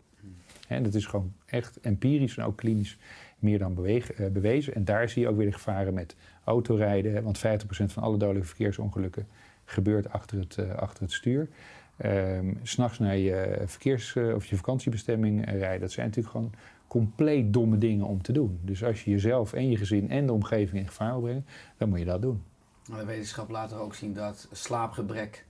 En 0.67 0.84
dat 0.84 0.93
is 0.93 1.05
gewoon 1.05 1.34
echt 1.45 1.80
empirisch 1.82 2.38
en 2.38 2.43
ook 2.43 2.57
klinisch 2.57 2.97
meer 3.39 3.59
dan 3.59 3.86
uh, 3.88 4.01
bewezen. 4.32 4.75
En 4.75 4.86
daar 4.86 5.09
zie 5.09 5.21
je 5.21 5.27
ook 5.27 5.38
weer 5.38 5.45
de 5.45 5.51
gevaren 5.51 5.93
met 5.93 6.15
autorijden. 6.43 7.23
Want 7.23 7.38
50% 7.38 7.41
van 7.69 8.03
alle 8.03 8.17
dodelijke 8.17 8.47
verkeersongelukken 8.47 9.27
gebeurt 9.65 10.09
achter 10.09 10.39
het, 10.39 10.57
uh, 10.59 10.73
achter 10.73 11.03
het 11.03 11.11
stuur. 11.11 11.49
Um, 12.06 12.60
S'nachts 12.64 13.00
naar 13.00 13.18
je 13.18 13.64
verkeers- 13.66 14.16
uh, 14.16 14.36
of 14.36 14.45
je 14.45 14.56
vakantiebestemming 14.56 15.45
rijden. 15.45 15.80
Dat 15.80 15.91
zijn 15.91 16.08
natuurlijk 16.08 16.36
gewoon 16.36 16.54
compleet 16.88 17.54
domme 17.54 17.78
dingen 17.78 18.06
om 18.06 18.22
te 18.22 18.32
doen. 18.32 18.60
Dus 18.62 18.84
als 18.84 19.04
je 19.04 19.12
jezelf 19.12 19.54
en 19.54 19.70
je 19.70 19.78
gezin 19.78 20.10
en 20.10 20.26
de 20.26 20.34
omgeving 20.34 20.82
in 20.82 20.88
gevaar 20.88 21.12
wil 21.12 21.22
brengen, 21.22 21.45
dan 21.78 21.89
moet 21.89 22.00
je 22.00 22.06
dat 22.06 22.22
doen. 22.22 22.43
De 22.84 23.06
wetenschap 23.06 23.50
laat 23.50 23.72
er 23.72 23.80
ook 23.80 23.95
zien 23.95 24.14
dat 24.14 24.47
slaapgebrek 24.52 25.45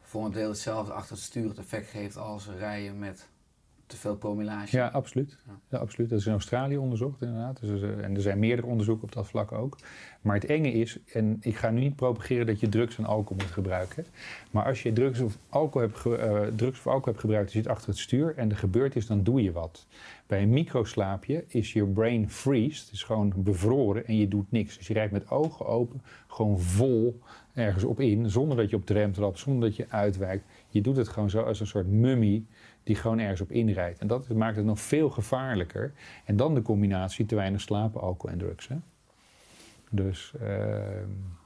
voor 0.00 0.24
een 0.24 0.32
deel 0.32 0.48
hetzelfde 0.48 0.92
achter 0.92 1.14
het 1.14 1.24
stuur 1.24 1.48
het 1.48 1.58
effect 1.58 1.90
geeft 1.90 2.16
als 2.16 2.48
rijden 2.58 2.98
met 2.98 3.28
te 3.92 3.98
veel 3.98 4.16
promillage. 4.16 4.76
Ja, 4.76 4.86
absoluut. 4.86 5.38
Ja. 5.68 5.78
absoluut. 5.78 6.10
Dat 6.10 6.18
is 6.18 6.26
in 6.26 6.32
Australië 6.32 6.76
onderzocht 6.76 7.22
inderdaad. 7.22 7.60
Dus, 7.60 7.82
en 7.82 8.14
er 8.14 8.20
zijn 8.20 8.38
meerdere 8.38 8.66
onderzoeken 8.66 9.04
op 9.04 9.12
dat 9.12 9.26
vlak 9.26 9.52
ook. 9.52 9.78
Maar 10.20 10.34
het 10.34 10.44
enge 10.44 10.72
is, 10.72 10.98
en 11.12 11.36
ik 11.40 11.56
ga 11.56 11.70
nu 11.70 11.80
niet 11.80 11.96
propageren 11.96 12.46
dat 12.46 12.60
je 12.60 12.68
drugs 12.68 12.98
en 12.98 13.04
alcohol 13.04 13.36
moet 13.36 13.52
gebruiken. 13.52 14.06
Maar 14.50 14.64
als 14.64 14.82
je 14.82 14.92
drugs 14.92 15.20
of 15.20 15.38
alcohol 15.48 15.88
hebt, 15.88 16.04
uh, 16.06 16.40
drugs 16.56 16.78
of 16.78 16.86
alcohol 16.86 17.04
hebt 17.04 17.20
gebruikt, 17.20 17.52
je 17.52 17.58
zit 17.58 17.68
achter 17.68 17.88
het 17.88 17.98
stuur 17.98 18.34
en 18.36 18.50
er 18.50 18.56
gebeurt 18.56 18.96
is, 18.96 19.06
dan 19.06 19.22
doe 19.22 19.42
je 19.42 19.52
wat. 19.52 19.86
Bij 20.26 20.42
een 20.42 20.50
microslaapje 20.50 21.44
is 21.48 21.72
je 21.72 21.84
brain 21.84 22.30
freeze, 22.30 22.84
het 22.84 22.92
is 22.92 23.02
gewoon 23.02 23.32
bevroren 23.36 24.06
en 24.06 24.16
je 24.16 24.28
doet 24.28 24.50
niks. 24.50 24.76
Dus 24.78 24.86
je 24.86 24.94
rijdt 24.94 25.12
met 25.12 25.30
ogen 25.30 25.66
open, 25.66 26.02
gewoon 26.26 26.60
vol 26.60 27.20
ergens 27.54 27.84
op 27.84 28.00
in, 28.00 28.30
zonder 28.30 28.56
dat 28.56 28.70
je 28.70 28.76
op 28.76 28.86
de 28.86 28.92
rem 28.92 29.12
trapt, 29.12 29.38
zonder 29.38 29.68
dat 29.68 29.76
je 29.76 29.86
uitwijkt. 29.88 30.44
Je 30.68 30.80
doet 30.80 30.96
het 30.96 31.08
gewoon 31.08 31.30
zo 31.30 31.42
als 31.42 31.60
een 31.60 31.66
soort 31.66 31.86
mummie 31.86 32.46
die 32.82 32.96
gewoon 32.96 33.18
ergens 33.18 33.40
op 33.40 33.50
inrijdt. 33.50 33.98
En 33.98 34.06
dat 34.06 34.28
maakt 34.28 34.56
het 34.56 34.64
nog 34.64 34.80
veel 34.80 35.10
gevaarlijker. 35.10 35.92
En 36.24 36.36
dan 36.36 36.54
de 36.54 36.62
combinatie 36.62 37.26
te 37.26 37.34
weinig 37.34 37.60
slapen, 37.60 38.00
alcohol 38.00 38.30
en 38.30 38.38
drugs. 38.38 38.68
Hè? 38.68 38.76
Dus, 39.94 40.32
uh, 40.42 40.48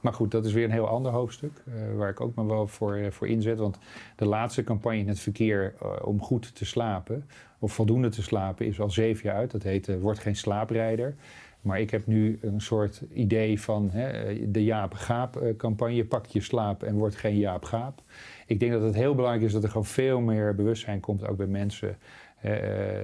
maar 0.01 0.13
goed, 0.13 0.31
dat 0.31 0.45
is 0.45 0.53
weer 0.53 0.63
een 0.63 0.71
heel 0.71 0.87
ander 0.87 1.11
hoofdstuk. 1.11 1.51
Uh, 1.67 1.97
waar 1.97 2.09
ik 2.09 2.21
ook 2.21 2.35
maar 2.35 2.47
wel 2.47 2.67
voor, 2.67 2.97
uh, 2.97 3.11
voor 3.11 3.27
inzet. 3.27 3.59
Want 3.59 3.79
de 4.15 4.25
laatste 4.25 4.63
campagne 4.63 4.99
in 4.99 5.07
het 5.07 5.19
verkeer 5.19 5.73
om 6.03 6.21
goed 6.21 6.55
te 6.55 6.65
slapen, 6.65 7.25
of 7.59 7.73
voldoende 7.73 8.09
te 8.09 8.21
slapen, 8.21 8.65
is 8.65 8.79
al 8.79 8.89
zeven 8.89 9.23
jaar 9.25 9.35
uit. 9.35 9.51
Dat 9.51 9.63
heet 9.63 9.99
Word 9.99 10.19
geen 10.19 10.35
slaaprijder. 10.35 11.15
Maar 11.61 11.79
ik 11.79 11.89
heb 11.89 12.05
nu 12.05 12.39
een 12.41 12.61
soort 12.61 13.03
idee 13.13 13.61
van 13.61 13.89
hè, 13.91 14.51
de 14.51 14.63
Jaap 14.63 14.93
Gaap 14.93 15.53
campagne. 15.57 16.05
Pak 16.05 16.25
je 16.25 16.41
slaap 16.41 16.83
en 16.83 16.95
word 16.95 17.15
geen 17.15 17.37
Jaap 17.37 17.63
Gaap. 17.63 18.01
Ik 18.47 18.59
denk 18.59 18.71
dat 18.71 18.81
het 18.81 18.95
heel 18.95 19.15
belangrijk 19.15 19.45
is 19.45 19.53
dat 19.53 19.63
er 19.63 19.69
gewoon 19.69 19.85
veel 19.85 20.19
meer 20.19 20.55
bewustzijn 20.55 20.99
komt, 20.99 21.27
ook 21.27 21.37
bij 21.37 21.47
mensen. 21.47 21.97
Uh, 22.45 22.53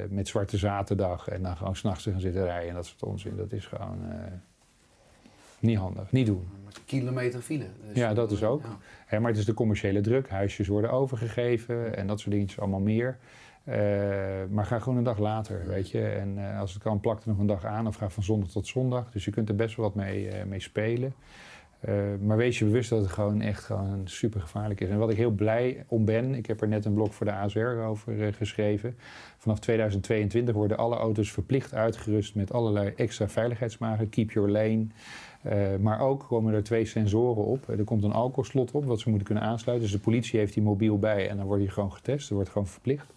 met 0.09 0.27
Zwarte 0.27 0.57
Zaterdag 0.57 1.27
en 1.27 1.43
dan 1.43 1.57
gewoon 1.57 1.75
s'nachts 1.75 2.03
te 2.03 2.11
gaan 2.11 2.19
zitten 2.19 2.43
rijden 2.43 2.69
en 2.69 2.75
dat 2.75 2.85
soort 2.85 3.03
onzin. 3.03 3.35
Dat 3.35 3.51
is 3.51 3.65
gewoon 3.65 3.97
uh, 4.09 4.15
niet 5.59 5.77
handig, 5.77 6.11
niet 6.11 6.25
doen. 6.25 6.47
Kilometer 6.85 7.41
file. 7.41 7.65
Dus 7.87 7.95
ja, 7.95 8.13
dat 8.13 8.31
is 8.31 8.43
ook. 8.43 8.61
Ja. 9.09 9.19
Maar 9.19 9.29
het 9.29 9.39
is 9.39 9.45
de 9.45 9.53
commerciële 9.53 10.01
druk, 10.01 10.29
huisjes 10.29 10.67
worden 10.67 10.91
overgegeven 10.91 11.95
en 11.95 12.07
dat 12.07 12.19
soort 12.19 12.31
dingetjes 12.31 12.59
allemaal 12.59 12.79
meer. 12.79 13.17
Uh, 13.67 13.75
maar 14.49 14.65
ga 14.65 14.79
gewoon 14.79 14.97
een 14.97 15.03
dag 15.03 15.17
later, 15.17 15.67
weet 15.67 15.89
je. 15.89 16.05
En 16.05 16.37
uh, 16.37 16.59
als 16.59 16.73
het 16.73 16.83
kan, 16.83 16.99
plak 16.99 17.21
er 17.21 17.29
nog 17.29 17.37
een 17.37 17.45
dag 17.45 17.65
aan 17.65 17.87
of 17.87 17.95
ga 17.95 18.09
van 18.09 18.23
zondag 18.23 18.49
tot 18.49 18.67
zondag. 18.67 19.11
Dus 19.11 19.25
je 19.25 19.31
kunt 19.31 19.49
er 19.49 19.55
best 19.55 19.75
wel 19.75 19.85
wat 19.85 19.95
mee, 19.95 20.27
uh, 20.27 20.43
mee 20.43 20.59
spelen. 20.59 21.13
Uh, 21.89 21.95
maar 22.21 22.37
wees 22.37 22.59
je 22.59 22.65
bewust 22.65 22.89
dat 22.89 23.01
het 23.01 23.11
gewoon 23.11 23.41
echt 23.41 23.63
gewoon 23.63 24.01
super 24.03 24.41
gevaarlijk 24.41 24.81
is. 24.81 24.89
En 24.89 24.97
wat 24.97 25.09
ik 25.09 25.17
heel 25.17 25.31
blij 25.31 25.85
om 25.87 26.05
ben, 26.05 26.35
ik 26.35 26.45
heb 26.45 26.61
er 26.61 26.67
net 26.67 26.85
een 26.85 26.93
blog 26.93 27.15
voor 27.15 27.25
de 27.25 27.31
ASR 27.31 27.59
over 27.59 28.13
uh, 28.13 28.33
geschreven. 28.33 28.95
Vanaf 29.37 29.59
2022 29.59 30.55
worden 30.55 30.77
alle 30.77 30.95
auto's 30.95 31.31
verplicht 31.31 31.73
uitgerust 31.73 32.35
met 32.35 32.53
allerlei 32.53 32.93
extra 32.95 33.29
veiligheidsmaatregelen. 33.29 34.09
Keep 34.09 34.31
your 34.31 34.49
lane. 34.49 34.87
Uh, 35.45 35.75
maar 35.79 35.99
ook 35.99 36.25
komen 36.27 36.53
er 36.53 36.63
twee 36.63 36.85
sensoren 36.85 37.45
op. 37.45 37.69
Er 37.69 37.83
komt 37.83 38.03
een 38.03 38.11
alcoholslot 38.11 38.71
op, 38.71 38.85
wat 38.85 38.99
ze 38.99 39.09
moeten 39.09 39.27
kunnen 39.27 39.43
aansluiten. 39.43 39.87
Dus 39.87 39.97
de 39.97 40.03
politie 40.03 40.39
heeft 40.39 40.53
die 40.53 40.63
mobiel 40.63 40.99
bij 40.99 41.29
en 41.29 41.37
dan 41.37 41.45
wordt 41.45 41.61
die 41.61 41.71
gewoon 41.71 41.93
getest. 41.93 42.29
Er 42.29 42.35
wordt 42.35 42.49
gewoon 42.49 42.67
verplicht. 42.67 43.13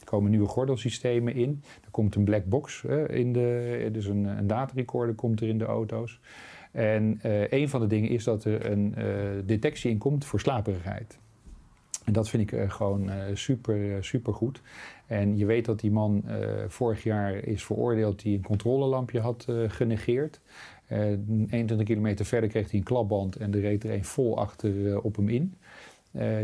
Er 0.00 0.06
komen 0.06 0.30
nieuwe 0.30 0.48
gordelsystemen 0.48 1.34
in. 1.34 1.62
Er 1.84 1.90
komt 1.90 2.14
een 2.14 2.24
black 2.24 2.44
box 2.44 2.84
in 3.08 3.32
de, 3.32 3.88
dus 3.92 4.06
een, 4.06 4.24
een 4.24 4.46
datarecorder 4.46 5.14
komt 5.14 5.40
er 5.40 5.48
in 5.48 5.58
de 5.58 5.64
auto's. 5.64 6.20
En 6.70 7.20
uh, 7.26 7.50
een 7.50 7.68
van 7.68 7.80
de 7.80 7.86
dingen 7.86 8.10
is 8.10 8.24
dat 8.24 8.44
er 8.44 8.70
een 8.70 8.94
uh, 8.98 9.04
detectie 9.44 9.90
in 9.90 9.98
komt 9.98 10.24
voor 10.24 10.40
slaperigheid. 10.40 11.18
En 12.04 12.12
dat 12.12 12.28
vind 12.28 12.42
ik 12.42 12.52
uh, 12.52 12.70
gewoon 12.70 13.10
super, 13.34 14.04
super 14.04 14.34
goed. 14.34 14.62
En 15.06 15.36
je 15.36 15.46
weet 15.46 15.64
dat 15.64 15.80
die 15.80 15.90
man 15.90 16.24
vorig 16.68 17.02
jaar 17.02 17.34
is 17.34 17.64
veroordeeld 17.64 18.22
die 18.22 18.36
een 18.36 18.44
controlelampje 18.44 19.20
had 19.20 19.46
genegeerd. 19.66 20.40
21 20.88 21.82
kilometer 21.82 22.24
verder 22.24 22.48
kreeg 22.48 22.70
hij 22.70 22.78
een 22.78 22.84
klapband 22.84 23.36
en 23.36 23.54
er 23.54 23.60
reed 23.60 23.84
er 23.84 23.92
een 23.92 24.04
vol 24.04 24.38
achter 24.38 25.00
op 25.00 25.16
hem 25.16 25.28
in. 25.28 25.54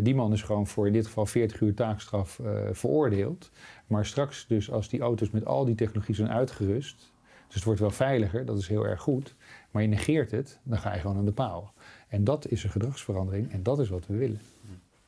die 0.03 0.15
man 0.15 0.33
is 0.33 0.43
gewoon 0.43 0.67
voor 0.67 0.87
in 0.87 0.93
dit 0.93 1.07
geval 1.07 1.27
40 1.27 1.61
uur 1.61 1.75
taakstraf 1.75 2.41
veroordeeld. 2.73 3.51
Maar 3.87 4.07
straks 4.07 4.47
dus 4.47 4.71
als 4.71 4.89
die 4.89 5.01
auto's 5.01 5.31
met 5.31 5.47
al 5.47 5.65
die 5.65 5.75
technologie 5.75 6.15
zijn 6.15 6.31
uitgerust... 6.31 7.13
dus 7.47 7.55
het 7.55 7.65
wordt 7.65 7.81
wel 7.81 7.91
veiliger, 7.91 8.45
dat 8.45 8.59
is 8.59 8.69
heel 8.69 8.87
erg 8.87 9.01
goed 9.01 9.35
maar 9.77 9.85
je 9.85 9.91
negeert 9.91 10.31
het, 10.31 10.59
dan 10.63 10.79
ga 10.79 10.95
je 10.95 11.01
gewoon 11.01 11.17
aan 11.17 11.25
de 11.25 11.33
paal. 11.33 11.73
En 12.09 12.25
dat 12.25 12.49
is 12.49 12.65
een 12.65 12.71
gedragsverandering 12.71 13.53
en 13.53 13.63
dat 13.63 13.79
is 13.79 13.89
wat 13.89 14.07
we 14.07 14.17
willen. 14.17 14.41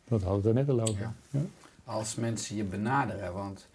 Dat 0.09 0.23
hadden 0.23 0.43
we 0.43 0.53
net 0.53 0.69
al 0.69 0.81
over. 0.81 1.01
Ja. 1.01 1.15
Ja? 1.31 1.41
Als 1.85 2.15
mensen 2.15 2.57
je 2.57 2.65
benaderen, 2.65 3.33
want 3.33 3.69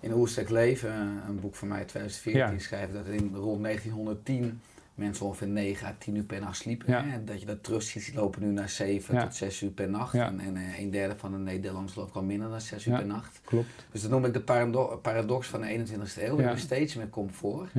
in 0.00 0.12
Oerstek 0.12 0.48
Leven, 0.48 1.22
een 1.28 1.40
boek 1.40 1.54
van 1.54 1.68
mij 1.68 1.84
2014, 1.84 2.52
ja. 2.52 2.58
schrijft 2.58 2.92
dat 2.92 3.06
in 3.06 3.34
rond 3.34 3.62
1910 3.62 4.60
mensen 4.94 5.26
ongeveer 5.26 5.48
9 5.48 5.86
à 5.86 5.94
10 5.98 6.14
uur 6.14 6.22
per 6.22 6.40
nacht 6.40 6.56
sliepen. 6.56 6.92
Ja. 6.92 7.04
Hè? 7.04 7.24
Dat 7.24 7.40
je 7.40 7.46
dat 7.46 7.62
terug 7.62 7.82
ziet 7.82 8.14
lopen 8.14 8.42
nu 8.42 8.52
naar 8.52 8.68
7 8.68 9.18
tot 9.18 9.34
6 9.34 9.62
uur 9.62 9.70
per 9.70 9.90
nacht. 9.90 10.14
En, 10.14 10.40
en 10.40 10.56
uh, 10.56 10.78
een 10.78 10.90
derde 10.90 11.16
van 11.16 11.32
de 11.32 11.38
Nederlanders 11.38 11.94
loopt 11.94 12.16
al 12.16 12.22
minder 12.22 12.50
dan 12.50 12.60
6 12.60 12.86
uur 12.86 12.96
per 12.96 13.06
nacht. 13.06 13.40
Klopt. 13.44 13.86
Dus 13.92 14.02
dat 14.02 14.10
noem 14.10 14.24
ik 14.24 14.32
de 14.32 14.40
parado 14.40 14.96
paradox 14.96 15.46
van 15.46 15.60
de 15.60 15.78
21ste 15.78 16.22
eeuw. 16.22 16.36
We 16.36 16.42
hebben 16.42 16.60
steeds 16.60 16.94
meer 16.94 17.08
comfort. 17.08 17.70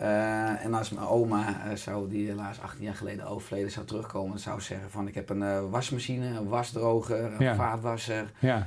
Uh, 0.00 0.64
en 0.64 0.74
als 0.74 0.90
mijn 0.90 1.06
oma 1.06 1.48
uh, 1.48 1.74
zou, 1.74 2.08
die 2.08 2.26
helaas 2.26 2.60
18 2.60 2.84
jaar 2.84 2.94
geleden 2.94 3.26
overleden, 3.26 3.70
zou 3.70 3.86
terugkomen, 3.86 4.38
zou 4.38 4.60
zeggen 4.60 4.90
van 4.90 5.08
ik 5.08 5.14
heb 5.14 5.28
een 5.28 5.42
uh, 5.42 5.70
wasmachine, 5.70 6.26
een 6.26 6.48
wasdroger, 6.48 7.24
een 7.24 7.44
ja. 7.44 7.54
vaatwasser. 7.54 8.32
Ja. 8.38 8.66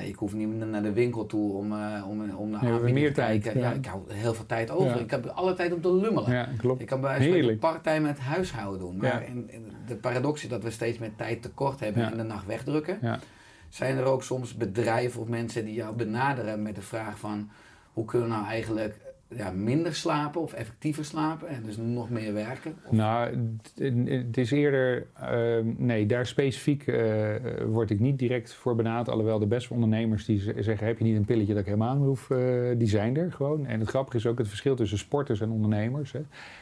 ik 0.00 0.16
hoef 0.16 0.34
niet 0.34 0.48
meer 0.48 0.66
naar 0.66 0.82
de 0.82 0.92
winkel 0.92 1.26
toe 1.26 1.52
om, 1.52 1.72
om, 2.08 2.30
om 2.34 2.50
naar 2.50 2.66
ja, 2.66 2.78
meer 2.78 3.14
te 3.14 3.20
kijken. 3.20 3.58
Ja. 3.58 3.70
ik 3.70 3.86
hou 3.86 4.12
heel 4.12 4.34
veel 4.34 4.46
tijd 4.46 4.70
over. 4.70 5.00
Ik 5.00 5.10
heb 5.10 5.26
alle 5.26 5.54
tijd 5.54 5.72
om 5.72 5.80
te 5.80 5.94
lummelen. 5.94 6.56
Klopt. 6.56 6.80
Ik 6.80 6.86
kan 6.86 7.00
bij 7.00 7.56
part-time 7.60 8.00
met 8.00 8.18
huishouden 8.18 8.78
doen. 8.78 8.96
Maar 8.96 9.24
in, 9.26 9.50
in 9.50 9.72
de 9.86 9.94
paradox 9.94 10.42
is 10.42 10.48
dat 10.48 10.62
we 10.62 10.70
steeds 10.70 10.98
meer 10.98 11.14
tijd 11.16 11.42
tekort 11.42 11.80
hebben 11.80 12.10
en 12.10 12.16
de 12.16 12.22
nacht 12.22 12.46
wegdrukken. 12.46 13.20
Zijn 13.68 13.96
er 13.96 14.04
ook 14.04 14.22
soms 14.22 14.54
bedrijven 14.54 15.20
of 15.20 15.28
mensen 15.28 15.64
die 15.64 15.74
jou 15.74 15.96
benaderen 15.96 16.62
met 16.62 16.74
de 16.74 16.82
vraag 16.82 17.18
van 17.18 17.50
hoe 17.92 18.04
kunnen 18.04 18.28
we 18.28 18.34
nou 18.34 18.46
eigenlijk 18.46 18.96
ja, 19.36 19.50
minder 19.50 19.94
slapen 19.94 20.40
of 20.40 20.52
effectiever 20.52 21.04
slapen 21.04 21.48
en 21.48 21.62
dus 21.62 21.76
nog 21.76 22.10
meer 22.10 22.32
werken? 22.34 22.74
Nou, 22.90 23.30
het- 23.76 24.08
het 24.08 24.36
is 24.36 24.50
eerder. 24.50 25.06
ehm, 25.20 25.66
nee, 25.76 26.06
daar 26.06 26.26
specifiek 26.26 26.86
eh, 26.86 27.34
word 27.66 27.90
ik 27.90 28.00
niet 28.00 28.18
direct 28.18 28.52
voor 28.54 28.74
benaderd. 28.74 29.08
Alhoewel 29.08 29.38
de 29.38 29.46
beste 29.46 29.74
ondernemers 29.74 30.24
die 30.24 30.40
zeggen: 30.62 30.86
heb 30.86 30.98
je 30.98 31.04
niet 31.04 31.16
een 31.16 31.24
pilletje 31.24 31.52
dat 31.52 31.60
ik 31.62 31.68
helemaal 31.68 31.96
meer 31.96 32.06
hoef, 32.06 32.30
eh, 32.30 32.38
die 32.78 32.88
zijn 32.88 33.16
er 33.16 33.32
gewoon. 33.32 33.66
En 33.66 33.80
het 33.80 33.88
grappige 33.88 34.16
is 34.16 34.26
ook 34.26 34.38
het 34.38 34.48
verschil 34.48 34.74
tussen 34.76 34.98
sporters 34.98 35.40
en 35.40 35.50
ondernemers. 35.50 36.12
Hè. 36.12 36.20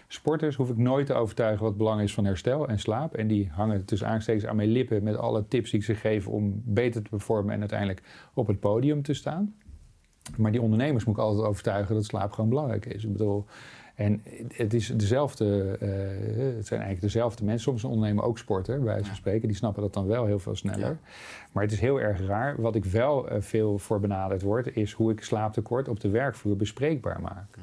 Sporters 0.08 0.56
hoef 0.56 0.70
ik 0.70 0.76
nooit 0.76 1.06
te 1.06 1.14
overtuigen 1.14 1.64
wat 1.64 1.76
belang 1.76 2.00
is 2.00 2.14
van 2.14 2.24
herstel 2.24 2.68
en 2.68 2.78
slaap. 2.78 3.14
En 3.14 3.26
die 3.26 3.48
hangen 3.52 3.84
tussen 3.84 4.08
aanstekens 4.08 4.46
aan 4.46 4.56
mijn 4.56 4.68
lippen 4.68 5.02
met 5.02 5.16
alle 5.16 5.48
tips 5.48 5.70
die 5.70 5.80
ik 5.80 5.86
ze 5.86 5.94
geef 5.94 6.28
om 6.28 6.62
beter 6.64 7.02
te 7.02 7.08
performen 7.10 7.54
en 7.54 7.60
uiteindelijk 7.60 8.02
op 8.34 8.46
het 8.46 8.60
podium 8.60 9.02
te 9.02 9.14
staan. 9.14 9.54
Maar 10.36 10.52
die 10.52 10.60
ondernemers 10.60 11.04
moet 11.04 11.16
ik 11.16 11.22
altijd 11.22 11.46
overtuigen 11.48 11.94
dat 11.94 12.04
slaap 12.04 12.32
gewoon 12.32 12.50
belangrijk 12.50 12.86
is. 12.86 13.04
Ik 13.04 13.12
bedoel, 13.12 13.44
en 13.94 14.22
het 14.52 14.74
is 14.74 14.86
dezelfde, 14.96 15.76
eh, 15.80 15.88
het 16.56 16.66
zijn 16.66 16.80
eigenlijk 16.80 17.00
dezelfde 17.00 17.44
mensen. 17.44 17.62
Soms 17.62 17.82
een 17.82 17.90
ondernemer 17.90 18.24
ook 18.24 18.38
sporter, 18.38 18.76
bij 18.76 18.84
wijze 18.84 19.04
van 19.06 19.16
spreken. 19.16 19.48
Die 19.48 19.56
snappen 19.56 19.82
dat 19.82 19.92
dan 19.94 20.06
wel 20.06 20.26
heel 20.26 20.38
veel 20.38 20.54
sneller. 20.56 20.80
Ja. 20.88 20.96
Maar 21.52 21.62
het 21.62 21.72
is 21.72 21.80
heel 21.80 22.00
erg 22.00 22.26
raar. 22.26 22.60
Wat 22.60 22.74
ik 22.74 22.84
wel 22.84 23.28
eh, 23.28 23.40
veel 23.40 23.78
voor 23.78 24.00
benaderd 24.00 24.42
word, 24.42 24.76
is 24.76 24.92
hoe 24.92 25.10
ik 25.12 25.22
slaaptekort 25.22 25.88
op 25.88 26.00
de 26.00 26.08
werkvloer 26.08 26.56
bespreekbaar 26.56 27.20
maak. 27.20 27.56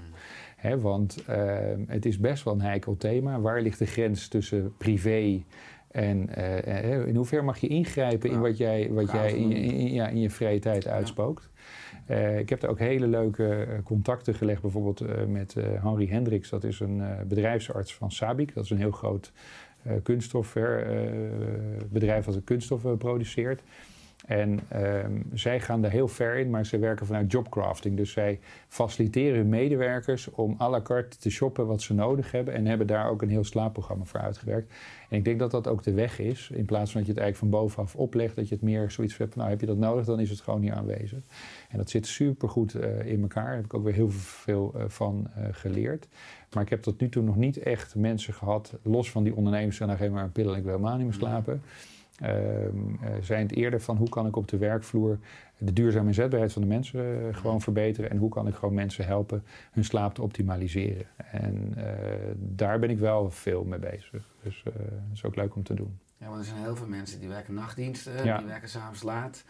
Hè, 0.55 0.79
want 0.79 1.25
eh, 1.25 1.57
het 1.87 2.05
is 2.05 2.19
best 2.19 2.43
wel 2.43 2.53
een 2.53 2.61
heikel 2.61 2.97
thema. 2.97 3.39
Waar 3.39 3.61
ligt 3.61 3.79
de 3.79 3.85
grens 3.85 4.27
tussen 4.27 4.73
privé 4.77 5.43
en 5.91 6.35
in 7.07 7.15
hoeverre 7.15 7.43
mag 7.43 7.57
je 7.57 7.67
ingrijpen 7.67 8.29
in 8.29 8.39
wat 8.39 8.57
jij, 8.57 8.89
wat 8.91 9.11
jij 9.11 9.33
in, 9.33 9.51
in- 9.51 9.93
ja, 9.93 10.07
in 10.07 10.19
je 10.19 10.29
vrije 10.29 10.59
tijd 10.59 10.87
uitspookt? 10.87 11.49
Eh, 12.09 12.39
ik 12.39 12.49
heb 12.49 12.63
er 12.63 12.69
ook 12.69 12.79
hele 12.79 13.07
leuke 13.07 13.53
eh, 13.53 13.83
contacten 13.83 14.35
gelegd, 14.35 14.61
bijvoorbeeld 14.61 15.01
eh, 15.01 15.25
met 15.25 15.55
eh, 15.55 15.83
Henry 15.83 16.07
Hendricks. 16.07 16.49
Dat 16.49 16.63
is 16.63 16.79
een 16.79 17.01
bedrijfsarts 17.27 17.95
van 17.95 18.11
Sabic. 18.11 18.53
Dat 18.53 18.63
is 18.63 18.69
een 18.69 18.77
heel 18.77 18.91
groot 18.91 19.31
kunststofbedrijf 20.03 22.25
dat 22.25 22.43
kunststoffen 22.43 22.97
produceert. 22.97 23.61
En 24.25 24.59
ehm, 24.67 25.21
zij 25.33 25.59
gaan 25.59 25.81
daar 25.81 25.91
heel 25.91 26.07
ver 26.07 26.37
in, 26.37 26.49
maar 26.49 26.65
ze 26.65 26.79
werken 26.79 27.05
vanuit 27.05 27.31
jobcrafting. 27.31 27.97
Dus 27.97 28.11
zij 28.11 28.39
faciliteren 28.67 29.37
hun 29.37 29.49
medewerkers 29.49 30.31
om 30.31 30.55
à 30.59 30.69
la 30.69 30.81
carte 30.81 31.17
te 31.17 31.29
shoppen 31.29 31.67
wat 31.67 31.81
ze 31.81 31.93
nodig 31.93 32.31
hebben. 32.31 32.53
En 32.53 32.65
hebben 32.65 32.87
daar 32.87 33.09
ook 33.09 33.21
een 33.21 33.29
heel 33.29 33.43
slaapprogramma 33.43 34.05
voor 34.05 34.19
uitgewerkt. 34.19 34.73
En 35.09 35.17
ik 35.17 35.25
denk 35.25 35.39
dat 35.39 35.51
dat 35.51 35.67
ook 35.67 35.83
de 35.83 35.93
weg 35.93 36.19
is. 36.19 36.49
In 36.53 36.65
plaats 36.65 36.91
van 36.91 37.01
dat 37.01 37.09
je 37.09 37.15
het 37.15 37.21
eigenlijk 37.21 37.53
van 37.53 37.61
bovenaf 37.61 37.95
oplegt, 37.95 38.35
dat 38.35 38.47
je 38.47 38.55
het 38.55 38.63
meer 38.63 38.91
zoiets 38.91 39.17
hebt 39.17 39.33
van, 39.33 39.41
nou 39.41 39.51
heb 39.51 39.61
je 39.61 39.67
dat 39.67 39.77
nodig, 39.77 40.05
dan 40.05 40.19
is 40.19 40.29
het 40.29 40.41
gewoon 40.41 40.61
hier 40.61 40.73
aanwezig. 40.73 41.19
En 41.69 41.77
dat 41.77 41.89
zit 41.89 42.07
supergoed 42.07 42.75
eh 42.75 43.05
in 43.05 43.21
elkaar. 43.21 43.45
Daar 43.45 43.55
heb 43.55 43.65
ik 43.65 43.73
ook 43.73 43.83
weer 43.83 43.93
heel 43.93 44.09
veel 44.09 44.73
eh, 44.75 44.83
van 44.87 45.27
eh, 45.35 45.43
geleerd. 45.51 46.07
Maar 46.53 46.63
ik 46.63 46.69
heb 46.69 46.81
tot 46.81 46.99
nu 46.99 47.09
toe 47.09 47.23
nog 47.23 47.35
niet 47.35 47.57
echt 47.57 47.95
mensen 47.95 48.33
gehad, 48.33 48.73
los 48.81 49.11
van 49.11 49.23
die 49.23 49.35
ondernemers, 49.35 49.77
die 49.77 49.87
geef 49.97 50.11
maar 50.11 50.23
een 50.23 50.31
pil 50.31 50.51
en 50.51 50.57
ik 50.57 50.63
wil 50.63 50.71
helemaal 50.71 50.95
niet 50.97 51.05
meer 51.05 51.13
slapen. 51.13 51.61
Ehm, 52.19 52.33
eh, 53.01 53.09
zijn 53.21 53.41
het 53.41 53.55
eerder 53.55 53.81
van 53.81 53.97
hoe 53.97 54.09
kan 54.09 54.27
ik 54.27 54.35
op 54.35 54.47
de 54.47 54.57
werkvloer 54.57 55.19
de 55.57 55.73
duurzame 55.73 56.07
inzetbaarheid 56.07 56.53
van 56.53 56.61
de 56.61 56.67
mensen 56.67 57.35
gewoon 57.35 57.61
verbeteren 57.61 58.09
en 58.09 58.17
hoe 58.17 58.29
kan 58.29 58.47
ik 58.47 58.55
gewoon 58.55 58.73
mensen 58.73 59.05
helpen 59.05 59.43
hun 59.71 59.83
slaap 59.83 60.13
te 60.13 60.21
optimaliseren. 60.21 61.05
En 61.31 61.73
daar 62.37 62.79
ben 62.79 62.89
ik 62.89 62.99
wel 62.99 63.31
veel 63.31 63.63
mee 63.63 63.79
bezig. 63.79 64.23
Dus 64.43 64.61
dat 64.63 64.73
is 65.13 65.23
ook 65.23 65.35
leuk 65.35 65.55
om 65.55 65.63
te 65.63 65.73
doen. 65.73 65.99
Ja, 66.17 66.27
want 66.27 66.39
er 66.39 66.45
zijn 66.45 66.61
heel 66.61 66.75
veel 66.75 66.87
mensen 66.87 67.19
die 67.19 67.29
werken 67.29 67.53
nachtdiensten, 67.53 68.25
Ja. 68.25 68.37
die 68.37 68.47
werken 68.47 68.69
s'avonds 68.69 69.03
laat. 69.03 69.43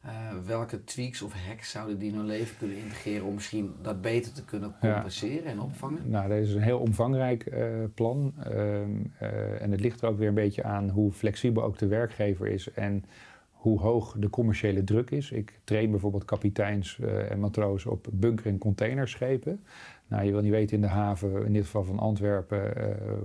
Eh, 0.00 0.10
welke 0.46 0.84
tweaks 0.84 1.22
of 1.22 1.32
hacks 1.46 1.70
zouden 1.70 1.98
die 1.98 2.10
in 2.10 2.16
hun 2.16 2.26
leven 2.26 2.56
kunnen 2.58 2.76
integreren 2.76 3.26
om 3.26 3.34
misschien 3.34 3.74
dat 3.82 4.00
beter 4.00 4.32
te 4.32 4.44
kunnen 4.44 4.74
Ja. 4.80 4.92
compenseren 4.92 5.44
en 5.44 5.60
opvangen? 5.60 6.10
Nou, 6.10 6.28
dat 6.28 6.38
is 6.38 6.54
een 6.54 6.60
heel 6.62 6.78
omvangrijk 6.78 7.46
eh, 7.46 7.66
plan. 7.94 8.32
Ehm, 8.44 8.90
eh, 9.18 9.62
en 9.62 9.70
het 9.70 9.80
ligt 9.80 10.00
er 10.02 10.08
ook 10.08 10.18
weer 10.18 10.28
een 10.28 10.34
beetje 10.34 10.62
aan 10.62 10.88
hoe 10.88 11.12
flexibel 11.12 11.62
ook 11.62 11.78
de 11.78 11.86
werkgever 11.86 12.46
is 12.46 12.72
en 12.72 13.04
hoe 13.50 13.80
hoog 13.80 14.16
de 14.18 14.30
commerciële 14.30 14.84
druk 14.84 15.10
is. 15.10 15.30
Ik 15.30 15.60
train 15.64 15.90
bijvoorbeeld 15.90 16.24
kapiteins 16.24 16.98
en 17.28 17.40
matrozen 17.40 17.90
op 17.90 18.06
bunker- 18.12 18.46
en 18.46 18.58
containerschepen. 18.58 19.64
Nou, 20.06 20.24
je 20.24 20.30
wil 20.32 20.40
niet 20.40 20.50
weten 20.50 20.76
in 20.76 20.82
de 20.82 20.88
haven, 20.88 21.44
in 21.46 21.52
dit 21.52 21.64
geval 21.64 21.84
van 21.84 21.98
Antwerpen, 21.98 22.72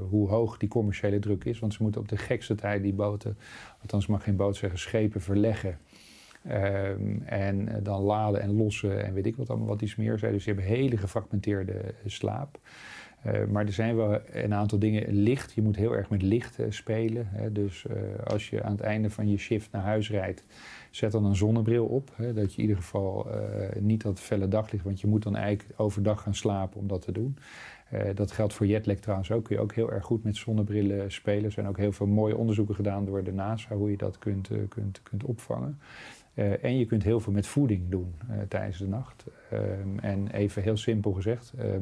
hoe 0.09 0.29
hoog 0.29 0.57
die 0.57 0.69
commerciële 0.69 1.19
druk 1.19 1.43
is. 1.43 1.59
Want 1.59 1.73
ze 1.73 1.83
moeten 1.83 2.01
op 2.01 2.07
de 2.07 2.17
gekste 2.17 2.55
tijd 2.55 2.81
die 2.83 2.93
boten, 2.93 3.37
althans 3.81 4.07
mag 4.07 4.23
geen 4.23 4.35
boot 4.35 4.55
zeggen, 4.55 4.79
schepen 4.79 5.21
verleggen. 5.21 5.77
Ehm, 6.47 7.21
en 7.25 7.67
eh, 7.67 7.83
dan 7.83 8.01
laden 8.01 8.41
en 8.41 8.55
lossen 8.55 9.05
en 9.05 9.13
weet 9.13 9.25
ik 9.25 9.35
wat 9.35 9.49
allemaal 9.49 9.67
wat 9.67 9.81
iets 9.81 9.95
meer 9.95 10.19
zijn. 10.19 10.33
Dus 10.33 10.45
je 10.45 10.53
hebt 10.53 10.65
hele 10.65 10.97
gefragmenteerde 10.97 11.73
eh, 11.73 11.91
slaap. 12.05 12.59
Eh, 13.23 13.45
maar 13.45 13.65
er 13.65 13.73
zijn 13.73 13.95
wel 13.95 14.19
een 14.31 14.53
aantal 14.53 14.79
dingen. 14.79 15.13
Licht, 15.13 15.53
je 15.53 15.61
moet 15.61 15.75
heel 15.75 15.95
erg 15.95 16.09
met 16.09 16.21
licht 16.21 16.59
eh, 16.59 16.65
spelen. 16.69 17.27
Hè. 17.29 17.51
Dus 17.51 17.85
als 18.23 18.49
je 18.49 18.63
aan 18.63 18.71
het 18.71 18.81
einde 18.81 19.09
van 19.09 19.29
je 19.29 19.37
shift 19.37 19.71
naar 19.71 19.81
huis 19.81 20.09
rijdt, 20.09 20.43
zet 20.91 21.11
dan 21.11 21.25
een 21.25 21.35
zonnebril 21.35 21.85
op. 21.85 22.11
Hè, 22.15 22.33
dat 22.33 22.51
je 22.51 22.57
in 22.57 22.67
ieder 22.67 22.83
geval 22.83 23.27
niet 23.79 24.01
dat 24.01 24.19
felle 24.19 24.47
daglicht, 24.47 24.83
want 24.83 25.01
je 25.01 25.07
moet 25.07 25.23
dan 25.23 25.35
eigenlijk 25.35 25.79
overdag 25.79 26.21
gaan 26.21 26.35
slapen 26.35 26.79
om 26.79 26.87
dat 26.87 27.01
te 27.01 27.11
doen. 27.11 27.37
Dat 28.13 28.31
geldt 28.31 28.53
voor 28.53 28.65
jetlag 28.65 28.97
trouwens 28.97 29.31
ook. 29.31 29.43
Kun 29.43 29.55
je 29.55 29.61
ook 29.61 29.73
heel 29.73 29.91
erg 29.91 30.05
goed 30.05 30.23
met 30.23 30.35
zonnebrillen 30.35 31.11
spelen. 31.11 31.43
Er 31.43 31.51
zijn 31.51 31.67
ook 31.67 31.77
heel 31.77 31.91
veel 31.91 32.07
mooie 32.07 32.37
onderzoeken 32.37 32.75
gedaan 32.75 33.05
door 33.05 33.23
de 33.23 33.33
NASA 33.33 33.75
hoe 33.75 33.89
je 33.89 33.97
dat 33.97 34.17
kunt, 34.17 34.49
kunt, 34.69 35.03
kunt 35.03 35.23
opvangen. 35.23 35.79
Eh, 36.33 36.63
en 36.63 36.77
je 36.77 36.85
kunt 36.85 37.03
heel 37.03 37.19
veel 37.19 37.33
met 37.33 37.47
voeding 37.47 37.89
doen 37.89 38.13
eh, 38.29 38.37
tijdens 38.47 38.77
de 38.77 38.87
nacht. 38.87 39.25
Ehm, 39.51 39.99
en 39.99 40.27
even 40.31 40.63
heel 40.63 40.77
simpel 40.77 41.11
gezegd, 41.11 41.53
ehm, 41.57 41.81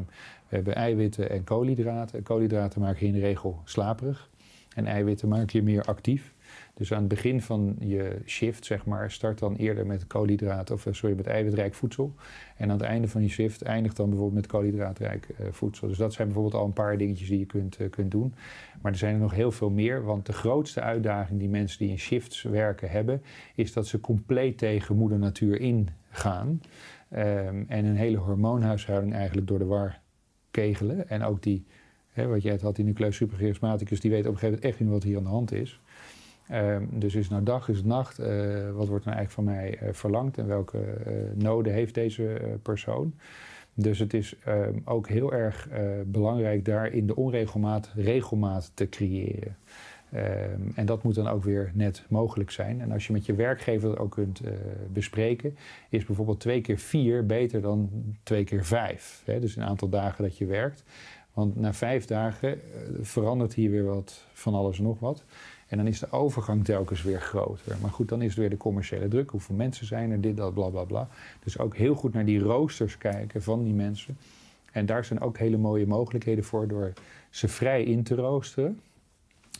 we 0.50 0.56
hebben 0.56 0.76
eiwitten 0.76 1.30
en 1.30 1.44
koolhydraten. 1.44 2.24
Koolhydraten 2.24 2.82
maken 2.82 3.00
je 3.00 3.06
in 3.06 3.20
de 3.20 3.26
regel 3.26 3.62
slaperig. 3.64 4.30
En 4.76 4.86
eiwitten 4.86 5.28
maken 5.28 5.60
je 5.60 5.64
meer 5.64 5.84
actief. 5.84 6.34
Dus 6.74 6.94
aan 6.94 7.00
het 7.00 7.08
begin 7.08 7.42
van 7.42 7.76
je 7.80 8.18
shift, 8.26 8.66
zeg 8.66 8.86
maar, 8.86 9.12
start 9.12 9.40
dan 9.40 9.56
eerder 9.56 9.86
met 9.86 10.08
koolhydraten, 10.08 10.76
of 10.76 10.86
eh, 10.86 10.94
sorry, 10.94 11.16
met 11.16 11.28
eiwitrijk 11.28 11.74
voedsel. 11.74 12.14
En 12.58 12.70
aan 12.70 12.78
het 12.78 12.86
einde 12.88 13.08
van 13.08 13.22
je 13.22 13.28
shift 13.28 13.62
eindigt 13.62 13.96
dan 13.96 14.10
bijvoorbeeld 14.10 14.42
met 14.42 14.52
koolhydraatrijk 14.52 15.30
eh, 15.30 15.46
voedsel. 15.52 15.88
Dus 15.88 15.98
dat 15.98 16.14
zijn 16.14 16.28
bijvoorbeeld 16.28 16.62
al 16.62 16.66
een 16.66 16.74
paar 16.74 16.98
dingetjes 16.98 17.30
die 17.30 17.40
je 17.40 17.46
kunt, 17.46 17.78
eh, 17.78 17.90
kunt 17.90 18.12
doen. 18.12 18.34
Maar 18.82 18.92
er 18.92 18.98
zijn 18.98 19.14
er 19.14 19.20
nog 19.20 19.34
heel 19.34 19.52
veel 19.52 19.70
meer. 19.70 20.04
Want 20.04 20.26
de 20.26 20.34
grootste 20.34 20.82
uitdaging 20.82 21.40
die 21.40 21.50
mensen 21.50 21.80
die 21.80 21.90
in 21.90 22.00
shifts 22.00 22.42
werken 22.42 22.90
hebben, 22.90 23.22
is 23.56 23.74
dat 23.74 23.88
ze 23.88 24.00
compleet 24.00 24.58
tegen 24.58 24.96
moeder 24.96 25.20
natuur 25.20 25.60
ingaan. 25.60 26.62
Ehm, 27.10 27.64
en 27.68 27.86
een 27.86 27.96
hele 27.96 28.18
hormoonhuishouding 28.18 29.14
eigenlijk 29.14 29.48
door 29.48 29.60
de 29.60 29.66
war 29.66 30.00
kegelen. 30.52 31.10
En 31.10 31.24
ook 31.24 31.42
die, 31.44 31.66
hè, 32.10 32.28
wat 32.28 32.42
jij 32.42 32.52
het 32.52 32.62
had, 32.62 32.76
die 32.76 32.86
nucleus 32.86 33.16
supercharismaticus, 33.16 34.00
die 34.00 34.12
weet 34.12 34.26
op 34.26 34.34
een 34.34 34.40
gegeven 34.40 34.56
moment 34.56 34.72
echt 34.72 34.80
niet 34.80 34.90
wat 34.90 35.04
hier 35.04 35.18
aan 35.18 35.24
de 35.24 35.30
hand 35.30 35.52
is. 35.52 35.82
Ehm, 36.52 36.84
dus 36.90 37.16
is 37.16 37.30
nou 37.30 37.44
dag, 37.44 37.70
is 37.70 37.78
het 37.78 37.86
nacht? 37.86 38.20
Eh, 38.20 38.72
wat 38.72 38.88
wordt 38.88 39.06
nou 39.06 39.18
eigenlijk 39.18 39.32
van 39.32 39.44
mij 39.44 39.78
eh, 39.78 39.94
verlangd 39.94 40.38
en 40.38 40.48
welke 40.48 40.78
eh, 40.80 41.14
noden 41.34 41.74
heeft 41.74 41.94
deze 41.94 42.42
persoon? 42.62 43.14
Dus 43.74 44.00
het 44.00 44.14
is 44.14 44.36
ehm, 44.44 44.80
ook 44.86 45.08
heel 45.08 45.34
erg 45.34 45.68
belangrijk 46.06 46.66
daarin 46.66 47.08
de 47.08 47.16
onregelmaat 47.16 47.92
regelmaat 47.96 48.72
te 48.74 48.90
creëren. 48.90 49.58
Ehm, 50.12 50.62
en 50.76 50.86
dat 50.86 51.04
moet 51.04 51.16
dan 51.16 51.28
ook 51.28 51.44
weer 51.44 51.72
net 51.74 52.06
mogelijk 52.10 52.52
zijn. 52.52 52.82
En 52.82 52.92
als 52.92 53.08
je 53.08 53.14
met 53.14 53.26
je 53.26 53.34
werkgever 53.34 53.90
dat 53.90 53.98
ook 53.98 54.12
kunt 54.12 54.42
bespreken, 54.94 55.58
is 55.90 56.06
bijvoorbeeld 56.06 56.40
twee 56.40 56.62
keer 56.62 56.78
vier 56.78 57.26
beter 57.26 57.62
dan 57.62 57.90
twee 58.24 58.44
keer 58.44 58.66
vijf. 58.66 59.22
Hè? 59.26 59.40
Dus 59.40 59.56
een 59.56 59.64
aantal 59.64 59.90
dagen 59.90 60.24
dat 60.24 60.38
je 60.38 60.46
werkt. 60.46 60.84
Want 61.34 61.56
na 61.56 61.74
vijf 61.74 62.06
dagen 62.06 62.60
verandert 63.02 63.54
hier 63.54 63.72
weer 63.72 63.86
wat 63.86 64.26
van 64.34 64.54
alles 64.54 64.78
en 64.78 64.84
nog 64.84 65.00
wat. 65.00 65.26
En 65.72 65.78
dan 65.78 65.88
is 65.88 66.00
de 66.00 66.12
overgang 66.12 66.66
telkens 66.66 67.02
weer 67.02 67.22
groter. 67.22 67.78
Maar 67.82 67.92
goed, 67.92 68.10
dan 68.10 68.22
is 68.22 68.28
het 68.28 68.38
weer 68.38 68.50
de 68.50 68.58
commerciële 68.58 69.08
druk. 69.08 69.30
Hoeveel 69.30 69.56
mensen 69.56 69.86
zijn 69.86 70.12
er, 70.12 70.22
dit, 70.22 70.38
dat, 70.38 70.54
bla, 70.54 70.70
bla, 70.70 70.84
bla. 70.84 71.08
Dus 71.44 71.60
ook 71.60 71.76
heel 71.76 71.96
goed 71.96 72.14
naar 72.14 72.26
die 72.26 72.40
roosters 72.40 72.98
kijken 72.98 73.44
van 73.44 73.64
die 73.64 73.74
mensen. 73.74 74.18
En 74.72 74.86
daar 74.86 75.06
zijn 75.06 75.22
ook 75.22 75.38
hele 75.38 75.58
mooie 75.58 75.88
mogelijkheden 75.88 76.44
voor 76.44 76.68
door 76.68 76.94
ze 77.30 77.48
vrij 77.48 77.84
in 77.84 78.04
te 78.04 78.16
roosteren. 78.16 78.80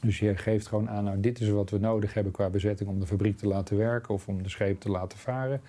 Dus 0.02 0.20
je 0.20 0.38
geeft 0.38 0.68
gewoon 0.68 0.90
aan, 0.90 1.04
nou, 1.04 1.20
dit 1.20 1.40
is 1.40 1.50
wat 1.50 1.70
we 1.70 1.78
nodig 1.78 2.14
hebben 2.14 2.34
qua 2.34 2.50
bezetting 2.50 2.90
om 2.90 3.00
de 3.00 3.08
fabriek 3.08 3.38
te 3.38 3.48
laten 3.48 3.78
werken 3.78 4.14
of 4.14 4.28
om 4.28 4.44
de 4.44 4.50
scheep 4.50 4.80
te 4.80 4.90
laten 4.90 5.18
varen. 5.18 5.62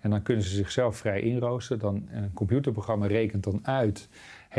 En 0.00 0.10
dan 0.10 0.22
kunnen 0.22 0.44
ze 0.44 0.54
zichzelf 0.54 0.96
vrij 0.96 1.20
inroosteren. 1.20 1.82
Dan, 1.82 2.08
en 2.10 2.22
een 2.22 2.32
computerprogramma 2.32 3.06
rekent 3.06 3.44
dan 3.44 3.60
uit, 3.62 4.08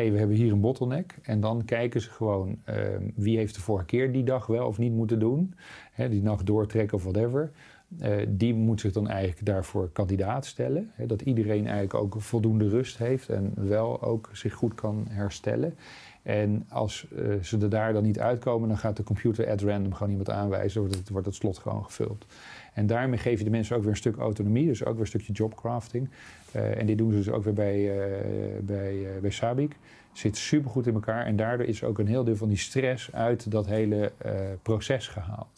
we 0.03 0.17
hebben 0.17 0.35
hier 0.35 0.51
een 0.51 0.61
bottleneck. 0.61 1.15
En 1.21 1.39
dan 1.39 1.65
kijken 1.65 2.01
ze 2.01 2.09
gewoon, 2.09 2.59
ehm, 2.63 3.09
wie 3.15 3.37
heeft 3.37 3.55
de 3.55 3.61
vorige 3.61 3.85
keer 3.85 4.11
die 4.11 4.23
dag 4.23 4.45
wel 4.45 4.67
of 4.67 4.77
niet 4.77 4.93
moeten 4.93 5.19
doen. 5.19 5.53
Hè, 5.91 6.09
die 6.09 6.21
nacht 6.21 6.45
doortrekken 6.45 6.97
of 6.97 7.03
whatever. 7.03 7.51
Eh, 7.99 8.11
die 8.27 8.53
moet 8.53 8.81
zich 8.81 8.91
dan 8.91 9.07
eigenlijk 9.07 9.45
daarvoor 9.45 9.89
kandidaat 9.89 10.45
stellen. 10.45 10.91
Hè, 10.93 11.05
dat 11.05 11.21
iedereen 11.21 11.65
eigenlijk 11.65 11.93
ook 11.93 12.21
voldoende 12.21 12.69
rust 12.69 12.97
heeft 12.97 13.29
en 13.29 13.53
wel 13.55 14.01
ook 14.01 14.29
zich 14.33 14.53
goed 14.53 14.75
kan 14.75 15.05
herstellen. 15.09 15.75
En 16.21 16.65
als 16.69 17.07
eh, 17.15 17.23
ze 17.41 17.57
er 17.57 17.69
daar 17.69 17.93
dan 17.93 18.03
niet 18.03 18.19
uitkomen, 18.19 18.67
dan 18.67 18.77
gaat 18.77 18.97
de 18.97 19.03
computer 19.03 19.49
at 19.49 19.61
random 19.61 19.93
gewoon 19.93 20.11
iemand 20.11 20.29
aanwijzen, 20.29 20.81
wordt 20.81 20.95
het, 20.95 21.09
wordt 21.09 21.25
het 21.25 21.35
slot 21.35 21.57
gewoon 21.57 21.83
gevuld. 21.83 22.25
En 22.77 22.87
daarmee 22.87 23.19
geef 23.19 23.37
je 23.37 23.43
de 23.43 23.49
mensen 23.49 23.75
ook 23.75 23.81
weer 23.81 23.91
een 23.91 23.97
stuk 23.97 24.17
autonomie, 24.17 24.65
dus 24.65 24.85
ook 24.85 24.91
weer 24.91 25.01
een 25.01 25.07
stukje 25.07 25.33
jobcrafting. 25.33 26.09
Uh, 26.55 26.77
en 26.77 26.85
dit 26.85 26.97
doen 26.97 27.11
ze 27.11 27.17
dus 27.17 27.29
ook 27.29 27.43
weer 27.43 27.53
bij, 27.53 27.79
uh, 27.79 28.03
bij, 28.61 28.93
uh, 28.93 29.07
bij 29.21 29.29
Sabic. 29.29 29.75
Zit 30.11 30.37
super 30.37 30.71
goed 30.71 30.87
in 30.87 30.93
elkaar 30.93 31.25
en 31.25 31.35
daardoor 31.35 31.65
is 31.65 31.83
ook 31.83 31.99
een 31.99 32.07
heel 32.07 32.23
deel 32.23 32.35
van 32.35 32.47
die 32.47 32.57
stress 32.57 33.13
uit 33.13 33.51
dat 33.51 33.67
hele 33.67 34.11
proces 34.61 35.07
gehaald. 35.07 35.56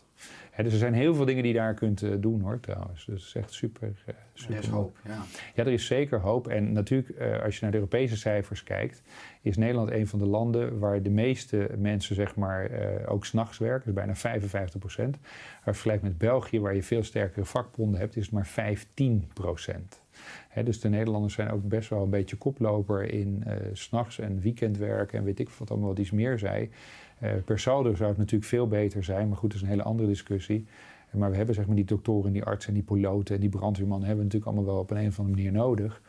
Dus 0.63 0.73
er 0.73 0.79
zijn 0.79 0.93
heel 0.93 1.15
veel 1.15 1.25
dingen 1.25 1.43
die 1.43 1.51
je 1.53 1.59
daar 1.59 1.73
kunt 1.73 2.21
doen 2.21 2.41
hoor 2.41 2.59
trouwens. 2.59 3.05
Dus 3.05 3.19
het 3.19 3.27
is 3.27 3.35
echt 3.35 3.53
super. 3.53 3.91
super 4.33 4.55
er 4.55 4.63
is 4.63 4.69
hoop, 4.69 4.97
ja. 5.05 5.23
Ja, 5.55 5.65
er 5.65 5.71
is 5.71 5.85
zeker 5.85 6.19
hoop. 6.19 6.47
En 6.47 6.71
natuurlijk, 6.71 7.41
als 7.43 7.55
je 7.55 7.61
naar 7.61 7.71
de 7.71 7.77
Europese 7.77 8.17
cijfers 8.17 8.63
kijkt, 8.63 9.01
is 9.41 9.57
Nederland 9.57 9.91
een 9.91 10.07
van 10.07 10.19
de 10.19 10.25
landen 10.25 10.79
waar 10.79 11.01
de 11.01 11.09
meeste 11.09 11.69
mensen 11.77 12.15
zeg 12.15 12.35
maar 12.35 12.69
ook 13.05 13.25
s'nachts 13.25 13.57
werken. 13.57 13.85
Dus 13.85 13.93
bijna 13.93 14.15
55 14.15 14.79
procent. 14.79 15.17
Vergelijkt 15.63 16.03
met 16.03 16.17
België, 16.17 16.59
waar 16.59 16.75
je 16.75 16.83
veel 16.83 17.03
sterkere 17.03 17.45
vakbonden 17.45 17.99
hebt, 17.99 18.15
is 18.15 18.23
het 18.23 18.33
maar 18.33 18.47
15 18.47 19.29
procent. 19.33 20.01
He, 20.49 20.63
dus 20.63 20.79
de 20.79 20.89
Nederlanders 20.89 21.33
zijn 21.33 21.51
ook 21.51 21.67
best 21.67 21.89
wel 21.89 22.03
een 22.03 22.09
beetje 22.09 22.35
koploper 22.35 23.13
in 23.13 23.43
uh, 23.47 23.53
s'nachts 23.73 24.19
en 24.19 24.39
weekendwerk 24.39 25.13
en 25.13 25.23
weet 25.23 25.39
ik 25.39 25.49
wat 25.49 25.71
allemaal 25.71 25.89
wat 25.89 25.99
iets 25.99 26.11
meer 26.11 26.39
zei. 26.39 26.69
Uh, 27.23 27.31
per 27.45 27.59
saldo 27.59 27.95
zou 27.95 28.09
het 28.09 28.17
natuurlijk 28.17 28.49
veel 28.49 28.67
beter 28.67 29.03
zijn, 29.03 29.27
maar 29.27 29.37
goed, 29.37 29.49
dat 29.49 29.57
is 29.57 29.63
een 29.63 29.71
hele 29.71 29.83
andere 29.83 30.07
discussie. 30.07 30.65
Maar 31.11 31.29
we 31.29 31.35
hebben 31.35 31.55
zeg 31.55 31.65
maar 31.65 31.75
die 31.75 31.85
doktoren, 31.85 32.31
die 32.31 32.43
artsen 32.43 32.69
en 32.69 32.75
die 32.75 32.83
piloten 32.83 33.35
en 33.35 33.41
die 33.41 33.49
brandweermannen 33.49 34.07
hebben 34.07 34.25
we 34.27 34.33
natuurlijk 34.33 34.57
allemaal 34.57 34.73
wel 34.73 34.83
op 34.83 34.91
een, 34.91 34.97
een 34.97 35.07
of 35.07 35.19
andere 35.19 35.35
manier 35.35 35.51
nodig. 35.51 36.01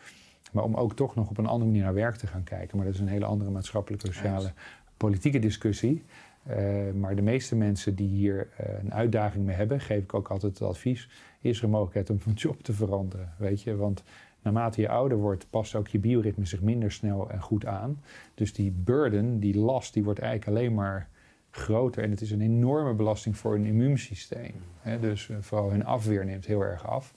Maar 0.52 0.64
om 0.64 0.74
ook 0.74 0.94
toch 0.94 1.14
nog 1.14 1.30
op 1.30 1.38
een 1.38 1.46
andere 1.46 1.70
manier 1.70 1.82
naar 1.82 1.94
werk 1.94 2.16
te 2.16 2.26
gaan 2.26 2.44
kijken. 2.44 2.76
Maar 2.76 2.86
dat 2.86 2.94
is 2.94 3.00
een 3.00 3.08
hele 3.08 3.24
andere 3.24 3.50
maatschappelijke, 3.50 4.06
sociale, 4.06 4.52
politieke 4.96 5.38
discussie. 5.38 6.02
Uh, 6.48 6.92
maar 6.94 7.16
de 7.16 7.22
meeste 7.22 7.56
mensen 7.56 7.94
die 7.94 8.08
hier 8.08 8.48
uh, 8.60 8.66
een 8.82 8.94
uitdaging 8.94 9.44
mee 9.44 9.56
hebben, 9.56 9.80
geef 9.80 10.02
ik 10.02 10.14
ook 10.14 10.28
altijd 10.28 10.58
het 10.58 10.68
advies, 10.68 11.08
is 11.40 11.58
er 11.58 11.64
een 11.64 11.70
mogelijkheid 11.70 12.10
om 12.10 12.20
van 12.20 12.32
job 12.32 12.62
te 12.62 12.72
veranderen. 12.72 13.32
Weet 13.38 13.62
je, 13.62 13.76
want 13.76 14.02
naarmate 14.42 14.80
je 14.80 14.88
ouder 14.88 15.18
wordt, 15.18 15.46
past 15.50 15.74
ook 15.74 15.88
je 15.88 15.98
bioritme 15.98 16.44
zich 16.44 16.60
minder 16.60 16.92
snel 16.92 17.30
en 17.30 17.40
goed 17.42 17.66
aan. 17.66 18.02
Dus 18.34 18.52
die 18.52 18.70
burden, 18.70 19.40
die 19.40 19.58
last, 19.58 19.94
die 19.94 20.04
wordt 20.04 20.20
eigenlijk 20.20 20.58
alleen 20.58 20.74
maar 20.74 21.08
groter. 21.50 22.02
En 22.02 22.10
het 22.10 22.20
is 22.20 22.30
een 22.30 22.40
enorme 22.40 22.94
belasting 22.94 23.36
voor 23.36 23.54
een 23.54 23.64
immuunsysteem. 23.64 24.54
Dus 25.00 25.28
uh, 25.28 25.36
vooral 25.40 25.70
hun 25.70 25.84
afweer 25.84 26.24
neemt 26.24 26.46
heel 26.46 26.60
erg 26.60 26.86
af. 26.86 27.14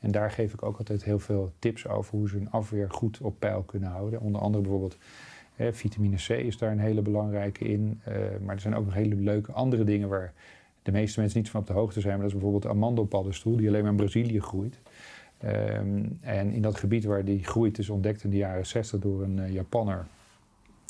En 0.00 0.10
daar 0.10 0.30
geef 0.30 0.52
ik 0.52 0.62
ook 0.62 0.78
altijd 0.78 1.04
heel 1.04 1.18
veel 1.18 1.52
tips 1.58 1.88
over 1.88 2.18
hoe 2.18 2.28
ze 2.28 2.36
hun 2.36 2.50
afweer 2.50 2.90
goed 2.90 3.20
op 3.20 3.38
peil 3.38 3.62
kunnen 3.62 3.88
houden. 3.88 4.20
Onder 4.20 4.40
andere 4.40 4.62
bijvoorbeeld 4.62 4.98
eh, 5.56 5.72
vitamine 5.72 6.16
C 6.16 6.28
is 6.28 6.58
daar 6.58 6.72
een 6.72 6.78
hele 6.78 7.02
belangrijke 7.02 7.64
in. 7.64 8.00
Uh, 8.08 8.14
maar 8.44 8.54
er 8.54 8.60
zijn 8.60 8.74
ook 8.74 8.84
nog 8.84 8.94
hele 8.94 9.14
leuke 9.14 9.52
andere 9.52 9.84
dingen 9.84 10.08
waar 10.08 10.32
de 10.82 10.92
meeste 10.92 11.20
mensen 11.20 11.38
niet 11.40 11.50
van 11.50 11.60
op 11.60 11.66
de 11.66 11.72
hoogte 11.72 12.00
zijn. 12.00 12.12
Maar 12.12 12.22
dat 12.22 12.34
is 12.34 12.40
bijvoorbeeld 12.40 12.62
de 12.62 12.78
amandelpaddenstoel, 12.78 13.56
die 13.56 13.68
alleen 13.68 13.82
maar 13.82 13.90
in 13.90 13.96
Brazilië 13.96 14.40
groeit. 14.40 14.80
Um, 15.44 16.18
en 16.20 16.50
in 16.50 16.62
dat 16.62 16.76
gebied 16.76 17.04
waar 17.04 17.24
die 17.24 17.44
groeit 17.44 17.78
is 17.78 17.88
ontdekt 17.88 18.24
in 18.24 18.30
de 18.30 18.36
jaren 18.36 18.66
60 18.66 19.00
door 19.00 19.22
een 19.22 19.36
uh, 19.36 19.52
Japanner, 19.52 20.06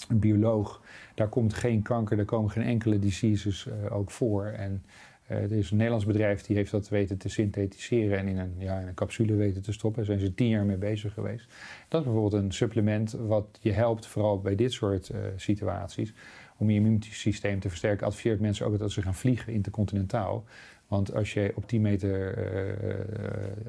een 0.09 0.19
bioloog. 0.19 0.83
Daar 1.15 1.29
komt 1.29 1.55
geen 1.55 1.83
kanker, 1.83 2.17
daar 2.17 2.25
komen 2.25 2.51
geen 2.51 2.65
enkele 2.65 2.99
diseases 2.99 3.67
uh, 3.67 3.97
ook 3.97 4.11
voor. 4.11 4.45
En 4.47 4.83
er 5.27 5.53
is 5.53 5.71
een 5.71 5.77
Nederlands 5.77 6.07
bedrijf 6.07 6.43
die 6.43 6.57
heeft 6.57 6.71
dat 6.71 6.89
weten 6.89 7.19
te 7.19 7.29
synthetiseren 7.29 8.19
en 8.19 8.29
in 8.29 8.39
een, 8.39 8.55
ja, 8.59 8.79
in 8.79 8.87
een 8.87 8.95
capsule 8.95 9.35
weten 9.35 9.63
te 9.63 9.73
stoppen. 9.73 10.07
Daar 10.07 10.17
zijn 10.17 10.27
ze 10.27 10.35
tien 10.35 10.49
jaar 10.49 10.65
mee 10.65 10.77
bezig 10.77 11.13
geweest. 11.13 11.47
Dat 11.89 12.01
is 12.01 12.07
bijvoorbeeld 12.07 12.43
een 12.43 12.53
supplement 12.53 13.13
wat 13.13 13.59
je 13.61 13.73
helpt, 13.73 14.07
vooral 14.07 14.41
bij 14.41 14.55
dit 14.55 14.73
soort 14.73 15.11
situaties, 15.37 16.15
om 16.57 16.71
je 16.71 16.77
immuunsysteem 16.77 17.61
te 17.61 17.69
versterken. 17.69 18.07
Adviseert 18.07 18.41
mensen 18.41 18.67
ook 18.67 18.79
dat 18.79 18.93
ze 18.93 19.03
gaan 19.03 19.15
vliegen 19.15 19.53
intercontinentaal. 19.53 20.45
Want 20.93 21.14
als 21.14 21.32
je 21.32 21.53
op 21.55 21.66
10 21.66 21.80
meter 21.80 22.38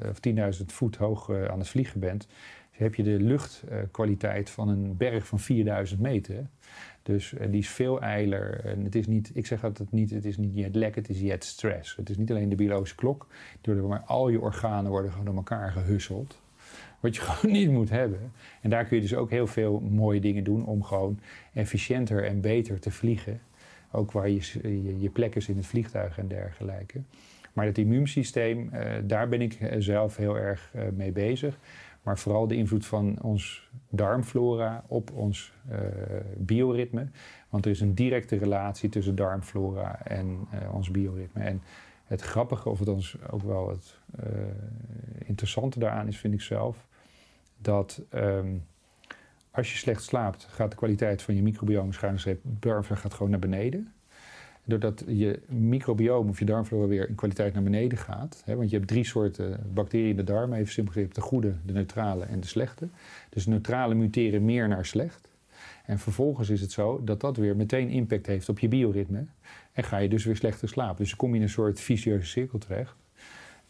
uh, 0.02 0.10
of 0.10 0.58
10.000 0.58 0.64
voet 0.66 0.96
hoog 0.96 1.28
uh, 1.28 1.44
aan 1.44 1.58
het 1.58 1.68
vliegen 1.68 2.00
bent, 2.00 2.26
heb 2.70 2.94
je 2.94 3.02
de 3.02 3.20
luchtkwaliteit 3.20 4.50
van 4.50 4.68
een 4.68 4.96
berg 4.96 5.26
van 5.26 5.40
4000 5.40 6.00
meter. 6.00 6.46
Dus 7.02 7.34
die 7.50 7.58
is 7.58 7.68
veel 7.68 8.00
eiler. 8.00 8.64
En 8.64 8.84
het 8.84 8.94
is 8.94 9.06
niet, 9.06 9.30
ik 9.34 9.46
zeg 9.46 9.64
altijd 9.64 9.92
niet, 9.92 10.10
het 10.10 10.24
is 10.24 10.36
niet 10.36 10.54
jet 10.54 10.76
lag, 10.76 10.94
het 10.94 11.08
is 11.08 11.20
jet 11.20 11.44
stress. 11.44 11.96
Het 11.96 12.10
is 12.10 12.16
niet 12.16 12.30
alleen 12.30 12.48
de 12.48 12.56
biologische 12.56 12.96
klok, 12.96 13.26
maar 13.88 14.02
al 14.06 14.28
je 14.28 14.40
organen 14.40 14.90
worden 14.90 15.10
gewoon 15.10 15.26
door 15.26 15.36
elkaar 15.36 15.70
gehusseld. 15.70 16.40
Wat 17.00 17.16
je 17.16 17.22
gewoon 17.28 17.54
niet 17.54 17.70
moet 17.70 17.90
hebben. 17.90 18.32
En 18.60 18.70
daar 18.70 18.84
kun 18.84 18.96
je 18.96 19.02
dus 19.02 19.14
ook 19.14 19.30
heel 19.30 19.46
veel 19.46 19.80
mooie 19.80 20.20
dingen 20.20 20.44
doen 20.44 20.66
om 20.66 20.82
gewoon 20.82 21.18
efficiënter 21.52 22.24
en 22.24 22.40
beter 22.40 22.80
te 22.80 22.90
vliegen. 22.90 23.40
Ook 23.94 24.12
waar 24.12 24.28
je, 24.28 24.58
je, 24.62 25.00
je, 25.00 25.10
plek 25.10 25.34
is 25.34 25.48
in 25.48 25.56
het 25.56 25.66
vliegtuig 25.66 26.18
en 26.18 26.28
dergelijke. 26.28 27.02
Maar 27.52 27.66
het 27.66 27.78
immuunsysteem, 27.78 28.70
uh, 28.72 28.92
daar 29.04 29.28
ben 29.28 29.40
ik 29.40 29.58
zelf 29.78 30.16
heel 30.16 30.38
erg 30.38 30.72
uh, 30.76 30.82
mee 30.92 31.12
bezig. 31.12 31.58
Maar 32.02 32.18
vooral 32.18 32.46
de 32.46 32.56
invloed 32.56 32.86
van 32.86 33.22
ons 33.22 33.70
darmflora 33.90 34.84
op 34.86 35.10
ons 35.12 35.52
bioritme. 36.36 37.08
Want 37.48 37.64
er 37.64 37.70
is 37.70 37.80
een 37.80 37.94
directe 37.94 38.36
relatie 38.36 38.88
tussen 38.88 39.14
darmflora 39.14 40.06
en 40.06 40.48
ons 40.72 40.90
bioritme. 40.90 41.42
En 41.42 41.62
het 42.04 42.20
grappige, 42.20 42.68
of 42.68 42.80
ons 42.80 43.16
ook 43.30 43.42
wel 43.42 43.68
het 43.68 43.98
interessante 45.24 45.78
daaraan 45.78 46.06
is, 46.06 46.18
vind 46.18 46.34
ik 46.34 46.40
zelf, 46.40 46.86
dat. 47.58 48.02
Um, 48.14 48.64
als 49.54 49.72
je 49.72 49.78
slecht 49.78 50.02
slaapt, 50.02 50.46
gaat 50.50 50.70
de 50.70 50.76
kwaliteit 50.76 51.22
van 51.22 51.34
je 51.34 51.42
microbiome 51.42 51.92
schuine 51.92 52.38
darmflora 52.42 53.00
gaat 53.00 53.14
gewoon 53.14 53.30
naar 53.30 53.40
beneden. 53.40 53.92
Doordat 54.64 55.04
je 55.06 55.40
microbiome 55.48 56.30
of 56.30 56.38
je 56.38 56.44
darmflora 56.44 56.86
weer 56.86 57.08
in 57.08 57.14
kwaliteit 57.14 57.54
naar 57.54 57.62
beneden 57.62 57.98
gaat. 57.98 58.42
Hè, 58.44 58.56
want 58.56 58.70
je 58.70 58.76
hebt 58.76 58.88
drie 58.88 59.04
soorten 59.04 59.70
bacteriën 59.74 60.08
in 60.08 60.16
de 60.16 60.24
darm. 60.24 60.52
Even 60.52 60.72
simpel 60.72 60.92
gezegd, 60.92 61.14
de 61.14 61.20
goede, 61.20 61.54
de 61.64 61.72
neutrale 61.72 62.24
en 62.24 62.40
de 62.40 62.46
slechte. 62.46 62.88
Dus 63.28 63.46
neutrale 63.46 63.94
muteren 63.94 64.44
meer 64.44 64.68
naar 64.68 64.86
slecht. 64.86 65.28
En 65.86 65.98
vervolgens 65.98 66.50
is 66.50 66.60
het 66.60 66.72
zo 66.72 67.04
dat 67.04 67.20
dat 67.20 67.36
weer 67.36 67.56
meteen 67.56 67.88
impact 67.88 68.26
heeft 68.26 68.48
op 68.48 68.58
je 68.58 68.68
bioritme. 68.68 69.24
En 69.72 69.84
ga 69.84 69.98
je 69.98 70.08
dus 70.08 70.24
weer 70.24 70.36
slechter 70.36 70.68
slapen. 70.68 70.96
Dus 70.96 71.08
dan 71.08 71.18
kom 71.18 71.30
je 71.30 71.36
in 71.36 71.42
een 71.42 71.48
soort 71.48 71.80
vicieuze 71.80 72.26
cirkel 72.26 72.58
terecht. 72.58 73.03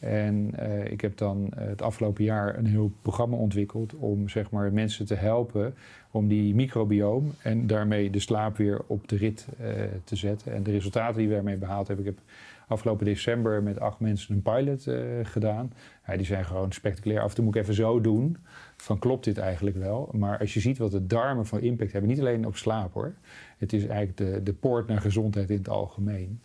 En 0.04 0.50
uh, 0.58 0.84
ik 0.90 1.00
heb 1.00 1.16
dan 1.16 1.50
uh, 1.58 1.64
het 1.64 1.82
afgelopen 1.82 2.24
jaar 2.24 2.58
een 2.58 2.66
heel 2.66 2.92
programma 3.02 3.36
ontwikkeld 3.36 3.94
om 3.94 4.28
zeg 4.28 4.50
maar, 4.50 4.72
mensen 4.72 5.06
te 5.06 5.14
helpen 5.14 5.74
om 6.10 6.28
die 6.28 6.54
microbioom 6.54 7.32
en 7.42 7.66
daarmee 7.66 8.10
de 8.10 8.18
slaap 8.18 8.56
weer 8.56 8.80
op 8.86 9.08
de 9.08 9.16
rit 9.16 9.48
uh, 9.60 9.68
te 10.04 10.16
zetten. 10.16 10.54
En 10.54 10.62
de 10.62 10.70
resultaten 10.70 11.18
die 11.18 11.28
we 11.28 11.34
daarmee 11.34 11.56
behaald 11.56 11.86
hebben, 11.86 12.06
ik 12.06 12.14
heb 12.16 12.24
afgelopen 12.68 13.04
december 13.04 13.62
met 13.62 13.80
acht 13.80 14.00
mensen 14.00 14.34
een 14.34 14.42
pilot 14.42 14.88
gedaan. 15.22 15.72
Die 16.16 16.26
zijn 16.26 16.44
gewoon 16.44 16.72
spectaculair. 16.72 17.20
Af 17.20 17.28
en 17.28 17.34
toe 17.34 17.44
moet 17.44 17.54
ik 17.54 17.62
even 17.62 17.74
zo 17.74 18.00
doen, 18.00 18.36
van 18.76 18.98
klopt 18.98 19.24
dit 19.24 19.38
eigenlijk 19.38 19.76
wel? 19.76 20.08
Maar 20.12 20.38
als 20.38 20.54
je 20.54 20.60
ziet 20.60 20.78
wat 20.78 20.90
de 20.90 21.06
darmen 21.06 21.46
van 21.46 21.60
impact 21.60 21.92
hebben, 21.92 22.10
niet 22.10 22.20
alleen 22.20 22.46
op 22.46 22.56
slaap 22.56 22.92
hoor. 22.92 23.14
Het 23.58 23.72
is 23.72 23.86
eigenlijk 23.86 24.16
de, 24.16 24.42
de 24.42 24.52
poort 24.52 24.86
naar 24.86 25.00
gezondheid 25.00 25.50
in 25.50 25.56
het 25.56 25.68
algemeen. 25.68 26.40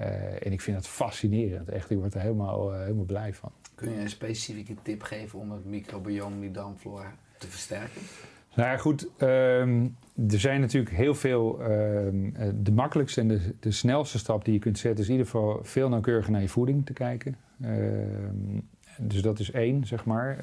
Uh, 0.00 0.06
en 0.46 0.52
ik 0.52 0.60
vind 0.60 0.76
het 0.76 0.86
fascinerend, 0.86 1.68
echt. 1.68 1.90
Ik 1.90 1.98
word 1.98 2.14
er 2.14 2.20
helemaal, 2.20 2.74
uh, 2.74 2.80
helemaal 2.80 3.04
blij 3.04 3.34
van. 3.34 3.52
Kun 3.74 3.90
je 3.90 4.00
een 4.00 4.08
specifieke 4.08 4.74
tip 4.82 5.02
geven 5.02 5.38
om 5.38 5.50
het 5.50 5.64
microbiome, 5.64 6.40
die 6.40 6.50
darmflora, 6.50 7.14
te 7.38 7.46
versterken? 7.46 8.00
Nou 8.54 8.68
ja, 8.68 8.76
goed. 8.76 9.08
Um, 9.18 9.96
er 10.28 10.40
zijn 10.40 10.60
natuurlijk 10.60 10.94
heel 10.94 11.14
veel. 11.14 11.70
Um, 11.70 12.34
de 12.62 12.72
makkelijkste 12.72 13.20
en 13.20 13.28
de, 13.28 13.54
de, 13.60 13.70
snelste 13.70 14.18
stap 14.18 14.44
die 14.44 14.54
je 14.54 14.60
kunt 14.60 14.78
zetten 14.78 15.00
is 15.00 15.06
in 15.06 15.16
ieder 15.16 15.30
geval 15.30 15.58
veel 15.62 15.88
nauwkeuriger 15.88 16.32
naar 16.32 16.40
je 16.40 16.48
voeding 16.48 16.86
te 16.86 16.92
kijken. 16.92 17.36
Um, 17.64 18.68
dus 18.98 19.22
dat 19.22 19.38
is 19.38 19.50
één, 19.50 19.86
zeg 19.86 20.04
maar. 20.04 20.38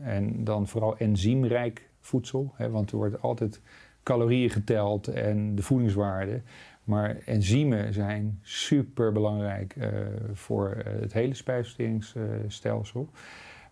en 0.00 0.44
dan 0.44 0.68
vooral 0.68 0.96
enzymrijk 0.96 1.88
voedsel. 2.00 2.52
Hè, 2.54 2.70
want 2.70 2.90
er 2.90 2.96
wordt 2.96 3.22
altijd 3.22 3.60
calorieën 4.02 4.50
geteld 4.50 5.08
en 5.08 5.54
de 5.54 5.62
voedingswaarde. 5.62 6.40
Maar 6.86 7.16
enzymen 7.24 7.92
zijn 7.92 8.38
super 8.42 9.12
belangrijk 9.12 9.76
uh, 9.76 9.88
voor 10.32 10.76
uh, 10.76 11.00
het 11.00 11.12
hele 11.12 11.34
spijsverteringsstelsel. 11.34 13.08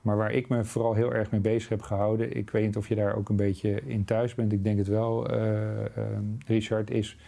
maar 0.00 0.16
waar 0.16 0.32
ik 0.32 0.48
me 0.48 0.64
vooral 0.64 0.94
heel 0.94 1.12
erg 1.12 1.30
mee 1.30 1.40
bezig 1.40 1.68
heb 1.68 1.82
gehouden, 1.82 2.36
ik 2.36 2.50
weet 2.50 2.64
niet 2.64 2.76
of 2.76 2.88
je 2.88 2.94
daar 2.94 3.16
ook 3.16 3.28
een 3.28 3.36
beetje 3.36 3.80
in 3.86 4.04
thuis 4.04 4.34
bent, 4.34 4.52
ik 4.52 4.64
denk 4.64 4.78
het 4.78 4.88
wel, 4.88 5.34
uh, 5.34 5.68
Richard, 6.46 6.90
is 6.90 7.18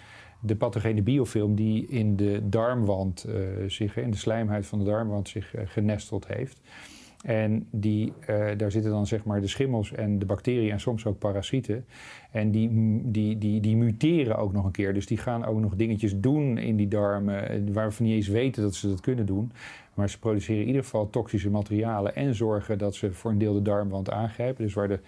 de 0.41 0.57
pathogene 0.57 1.03
biofilm 1.03 1.55
die 1.55 1.87
in 1.87 2.17
de 2.17 2.49
darmwand 2.49 3.27
zich, 3.67 3.97
in 3.97 4.11
de 4.11 4.17
slijmhuid 4.17 4.67
van 4.67 4.79
de 4.79 4.85
darmwand 4.85 5.29
zich 5.29 5.55
genesteld 5.65 6.27
heeft. 6.27 6.61
En 7.27 7.67
die, 7.71 8.13
uh, 8.31 8.47
daar 8.57 8.71
zitten 8.71 8.91
dan 8.91 9.07
zeg 9.07 9.25
maar 9.25 9.41
de 9.41 9.47
schimmels 9.47 9.93
en 9.93 10.19
de 10.19 10.27
bacteriën 10.27 10.71
en 10.71 10.81
soms 10.81 11.07
ook 11.07 11.19
parasieten. 11.19 11.85
En 12.31 12.51
die, 12.51 12.71
die, 13.05 13.39
die, 13.39 13.61
die 13.61 13.77
muteren 13.77 14.37
ook 14.37 14.53
nog 14.53 14.65
een 14.65 14.71
keer. 14.71 14.95
Dus 14.95 15.07
die 15.07 15.19
gaan 15.19 15.45
ook 15.45 15.61
nog 15.61 15.77
dingetjes 15.77 16.21
doen 16.21 16.59
in 16.59 16.77
die 16.77 16.89
darmen 16.89 17.49
eh, 17.49 17.61
waarvan 17.73 18.07
niet 18.07 18.15
eens 18.15 18.29
weten 18.29 18.63
dat 18.63 18.75
ze 18.75 18.89
dat 18.89 19.01
kunnen 19.01 19.27
doen. 19.27 19.53
Maar 19.95 20.11
ze 20.11 20.19
produceren 20.19 20.61
in 20.61 20.67
ieder 20.67 20.83
geval 20.83 21.11
toxische 21.11 21.51
materialen 21.51 22.15
en 22.15 22.35
zorgen 22.35 22.79
dat 22.79 22.95
ze 22.95 23.13
voor 23.13 23.31
een 23.31 23.39
deel 23.39 23.55
de 23.55 23.63
darmwand 23.63 24.11
aangrijpen. 24.11 24.65
Dus 24.65 24.75
waar 24.75 24.89
de 24.89 25.01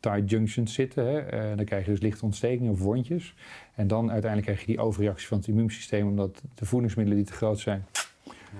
tight 0.00 0.30
junctions 0.30 0.74
zitten. 0.74 1.06
Hè. 1.06 1.18
Eh, 1.18 1.56
dan 1.56 1.64
krijg 1.64 1.84
je 1.84 1.90
dus 1.90 2.00
lichte 2.00 2.24
ontstekingen 2.24 2.72
of 2.72 2.80
wondjes. 2.80 3.34
En 3.74 3.86
dan 3.86 4.10
uiteindelijk 4.10 4.42
krijg 4.42 4.60
je 4.60 4.66
die 4.66 4.80
overreactie 4.80 5.26
van 5.26 5.38
het 5.38 5.46
immuunsysteem, 5.46 6.06
omdat 6.06 6.42
de 6.54 6.66
voedingsmiddelen 6.66 7.22
die 7.22 7.30
te 7.30 7.36
groot 7.36 7.58
zijn, 7.58 7.86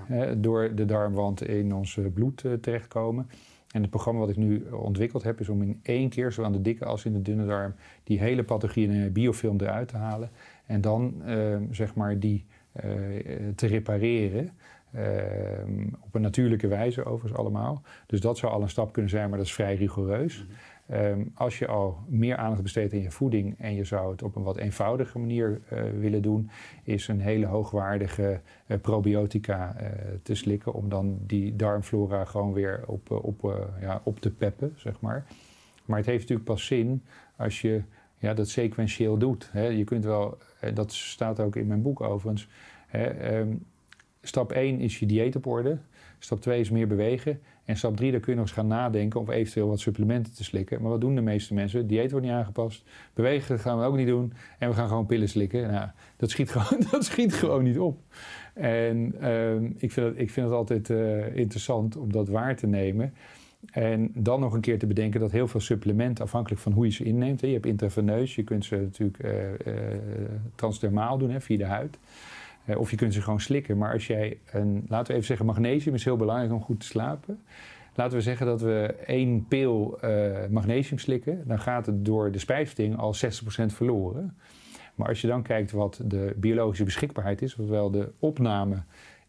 hè, 0.07 0.41
door 0.41 0.75
de 0.75 0.85
darmwand 0.85 1.43
in 1.43 1.75
ons 1.75 1.97
eh, 1.97 2.05
bloed 2.15 2.45
eh, 2.45 2.53
terechtkomen. 2.53 3.29
En 3.71 3.81
het 3.81 3.91
programma 3.91 4.21
wat 4.21 4.29
ik 4.29 4.37
nu 4.37 4.65
ontwikkeld 4.71 5.23
heb, 5.23 5.41
is 5.41 5.49
om 5.49 5.63
in 5.63 5.81
één 5.83 6.09
keer, 6.09 6.33
zowel 6.33 6.51
aan 6.51 6.57
de 6.57 6.63
dikke 6.63 6.85
als 6.85 7.05
in 7.05 7.13
de 7.13 7.23
dunne 7.23 7.47
darm, 7.47 7.75
die 8.05 8.19
hele 8.19 8.45
pathogene 8.45 9.11
biofilm 9.11 9.61
eruit 9.61 9.89
te 9.89 9.97
halen. 9.97 10.31
En 10.67 10.81
dan 10.81 11.23
zeg 11.71 11.95
maar 11.95 12.19
die 12.19 12.45
te 13.55 13.67
repareren. 13.67 14.51
Ehm, 14.93 15.87
op 16.01 16.15
een 16.15 16.21
natuurlijke 16.21 16.67
wijze 16.67 17.05
overigens 17.05 17.41
allemaal. 17.41 17.83
Dus 18.07 18.21
dat 18.21 18.39
zou 18.39 18.53
al 18.53 18.63
een 18.63 18.69
stap 18.69 18.93
kunnen 18.93 19.11
zijn, 19.11 19.29
maar 19.29 19.39
dat 19.39 19.47
is 19.47 19.55
vrij 19.55 19.75
rigoureus. 19.75 20.47
Ehm, 20.93 21.25
als 21.35 21.59
je 21.59 21.67
al 21.67 21.99
meer 22.09 22.37
aandacht 22.37 22.63
besteedt 22.63 22.93
aan 22.93 23.01
je 23.01 23.11
voeding 23.11 23.55
en 23.59 23.75
je 23.75 23.85
zou 23.85 24.11
het 24.11 24.23
op 24.23 24.37
een 24.37 24.43
wat 24.43 24.57
eenvoudige 24.57 25.19
manier 25.19 25.61
uh, 25.73 25.83
willen 25.99 26.23
doen, 26.23 26.51
is 26.83 27.09
een 27.09 27.21
hele 27.21 27.47
hoogwaardige 27.47 28.41
uh, 28.67 28.79
probiotica 28.79 29.77
uh, 29.81 29.89
te 30.23 30.35
slikken 30.35 30.73
om 30.73 30.89
dan 30.89 31.19
die 31.27 31.57
darmflora 31.57 32.25
gewoon 32.25 32.53
weer 32.53 32.85
op, 32.87 33.11
op, 33.11 33.71
ja, 33.81 34.01
op 34.05 34.21
te 34.21 34.31
peppen, 34.31 34.73
zeg 34.77 35.01
maar. 35.01 35.25
Maar 35.85 35.97
het 35.97 36.07
heeft 36.07 36.21
natuurlijk 36.21 36.49
pas 36.49 36.67
zin 36.67 37.03
als 37.37 37.61
je 37.61 37.83
ja, 38.19 38.35
dat 38.35 38.49
sequentieel 38.49 39.19
doet. 39.19 39.49
Hè. 39.53 39.67
Je 39.67 39.85
kunt 39.85 40.05
wel, 40.05 40.39
dat 40.75 40.93
staat 40.93 41.41
ook 41.41 41.57
in 41.57 41.67
mijn 41.67 41.83
boek 41.83 42.01
overigens, 42.01 42.49
hè, 42.87 43.39
um, 43.39 43.65
Stap 44.23 44.53
1 44.53 44.81
is 44.81 44.99
je 44.99 45.07
dieet 45.07 45.37
op 45.37 45.47
orde. 45.47 45.79
Stap 46.19 46.41
2 46.41 46.61
is 46.61 46.71
meer 46.71 46.87
bewegen. 46.87 47.41
En 47.65 47.77
stap 47.77 47.97
3, 47.97 48.11
daar 48.11 48.21
kun 48.21 48.33
je 48.33 48.39
nog 48.39 48.47
eens 48.47 48.57
gaan 48.57 48.67
nadenken 48.67 49.21
of 49.21 49.29
eventueel 49.29 49.69
wat 49.69 49.81
supplementen 49.81 50.35
te 50.35 50.45
slikken. 50.45 50.83
Maar 50.83 50.91
wat 50.91 51.01
doen 51.01 51.15
de 51.15 51.21
meeste 51.21 51.55
mensen? 51.55 51.87
Dieet 51.87 52.11
wordt 52.11 52.27
niet 52.27 52.35
aangepast. 52.35 52.85
Bewegen 53.15 53.59
gaan 53.59 53.79
we 53.79 53.85
ook 53.85 53.97
niet 53.97 54.07
doen. 54.07 54.33
En 54.59 54.69
we 54.69 54.75
gaan 54.75 54.89
gewoon 54.89 55.07
pillen 55.07 55.29
slikken. 55.29 55.71
Nou, 55.71 55.89
dat, 56.17 56.31
schiet 56.31 56.51
gewoon, 56.57 56.87
dat 56.91 57.05
schiet 57.05 57.35
gewoon 57.35 57.63
niet 57.63 57.79
op. 57.79 58.01
En 58.55 59.15
uh, 59.21 59.55
ik, 59.55 59.93
vind 59.93 60.07
het, 60.07 60.19
ik 60.19 60.31
vind 60.31 60.47
het 60.47 60.55
altijd 60.55 60.89
uh, 60.89 61.37
interessant 61.37 61.97
om 61.97 62.13
dat 62.13 62.29
waar 62.29 62.57
te 62.57 62.67
nemen. 62.67 63.15
En 63.71 64.11
dan 64.15 64.41
nog 64.41 64.53
een 64.53 64.61
keer 64.61 64.79
te 64.79 64.87
bedenken 64.87 65.21
dat 65.21 65.31
heel 65.31 65.49
veel 65.49 65.61
supplementen, 65.61 66.25
afhankelijk 66.25 66.61
van 66.61 66.73
hoe 66.73 66.85
je 66.85 66.93
ze 66.93 67.05
inneemt. 67.05 67.41
Hè, 67.41 67.47
je 67.47 67.53
hebt 67.53 67.67
intraveneus, 67.67 68.35
je 68.35 68.45
kunt 68.45 68.65
ze 68.65 68.77
natuurlijk 68.77 69.25
uh, 69.25 69.33
transdermaal 70.55 71.19
doen 71.19 71.31
hè, 71.31 71.41
via 71.41 71.57
de 71.57 71.65
huid. 71.65 71.99
Eh, 72.65 72.79
of 72.79 72.91
je 72.91 72.97
kunt 72.97 73.15
ze 73.15 73.23
gewoon 73.23 73.41
slikken. 73.41 73.79
Maar 73.79 73.93
als 73.93 74.07
jij, 74.07 74.39
een, 74.51 74.85
laten 74.89 75.07
we 75.07 75.13
even 75.13 75.27
zeggen, 75.27 75.47
magnesium 75.47 75.95
is 75.95 76.05
heel 76.05 76.17
belangrijk 76.17 76.53
om 76.53 76.63
goed 76.63 76.81
te 76.81 76.87
slapen. 76.87 77.43
Laten 77.95 78.17
we 78.17 78.23
zeggen 78.23 78.47
dat 78.47 78.61
we 78.61 78.95
één 79.07 79.47
pil 79.49 79.99
uh, 80.05 80.31
magnesium 80.51 80.99
slikken, 80.99 81.43
dan 81.47 81.61
gaat 81.61 81.87
het 81.87 82.05
door 82.05 82.33
de 82.33 82.39
spijsvertering 82.39 82.99
al 82.99 83.15
60% 83.15 83.19
verloren. 83.67 84.37
Maar 84.95 85.09
als 85.09 85.21
je 85.21 85.27
dan 85.27 85.43
kijkt 85.43 85.71
wat 85.71 86.01
de 86.05 86.35
biologische 86.37 86.85
beschikbaarheid 86.85 87.43
is, 87.43 87.57
oftewel 87.57 87.91
de 87.91 88.13
opname 88.19 88.83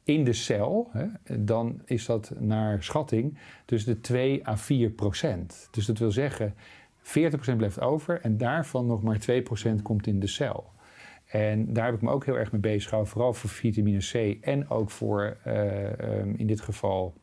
in 0.04 0.24
de 0.24 0.34
cel, 0.34 0.90
hè, 0.92 1.06
dan 1.40 1.82
is 1.86 2.06
dat 2.06 2.32
naar 2.40 2.84
schatting 2.84 3.38
tussen 3.66 3.94
de 3.94 4.00
2 4.00 4.48
à 4.48 4.58
4 4.58 4.90
procent. 4.90 5.68
Dus 5.72 5.86
dat 5.86 5.98
wil 5.98 6.12
zeggen, 6.12 6.54
40 7.02 7.36
procent 7.36 7.58
blijft 7.58 7.82
over 7.82 8.22
en 8.22 8.38
daarvan 8.38 8.86
nog 8.86 9.04
maar 9.04 9.20
2 9.20 9.42
procent 9.42 9.82
komt 9.82 10.08
in 10.08 10.20
de 10.20 10.28
cel. 10.28 10.73
En 11.34 11.74
daar 11.74 11.86
heb 11.86 11.96
ik 11.96 12.02
me 12.02 12.12
ook 12.12 12.26
heel 12.26 12.38
erg 12.38 12.52
mee 12.52 12.62
bezig 12.62 12.84
gehouden, 12.84 13.12
vooral 13.12 13.34
voor 13.34 13.50
vitamine 13.50 14.00
C 14.00 14.38
en 14.46 14.70
ook 14.70 14.90
voor 14.90 15.38
uh, 15.48 16.20
um, 16.20 16.36
in 16.38 16.48
dit 16.48 16.62
geval 16.62 17.14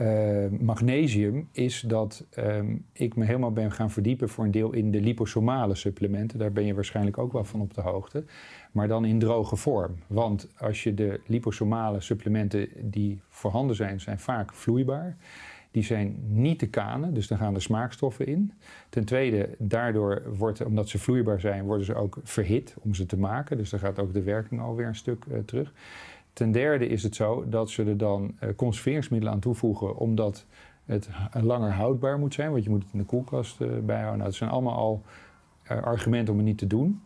uh, 0.00 0.46
magnesium, 0.60 1.48
is 1.52 1.80
dat 1.80 2.26
um, 2.38 2.84
ik 2.92 3.16
me 3.16 3.24
helemaal 3.24 3.52
ben 3.52 3.72
gaan 3.72 3.90
verdiepen 3.90 4.28
voor 4.28 4.44
een 4.44 4.50
deel 4.50 4.72
in 4.72 4.90
de 4.90 5.00
liposomale 5.00 5.74
supplementen. 5.74 6.38
Daar 6.38 6.52
ben 6.52 6.66
je 6.66 6.74
waarschijnlijk 6.74 7.18
ook 7.18 7.32
wel 7.32 7.44
van 7.44 7.60
op 7.60 7.74
de 7.74 7.80
hoogte. 7.80 8.24
Maar 8.72 8.88
dan 8.88 9.04
in 9.04 9.18
droge 9.18 9.56
vorm. 9.56 9.96
Want 10.06 10.48
als 10.58 10.82
je 10.82 10.94
de 10.94 11.20
liposomale 11.26 12.00
supplementen 12.00 12.68
die 12.80 13.20
voorhanden 13.28 13.76
zijn, 13.76 14.00
zijn 14.00 14.18
vaak 14.18 14.52
vloeibaar 14.52 15.16
die 15.70 15.82
zijn 15.82 16.16
niet 16.26 16.58
te 16.58 16.68
kanen, 16.68 17.14
dus 17.14 17.26
dan 17.26 17.38
gaan 17.38 17.54
de 17.54 17.60
smaakstoffen 17.60 18.26
in. 18.26 18.52
Ten 18.88 19.04
tweede, 19.04 19.48
daardoor 19.58 20.22
wordt, 20.36 20.64
omdat 20.64 20.88
ze 20.88 20.98
vloeibaar 20.98 21.40
zijn, 21.40 21.64
worden 21.64 21.86
ze 21.86 21.94
ook 21.94 22.18
verhit 22.22 22.74
om 22.80 22.94
ze 22.94 23.06
te 23.06 23.18
maken. 23.18 23.56
Dus 23.56 23.70
dan 23.70 23.80
gaat 23.80 23.98
ook 23.98 24.12
de 24.12 24.22
werking 24.22 24.60
alweer 24.60 24.86
een 24.86 24.94
stuk 24.94 25.24
uh, 25.24 25.38
terug. 25.38 25.72
Ten 26.32 26.52
derde 26.52 26.86
is 26.86 27.02
het 27.02 27.14
zo 27.14 27.48
dat 27.48 27.70
ze 27.70 27.84
er 27.84 27.96
dan 27.96 28.34
uh, 28.42 28.48
conserveringsmiddelen 28.56 29.34
aan 29.34 29.40
toevoegen, 29.40 29.96
omdat 29.96 30.46
het 30.84 31.08
langer 31.40 31.72
houdbaar 31.72 32.18
moet 32.18 32.34
zijn, 32.34 32.50
want 32.50 32.64
je 32.64 32.70
moet 32.70 32.82
het 32.82 32.92
in 32.92 32.98
de 32.98 33.04
koelkast 33.04 33.60
uh, 33.60 33.68
bijhouden. 33.68 34.18
Nou, 34.18 34.30
dat 34.30 34.34
zijn 34.34 34.50
allemaal 34.50 34.76
al 34.76 35.02
argumenten 35.66 36.32
om 36.32 36.38
het 36.38 36.48
niet 36.48 36.58
te 36.58 36.66
doen. 36.66 37.00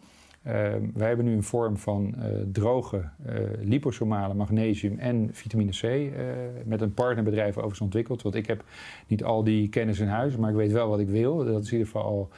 Uh, 0.46 0.52
wij 0.94 1.06
hebben 1.08 1.24
nu 1.24 1.32
een 1.32 1.42
vorm 1.42 1.76
van 1.76 2.14
uh, 2.18 2.24
droge 2.52 2.96
uh, 2.96 3.34
liposomale 3.60 4.34
magnesium 4.34 4.98
en 4.98 5.28
vitamine 5.32 5.70
C 5.70 6.12
met 6.64 6.80
een 6.80 6.94
partnerbedrijf 6.94 7.50
overigens 7.50 7.80
ontwikkeld. 7.80 8.22
Want 8.22 8.34
ik 8.34 8.46
heb 8.46 8.64
niet 9.06 9.24
al 9.24 9.44
die 9.44 9.68
kennis 9.68 9.98
in 9.98 10.06
huis, 10.06 10.36
maar 10.36 10.50
ik 10.50 10.56
weet 10.56 10.72
wel 10.72 10.88
wat 10.88 10.98
ik 10.98 11.08
wil. 11.08 11.36
Dat 11.36 11.62
is 11.62 11.72
in 11.72 11.78
ieder 11.78 11.92
geval 11.92 12.04
al 12.04 12.28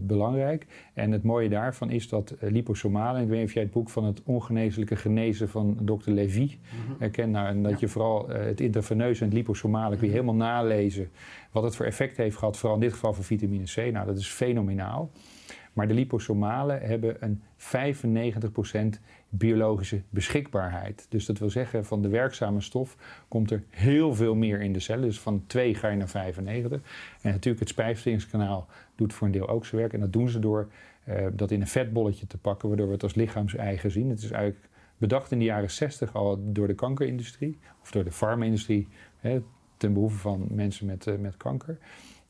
belangrijk. 0.00 0.66
En 0.94 1.12
het 1.12 1.22
mooie 1.22 1.48
daarvan 1.48 1.90
is 1.90 2.08
dat 2.08 2.34
liposomale, 2.40 3.20
ik 3.20 3.28
weet 3.28 3.38
niet 3.38 3.46
of 3.46 3.54
jij 3.54 3.62
het 3.62 3.72
boek 3.72 3.90
van 3.90 4.04
het 4.04 4.22
ongeneeslijke 4.24 4.96
genezen 4.96 5.48
van 5.48 5.78
Dr. 5.84 6.10
Levy 6.10 6.40
mm 6.40 6.96
-hmm. 6.98 7.10
kent. 7.10 7.32
Nou, 7.32 7.46
en 7.46 7.62
dat 7.62 7.72
ja. 7.72 7.78
je 7.80 7.88
vooral 7.88 8.28
het 8.28 8.60
intraveneus 8.60 9.20
en 9.20 9.26
het 9.26 9.34
liposomale 9.34 9.96
kun 9.96 10.06
je 10.06 10.12
helemaal 10.12 10.34
nalezen 10.34 11.08
wat 11.50 11.62
het 11.62 11.76
voor 11.76 11.86
effect 11.86 12.16
heeft 12.16 12.36
gehad, 12.36 12.56
vooral 12.56 12.76
in 12.76 12.82
dit 12.82 12.92
geval 12.92 13.14
voor 13.14 13.24
vitamine 13.24 13.64
C. 13.64 13.92
Nou, 13.92 14.06
dat 14.06 14.16
is 14.16 14.28
fenomenaal. 14.28 15.10
Maar 15.76 15.88
de 15.88 15.94
liposomalen 15.94 16.80
hebben 16.80 17.16
een 17.20 17.42
95% 18.96 19.00
biologische 19.28 20.02
beschikbaarheid. 20.10 21.06
Dus 21.08 21.26
dat 21.26 21.38
wil 21.38 21.50
zeggen, 21.50 21.84
van 21.84 22.02
de 22.02 22.08
werkzame 22.08 22.60
stof 22.60 22.96
komt 23.28 23.50
er 23.50 23.62
heel 23.70 24.14
veel 24.14 24.34
meer 24.34 24.60
in 24.60 24.72
de 24.72 24.80
cellen. 24.80 25.04
Dus 25.04 25.20
van 25.20 25.44
2 25.46 25.74
ga 25.74 25.88
je 25.88 25.96
naar 25.96 26.08
95. 26.08 26.80
En 27.20 27.30
natuurlijk 27.30 27.60
het 27.60 27.68
spijsverteringskanaal 27.68 28.66
doet 28.94 29.12
voor 29.12 29.26
een 29.26 29.32
deel 29.32 29.48
ook 29.48 29.66
zijn 29.66 29.80
werk. 29.80 29.92
En 29.92 30.00
dat 30.00 30.12
doen 30.12 30.28
ze 30.28 30.38
door 30.38 30.68
uh, 31.08 31.26
dat 31.32 31.50
in 31.50 31.60
een 31.60 31.66
vetbolletje 31.66 32.26
te 32.26 32.38
pakken, 32.38 32.68
waardoor 32.68 32.86
we 32.86 32.92
het 32.92 33.02
als 33.02 33.14
lichaams-eigen 33.14 33.90
zien. 33.90 34.10
Het 34.10 34.22
is 34.22 34.30
eigenlijk 34.30 34.68
bedacht 34.98 35.32
in 35.32 35.38
de 35.38 35.44
jaren 35.44 35.70
60 35.70 36.14
al 36.14 36.52
door 36.52 36.66
de 36.66 36.74
kankerindustrie, 36.74 37.58
of 37.82 37.90
door 37.90 38.04
de 38.04 38.12
farma-industrie, 38.12 38.88
ten 39.76 39.92
behoeve 39.92 40.18
van 40.18 40.46
mensen 40.50 40.86
met, 40.86 41.06
uh, 41.06 41.16
met 41.18 41.36
kanker. 41.36 41.78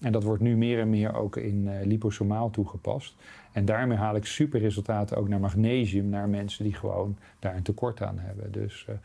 En 0.01 0.13
dat 0.13 0.23
wordt 0.23 0.43
nu 0.43 0.57
meer 0.57 0.81
en 0.81 0.91
meer 0.91 1.15
ook 1.15 1.37
in 1.37 1.65
uh, 1.65 1.73
liposomaal 1.85 2.51
toegepast. 2.51 3.15
En 3.53 3.65
daarmee 3.65 3.99
haal 3.99 4.17
ik 4.17 4.25
super 4.25 4.61
resultaten 4.61 5.17
ook 5.17 5.29
naar 5.29 5.41
magnesium, 5.41 6.09
naar 6.09 6.29
mensen 6.29 6.65
die 6.65 6.75
gewoon 6.75 7.17
daar 7.39 7.57
een 7.57 7.63
tekort 7.63 8.03
aan 8.03 8.19
hebben. 8.19 8.53
Dus, 8.53 8.87
uh, 8.91 8.97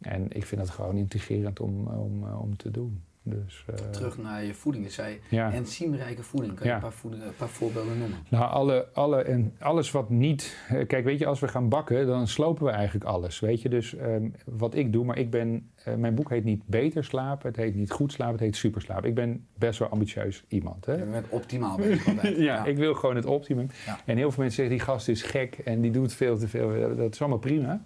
en 0.00 0.32
ik 0.32 0.46
vind 0.46 0.60
dat 0.60 0.70
gewoon 0.70 0.96
integrerend 0.96 1.60
om, 1.60 1.86
om, 1.86 2.24
uh, 2.24 2.40
om 2.40 2.56
te 2.56 2.70
doen. 2.70 3.00
Dus, 3.26 3.64
uh, 3.70 3.76
Terug 3.90 4.18
naar 4.18 4.44
je 4.44 4.54
voeding. 4.54 4.84
Je 4.84 4.90
zei 4.90 5.20
ja. 5.28 5.52
enzymrijke 5.52 6.22
voeding. 6.22 6.54
Kan 6.54 6.62
je 6.62 6.68
ja. 6.68 6.74
een, 6.74 6.82
paar 6.82 6.92
voeding, 6.92 7.22
een, 7.22 7.34
paar 7.36 7.48
voorbeelden 7.48 7.98
noemen? 7.98 8.18
Nou, 8.28 8.50
alle, 8.50 8.88
alle, 8.92 9.22
en 9.22 9.54
alles 9.58 9.90
wat 9.90 10.10
niet... 10.10 10.56
Kijk, 10.86 11.04
weet 11.04 11.18
je, 11.18 11.26
als 11.26 11.40
we 11.40 11.48
gaan 11.48 11.68
bakken, 11.68 12.06
dan 12.06 12.26
slopen 12.26 12.64
we 12.64 12.70
eigenlijk 12.70 13.04
alles. 13.04 13.40
Weet 13.40 13.62
je, 13.62 13.68
dus 13.68 13.92
um, 13.92 14.34
wat 14.44 14.74
ik 14.74 14.92
doe, 14.92 15.04
maar 15.04 15.18
ik 15.18 15.30
ben... 15.30 15.70
Uh, 15.88 15.94
mijn 15.94 16.14
boek 16.14 16.30
heet 16.30 16.44
niet 16.44 16.66
beter 16.66 17.04
slapen, 17.04 17.48
het 17.48 17.56
heet 17.56 17.74
niet 17.74 17.90
goed 17.90 18.12
slapen, 18.12 18.34
het 18.34 18.42
heet 18.42 18.56
super 18.56 18.80
slapen. 18.80 19.08
Ik 19.08 19.14
ben 19.14 19.46
best 19.58 19.78
wel 19.78 19.88
ambitieus 19.88 20.44
iemand. 20.48 20.86
Hè? 20.86 20.94
Je 20.94 21.04
bent 21.04 21.28
optimaal 21.28 21.76
bezig. 21.76 22.22
ja, 22.22 22.30
ja, 22.30 22.64
ik 22.64 22.76
wil 22.76 22.94
gewoon 22.94 23.16
het 23.16 23.26
optimum. 23.26 23.66
En 24.04 24.16
heel 24.16 24.30
veel 24.30 24.42
mensen 24.42 24.62
zeggen, 24.62 24.76
die 24.76 24.86
gast 24.86 25.08
is 25.08 25.22
gek 25.22 25.58
en 25.58 25.80
die 25.80 25.90
doet 25.90 26.12
veel 26.12 26.38
te 26.38 26.48
veel. 26.48 26.96
Dat 26.96 27.12
is 27.12 27.20
allemaal 27.20 27.38
prima. 27.38 27.82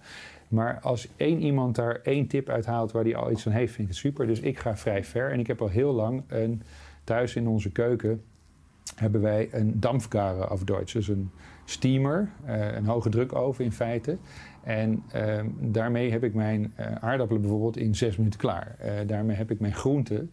Maar 0.48 0.80
als 0.80 1.08
één 1.16 1.40
iemand 1.40 1.74
daar 1.74 2.00
één 2.02 2.26
tip 2.26 2.48
uit 2.48 2.66
haalt 2.66 2.92
waar 2.92 3.04
hij 3.04 3.16
al 3.16 3.30
iets 3.30 3.42
van 3.42 3.52
heeft, 3.52 3.72
vind 3.72 3.88
ik 3.88 3.94
het 3.94 4.02
super. 4.02 4.26
Dus 4.26 4.40
ik 4.40 4.58
ga 4.58 4.76
vrij 4.76 5.04
ver. 5.04 5.30
En 5.32 5.40
ik 5.40 5.46
heb 5.46 5.60
al 5.60 5.68
heel 5.68 5.92
lang 5.92 6.22
een, 6.26 6.62
thuis 7.04 7.36
in 7.36 7.48
onze 7.48 7.70
keuken 7.70 8.22
hebben 8.94 9.20
wij 9.20 9.48
een 9.52 9.80
dampgaren 9.80 10.48
af 10.48 10.64
Duits. 10.64 10.92
Dus 10.92 11.08
een 11.08 11.30
steamer, 11.64 12.28
uh, 12.46 12.74
een 12.74 12.86
hoge 12.86 13.08
drukoven 13.08 13.64
in 13.64 13.72
feite. 13.72 14.18
En 14.62 15.02
uh, 15.14 15.40
daarmee 15.60 16.10
heb 16.10 16.24
ik 16.24 16.34
mijn 16.34 16.72
uh, 16.80 16.94
aardappelen 16.94 17.42
bijvoorbeeld 17.42 17.76
in 17.76 17.94
zes 17.94 18.16
minuten 18.16 18.40
klaar. 18.40 18.76
Uh, 18.84 18.92
daarmee 19.06 19.36
heb 19.36 19.50
ik 19.50 19.60
mijn 19.60 19.74
groenten 19.74 20.30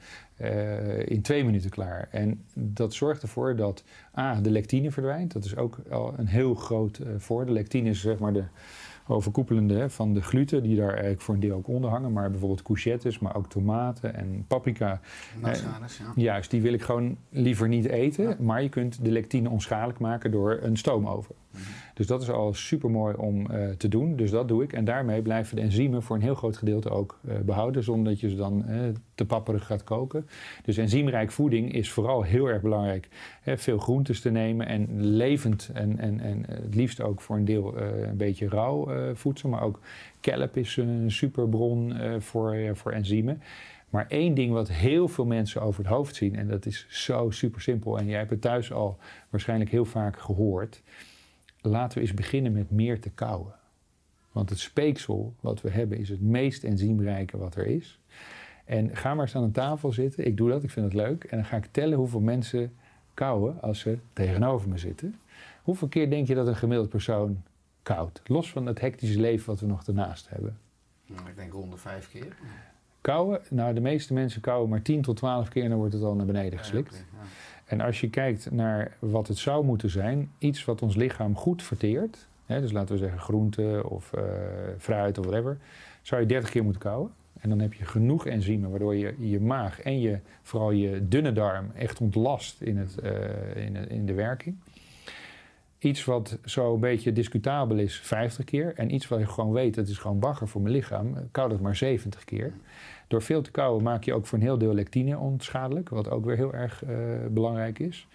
in 1.06 1.22
twee 1.22 1.46
minuten 1.46 1.70
klaar. 1.70 2.08
En 2.12 2.44
dat 2.54 2.94
zorgt 2.94 3.22
ervoor 3.22 3.56
dat 3.56 3.84
A, 4.18 4.42
de 4.42 4.52
lectine 4.52 4.92
verdwijnt. 4.92 5.34
Dat 5.34 5.46
is 5.46 5.58
ook 5.58 5.78
al 5.90 6.14
een 6.18 6.28
heel 6.28 6.56
groot 6.56 7.02
voordeel. 7.18 7.54
Lectine 7.54 7.90
is 7.90 8.02
zeg 8.02 8.20
maar 8.20 8.34
de 8.34 8.44
overkoepelende 9.08 9.90
van 9.90 10.14
de 10.14 10.22
gluten, 10.22 10.64
die 10.64 10.76
daar 10.76 10.92
eigenlijk 10.92 11.22
voor 11.22 11.34
een 11.34 11.40
deel 11.40 11.56
ook 11.56 11.68
onder 11.68 11.90
hangen. 11.90 12.14
Maar 12.14 12.30
bijvoorbeeld 12.30 12.62
courgettes, 12.62 13.20
maar 13.20 13.36
ook 13.36 13.50
tomaten 13.50 14.16
en 14.16 14.46
paprika. 14.48 15.00
Nassales, 15.42 15.98
ja. 15.98 16.12
Juist, 16.16 16.52
die 16.52 16.62
wil 16.62 16.74
ik 16.74 16.82
gewoon 16.82 17.18
liever 17.30 17.68
niet 17.68 17.86
eten. 17.86 18.36
Maar 18.40 18.64
je 18.64 18.70
kunt 18.70 19.04
de 19.04 19.12
lectine 19.12 19.50
onschadelijk 19.50 20.00
maken 20.00 20.32
door 20.32 20.60
een 20.62 20.78
stoomoven. 20.78 21.36
Dus 21.94 22.08
dat 22.08 22.22
is 22.22 22.30
al 22.30 22.54
super 22.54 22.90
mooi 22.90 23.16
om 23.16 23.52
uh, 23.52 23.70
te 23.70 23.88
doen. 23.88 24.16
Dus 24.16 24.32
dat 24.32 24.48
doe 24.48 24.64
ik. 24.64 24.74
En 24.74 24.86
daarmee 24.86 25.22
blijven 25.22 25.56
de 25.56 25.62
enzymen 25.62 26.04
voor 26.04 26.16
een 26.16 26.22
heel 26.22 26.36
groot 26.36 26.58
gedeelte 26.58 26.90
ook 26.90 27.20
uh, 27.26 27.34
behouden. 27.40 27.84
Zonder 27.84 28.12
dat 28.12 28.22
je 28.22 28.30
ze 28.30 28.36
dan 28.36 28.66
uh, 28.70 28.80
te 29.16 29.26
papperig 29.26 29.66
gaat 29.66 29.84
koken. 29.84 30.28
Dus 30.64 30.78
enzymrijk 30.78 31.32
voeding 31.32 31.74
is 31.74 31.92
vooral 31.92 32.22
heel 32.22 32.46
erg 32.46 32.62
belangrijk. 32.62 33.08
Veel 33.44 33.78
groentes 33.78 34.22
te 34.22 34.30
nemen 34.30 34.68
en 34.68 34.88
levend. 35.06 35.70
En, 35.74 36.00
en, 36.00 36.20
en 36.20 36.46
het 36.48 36.76
liefst 36.76 37.02
ook 37.02 37.22
voor 37.22 37.36
een 37.36 37.46
deel 37.46 37.78
een 37.78 38.18
beetje 38.18 38.50
rauw 38.50 38.90
voedsel. 39.14 39.50
Maar 39.50 39.62
ook 39.62 39.80
kelp 40.20 40.58
is 40.58 40.78
een 40.78 41.12
superbron 41.12 41.94
voor, 42.20 42.56
voor 42.74 42.92
enzymen. 42.92 43.42
Maar 43.90 44.06
één 44.08 44.34
ding 44.34 44.52
wat 44.52 44.70
heel 44.70 45.08
veel 45.08 45.26
mensen 45.26 45.62
over 45.62 45.84
het 45.84 45.94
hoofd 45.94 46.16
zien, 46.16 46.36
en 46.36 46.48
dat 46.48 46.66
is 46.66 46.86
zo 46.90 47.30
super 47.30 47.62
simpel, 47.62 48.00
en 48.00 48.06
jij 48.06 48.18
hebt 48.18 48.30
het 48.30 48.42
thuis 48.42 48.72
al 48.72 48.98
waarschijnlijk 49.30 49.72
heel 49.72 49.86
vaak 49.86 50.20
gehoord, 50.20 50.82
laten 51.72 51.98
we 51.98 52.04
eens 52.04 52.14
beginnen 52.14 52.52
met 52.52 52.72
meer 52.72 53.00
te 53.00 53.10
kauwen. 53.10 53.54
Want 54.32 54.50
het 54.50 54.60
speeksel 54.60 55.34
wat 55.40 55.62
we 55.62 55.70
hebben 55.70 55.98
is 55.98 56.10
het 56.10 56.22
meest 56.22 56.64
enzymrijke 56.64 57.38
wat 57.38 57.56
er 57.56 57.66
is. 57.66 58.00
En 58.66 58.96
ga 58.96 59.14
maar 59.14 59.26
eens 59.26 59.36
aan 59.36 59.44
een 59.44 59.52
tafel 59.52 59.92
zitten. 59.92 60.26
Ik 60.26 60.38
doe 60.38 60.50
dat, 60.50 60.64
ik 60.64 60.70
vind 60.70 60.86
het 60.86 60.94
leuk. 60.94 61.24
En 61.24 61.38
dan 61.38 61.46
ga 61.46 61.58
ik 61.58 61.66
tellen 61.72 61.98
hoeveel 61.98 62.20
mensen 62.20 62.74
kauwen 63.14 63.62
als 63.62 63.80
ze 63.80 63.98
tegenover 64.14 64.70
me 64.70 64.78
zitten. 64.78 65.16
Hoeveel 65.64 65.88
keer 65.88 66.10
denk 66.10 66.28
je 66.28 66.36
dat 66.36 66.48
een 66.48 66.56
gemiddeld 66.56 66.90
persoon 66.90 67.44
koudt? 67.84 68.22
Los 68.26 68.52
van 68.52 68.66
het 68.66 68.82
hectische 68.82 69.20
leven 69.20 69.46
wat 69.46 69.60
we 69.60 69.66
nog 69.66 69.88
ernaast 69.88 70.30
hebben. 70.30 70.58
Nou, 71.06 71.30
ik 71.30 71.36
denk 71.36 71.54
rond 71.54 71.72
de 71.72 71.78
vijf 71.78 72.10
keer. 72.10 72.36
Kauwen? 73.02 73.42
Nou, 73.50 73.74
de 73.74 73.82
meeste 73.82 74.14
mensen 74.14 74.42
kauwen 74.42 74.70
maar 74.70 74.82
10 74.82 75.02
tot 75.02 75.18
12 75.18 75.50
keer 75.50 75.64
en 75.64 75.70
dan 75.70 75.78
wordt 75.78 75.94
het 75.94 76.04
al 76.04 76.16
naar 76.16 76.26
beneden 76.26 76.60
geslikt. 76.60 76.94
Ja, 76.94 77.00
okay, 77.00 77.26
ja. 77.26 77.30
En 77.66 77.82
als 77.82 78.02
je 78.02 78.10
kijkt 78.10 78.52
naar 78.52 78.98
wat 79.00 79.28
het 79.28 79.38
zou 79.38 79.66
moeten 79.66 79.90
zijn, 79.90 80.32
iets 80.38 80.66
wat 80.66 80.82
ons 80.82 80.96
lichaam 80.96 81.36
goed 81.36 81.64
verteert, 81.64 82.28
hè, 82.46 82.62
dus 82.62 82.72
laten 82.72 82.94
we 82.94 83.02
zeggen 83.02 83.20
groente 83.20 83.82
of 83.90 84.12
uh, 84.18 84.24
fruit 84.78 85.18
of 85.18 85.26
whatever, 85.26 85.58
zou 86.02 86.22
je 86.22 86.28
30 86.28 86.50
keer 86.50 86.64
moeten 86.64 86.82
kauwen. 86.82 87.12
En 87.40 87.50
dan 87.50 87.60
heb 87.60 87.74
je 87.74 87.86
genoeg 87.86 88.26
enzymen 88.26 88.70
waardoor 88.70 88.96
je 88.96 89.16
je 89.20 89.40
maag 89.40 89.82
en 89.82 90.00
je, 90.00 90.20
vooral 90.42 90.72
je 90.72 91.08
dunne 91.08 91.32
darm 91.32 91.72
echt 91.76 92.02
ontlast 92.02 92.62
in, 92.62 92.78
het, 92.78 92.96
uh, 93.04 93.66
in, 93.66 93.90
in 93.90 94.06
de 94.06 94.14
werking. 94.14 94.56
Iets 95.86 96.06
wat 96.06 96.40
zo'n 96.44 96.80
beetje 96.80 97.14
discutabel 97.14 97.78
is, 97.78 98.00
50 98.00 98.46
keer. 98.46 98.74
En 98.76 98.94
iets 98.94 99.08
wat 99.08 99.20
je 99.20 99.28
gewoon 99.28 99.52
weet, 99.52 99.76
dat 99.76 99.88
is 99.88 99.98
gewoon 99.98 100.20
bagger 100.20 100.48
voor 100.48 100.62
mijn 100.62 100.74
lichaam, 100.74 101.16
koud 101.32 101.52
het 101.52 101.62
maar 101.62 101.76
70 101.76 102.24
keer. 102.24 102.54
Door 103.08 103.22
veel 103.22 103.42
te 103.42 103.52
kauwen 103.52 103.84
maak 103.84 104.04
je 104.04 104.14
ook 104.14 104.26
voor 104.26 104.38
een 104.38 104.44
heel 104.44 104.58
deel 104.58 104.74
lectine 104.74 105.18
onschadelijk, 105.18 105.90
wat 105.90 106.10
ook 106.10 106.26
weer 106.26 106.36
heel 106.36 106.54
erg 106.54 106.84
uh, 106.84 106.90
belangrijk 107.30 107.80
is. 107.80 108.08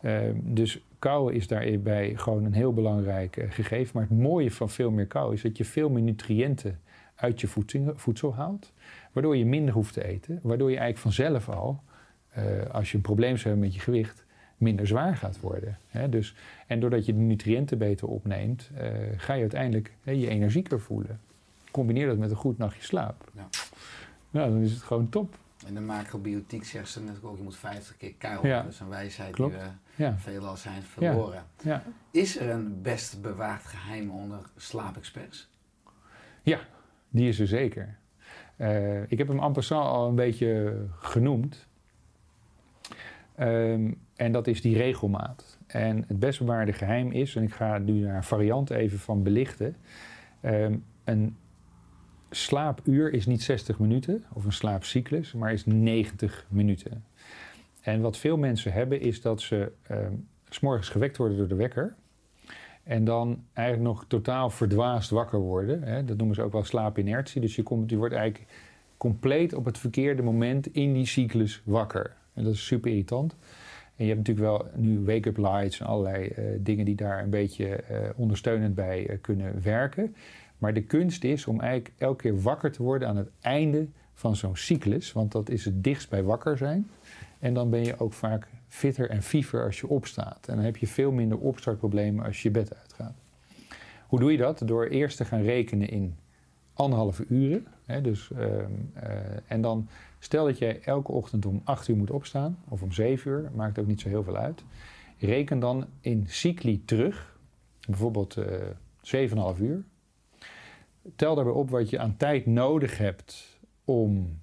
Uh, 0.00 0.20
dus 0.34 0.84
kauwen 0.98 1.34
is 1.34 1.46
daarbij 1.46 2.12
gewoon 2.16 2.44
een 2.44 2.52
heel 2.52 2.72
belangrijk 2.72 3.36
uh, 3.36 3.50
gegeven. 3.50 3.90
Maar 3.94 4.08
het 4.08 4.18
mooie 4.18 4.50
van 4.50 4.70
veel 4.70 4.90
meer 4.90 5.06
kauwen 5.06 5.34
is 5.34 5.42
dat 5.42 5.56
je 5.56 5.64
veel 5.64 5.90
meer 5.90 6.02
nutriënten 6.02 6.80
uit 7.14 7.40
je 7.40 7.46
voedsel, 7.46 7.92
voedsel 7.94 8.34
haalt. 8.34 8.72
Waardoor 9.12 9.36
je 9.36 9.46
minder 9.46 9.74
hoeft 9.74 9.92
te 9.92 10.04
eten. 10.04 10.40
Waardoor 10.42 10.70
je 10.70 10.78
eigenlijk 10.78 11.16
vanzelf 11.16 11.48
al, 11.48 11.82
als 12.72 12.90
je 12.90 12.96
een 12.96 13.02
probleem 13.02 13.36
zou 13.36 13.48
hebben 13.48 13.64
met 13.64 13.74
je 13.74 13.80
gewicht, 13.80 14.21
minder 14.62 14.86
zwaar 14.86 15.16
gaat 15.16 15.40
worden. 15.40 15.78
Hè? 15.88 16.08
Dus, 16.08 16.34
en 16.66 16.80
doordat 16.80 17.06
je 17.06 17.12
de 17.12 17.18
nutriënten 17.18 17.78
beter 17.78 18.08
opneemt, 18.08 18.70
ga 19.16 19.32
je 19.32 19.40
uiteindelijk 19.40 19.92
je 20.02 20.28
energieker 20.28 20.80
voelen. 20.80 21.20
Combineer 21.70 22.06
dat 22.06 22.18
met 22.18 22.30
een 22.30 22.36
goed 22.36 22.58
nachtje 22.58 22.82
slaap. 22.82 23.30
Ja. 23.34 23.48
Nou, 24.30 24.50
dan 24.50 24.60
is 24.60 24.72
het 24.72 24.82
gewoon 24.82 25.08
top. 25.08 25.34
In 25.66 25.74
de 25.74 25.80
macrobiotiek 25.80 26.64
zegt 26.64 26.88
ze 26.88 27.00
natuurlijk 27.00 27.26
ook, 27.26 27.36
je 27.36 27.42
moet 27.42 27.56
50 27.56 27.96
keer 27.96 28.14
kuilen. 28.18 28.48
Ja. 28.48 28.62
Dat 28.62 28.72
is 28.72 28.80
een 28.80 28.88
wijsheid 28.88 29.36
die 29.36 29.46
we 29.46 29.58
ja. 29.94 30.18
veelal 30.18 30.56
zijn 30.56 30.82
verloren. 30.82 31.44
Ja. 31.62 31.82
Is 32.10 32.38
er 32.38 32.50
een 32.50 32.82
best 32.82 33.22
bewaard 33.22 33.64
geheim 33.64 34.10
onder 34.10 34.38
slaapexperts? 34.56 35.48
Ja, 36.42 36.58
die 37.08 37.28
is 37.28 37.40
er 37.40 37.46
zeker. 37.46 37.96
Uh, 38.56 39.10
ik 39.10 39.18
heb 39.18 39.28
hem 39.28 39.40
en 39.40 39.52
passant 39.52 39.86
al 39.86 40.08
een 40.08 40.14
beetje 40.14 40.82
genoemd. 40.98 41.66
Um, 43.40 44.00
en 44.22 44.32
dat 44.32 44.46
is 44.46 44.60
die 44.60 44.76
regelmaat. 44.76 45.58
En 45.66 46.04
het 46.06 46.18
best 46.18 46.38
bewaarde 46.38 46.72
geheim 46.72 47.10
is, 47.12 47.36
en 47.36 47.42
ik 47.42 47.52
ga 47.52 47.78
nu 47.78 47.92
naar 47.92 48.16
een 48.16 48.22
variant 48.22 48.70
even 48.70 48.98
van 48.98 49.22
belichten. 49.22 49.76
Um, 50.44 50.84
een 51.04 51.36
slaapuur 52.30 53.12
is 53.12 53.26
niet 53.26 53.42
60 53.42 53.78
minuten 53.78 54.24
of 54.32 54.44
een 54.44 54.52
slaapcyclus, 54.52 55.32
maar 55.32 55.52
is 55.52 55.66
90 55.66 56.46
minuten. 56.48 57.04
En 57.80 58.00
wat 58.00 58.16
veel 58.16 58.36
mensen 58.36 58.72
hebben 58.72 59.00
is 59.00 59.20
dat 59.20 59.40
ze 59.40 59.72
uh, 59.90 59.96
s 60.48 60.60
morgens 60.60 60.88
gewekt 60.88 61.16
worden 61.16 61.36
door 61.36 61.48
de 61.48 61.54
wekker. 61.54 61.94
En 62.82 63.04
dan 63.04 63.44
eigenlijk 63.52 63.88
nog 63.88 64.04
totaal 64.08 64.50
verdwaasd 64.50 65.10
wakker 65.10 65.38
worden. 65.38 65.82
Hè. 65.82 66.04
Dat 66.04 66.16
noemen 66.16 66.36
ze 66.36 66.42
ook 66.42 66.52
wel 66.52 66.64
slaapinertie. 66.64 67.40
Dus 67.40 67.56
je, 67.56 67.62
komt, 67.62 67.90
je 67.90 67.96
wordt 67.96 68.14
eigenlijk 68.14 68.52
compleet 68.96 69.54
op 69.54 69.64
het 69.64 69.78
verkeerde 69.78 70.22
moment 70.22 70.66
in 70.66 70.92
die 70.92 71.06
cyclus 71.06 71.62
wakker. 71.64 72.16
En 72.34 72.44
dat 72.44 72.52
is 72.52 72.66
super 72.66 72.90
irritant. 72.90 73.36
En 73.96 74.04
je 74.04 74.14
hebt 74.14 74.28
natuurlijk 74.28 74.46
wel 74.46 74.70
nu 74.82 75.00
wake-up 75.04 75.36
lights 75.36 75.80
en 75.80 75.86
allerlei 75.86 76.32
uh, 76.38 76.44
dingen 76.60 76.84
die 76.84 76.94
daar 76.94 77.22
een 77.22 77.30
beetje 77.30 77.66
uh, 77.90 77.98
ondersteunend 78.16 78.74
bij 78.74 79.10
uh, 79.10 79.16
kunnen 79.20 79.62
werken. 79.62 80.14
Maar 80.58 80.74
de 80.74 80.82
kunst 80.82 81.24
is 81.24 81.46
om 81.46 81.60
eigenlijk 81.60 81.94
elke 81.98 82.22
keer 82.22 82.40
wakker 82.40 82.72
te 82.72 82.82
worden 82.82 83.08
aan 83.08 83.16
het 83.16 83.30
einde 83.40 83.86
van 84.14 84.36
zo'n 84.36 84.56
cyclus. 84.56 85.12
Want 85.12 85.32
dat 85.32 85.48
is 85.48 85.64
het 85.64 85.84
dichtst 85.84 86.10
bij 86.10 86.22
wakker 86.22 86.58
zijn. 86.58 86.90
En 87.38 87.54
dan 87.54 87.70
ben 87.70 87.84
je 87.84 87.98
ook 87.98 88.12
vaak 88.12 88.48
fitter 88.68 89.10
en 89.10 89.22
fiever 89.22 89.64
als 89.64 89.80
je 89.80 89.88
opstaat. 89.88 90.48
En 90.48 90.56
dan 90.56 90.64
heb 90.64 90.76
je 90.76 90.86
veel 90.86 91.12
minder 91.12 91.38
opstartproblemen 91.38 92.24
als 92.24 92.42
je 92.42 92.48
je 92.48 92.54
bed 92.54 92.76
uitgaat. 92.76 93.14
Hoe 94.06 94.20
doe 94.20 94.32
je 94.32 94.38
dat? 94.38 94.62
Door 94.64 94.86
eerst 94.86 95.16
te 95.16 95.24
gaan 95.24 95.42
rekenen 95.42 95.88
in 95.88 96.14
anderhalve 96.72 97.24
uren. 97.28 97.66
Hè, 97.86 98.00
dus, 98.00 98.30
uh, 98.30 98.46
uh, 98.46 98.64
en 99.46 99.60
dan 99.60 99.88
stel 100.18 100.44
dat 100.44 100.58
jij 100.58 100.80
elke 100.82 101.12
ochtend 101.12 101.46
om 101.46 101.60
8 101.64 101.88
uur 101.88 101.96
moet 101.96 102.10
opstaan, 102.10 102.58
of 102.68 102.82
om 102.82 102.92
7 102.92 103.30
uur, 103.30 103.50
maakt 103.54 103.78
ook 103.78 103.86
niet 103.86 104.00
zo 104.00 104.08
heel 104.08 104.22
veel 104.22 104.36
uit. 104.36 104.64
Reken 105.18 105.58
dan 105.58 105.86
in 106.00 106.24
cycli 106.26 106.84
terug, 106.84 107.38
bijvoorbeeld 107.86 108.36
uh, 108.36 109.56
7,5 109.56 109.62
uur 109.62 109.84
tel 111.16 111.34
daarbij 111.34 111.52
op 111.52 111.70
wat 111.70 111.90
je 111.90 111.98
aan 111.98 112.16
tijd 112.16 112.46
nodig 112.46 112.98
hebt 112.98 113.58
om 113.84 114.40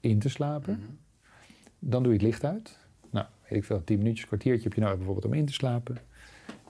in 0.00 0.18
te 0.18 0.28
slapen. 0.28 0.74
Mhm. 0.74 0.90
Dan 1.78 2.02
doe 2.02 2.12
je 2.12 2.18
het 2.18 2.26
licht 2.26 2.44
uit. 2.44 2.78
Nou, 3.10 3.26
weet 3.42 3.58
ik 3.58 3.64
veel, 3.64 3.84
10 3.84 3.98
minuutjes, 3.98 4.26
kwartiertje 4.26 4.62
heb 4.62 4.74
je 4.74 4.80
nodig 4.80 4.96
bijvoorbeeld 4.96 5.26
om 5.26 5.34
in 5.34 5.46
te 5.46 5.52
slapen. 5.52 5.96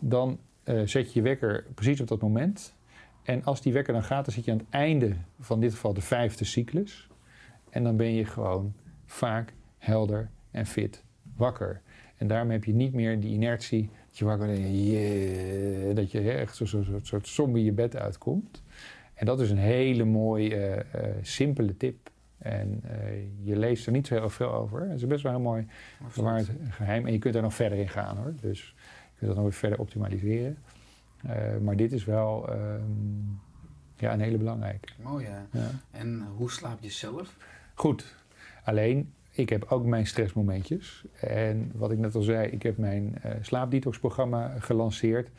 Dan 0.00 0.38
uh, 0.64 0.86
zet 0.86 1.12
je 1.12 1.18
je 1.18 1.22
wekker 1.22 1.64
precies 1.74 2.00
op 2.00 2.08
dat 2.08 2.20
moment. 2.20 2.74
En 3.22 3.44
als 3.44 3.60
die 3.60 3.72
wekker 3.72 3.92
dan 3.92 4.02
gaat, 4.02 4.24
dan 4.24 4.34
zit 4.34 4.44
je 4.44 4.50
aan 4.50 4.58
het 4.58 4.66
einde 4.70 5.16
van 5.40 5.60
dit 5.60 5.72
geval 5.72 5.94
de 5.94 6.00
vijfde 6.00 6.44
cyclus. 6.44 7.08
En 7.70 7.84
dan 7.84 7.96
ben 7.96 8.14
je 8.14 8.24
gewoon 8.24 8.72
vaak 9.06 9.52
helder 9.78 10.30
en 10.50 10.66
fit 10.66 11.04
wakker. 11.36 11.80
En 12.16 12.26
daarmee 12.26 12.56
heb 12.56 12.64
je 12.64 12.74
niet 12.74 12.92
meer 12.92 13.20
die 13.20 13.30
inertie 13.30 13.90
dat 14.08 14.18
je 14.18 14.24
wakker 14.24 14.46
bent 14.46 14.58
yeah, 14.58 15.96
dat 15.96 16.10
je 16.10 16.32
echt 16.32 16.56
zo'n 16.56 16.66
zo, 16.66 16.82
zo, 16.82 16.98
soort 17.02 17.28
zombie 17.28 17.64
je 17.64 17.72
bed 17.72 17.96
uitkomt. 17.96 18.62
En 19.14 19.26
dat 19.26 19.40
is 19.40 19.50
een 19.50 19.58
hele 19.58 20.04
mooie, 20.04 20.84
uh, 20.96 21.02
simpele 21.22 21.76
tip. 21.76 22.10
En 22.38 22.82
uh, 22.84 22.92
je 23.42 23.56
leest 23.56 23.86
er 23.86 23.92
niet 23.92 24.06
zo 24.06 24.14
heel 24.14 24.30
veel 24.30 24.52
over. 24.52 24.80
Het 24.80 24.96
is 24.96 25.06
best 25.06 25.22
wel 25.22 25.32
heel 25.32 25.40
mooi 25.40 25.66
bewaard 26.14 26.50
geheim. 26.68 27.06
En 27.06 27.12
je 27.12 27.18
kunt 27.18 27.34
er 27.34 27.42
nog 27.42 27.54
verder 27.54 27.78
in 27.78 27.88
gaan 27.88 28.16
hoor. 28.16 28.34
Dus 28.40 28.74
je 29.12 29.18
kunt 29.18 29.26
dat 29.26 29.34
nog 29.34 29.44
weer 29.44 29.52
verder 29.52 29.78
optimaliseren. 29.78 30.58
Uh, 31.26 31.58
maar 31.62 31.76
dit 31.76 31.92
is 31.92 32.04
wel 32.04 32.52
um, 32.52 33.40
ja, 33.96 34.12
een 34.12 34.20
hele 34.20 34.38
belangrijke. 34.38 34.88
Mooi? 35.02 35.26
Ja. 35.50 35.70
En 35.90 36.26
hoe 36.36 36.50
slaap 36.50 36.78
je 36.80 36.90
zelf? 36.90 37.36
Goed. 37.74 38.14
Alleen, 38.64 39.12
ik 39.30 39.48
heb 39.48 39.64
ook 39.68 39.84
mijn 39.84 40.06
stressmomentjes. 40.06 41.04
En 41.20 41.70
wat 41.74 41.90
ik 41.90 41.98
net 41.98 42.14
al 42.14 42.22
zei, 42.22 42.48
ik 42.48 42.62
heb 42.62 42.76
mijn 42.76 43.14
uh, 43.26 43.32
slaapdetox-programma 43.40 44.54
gelanceerd. 44.58 45.30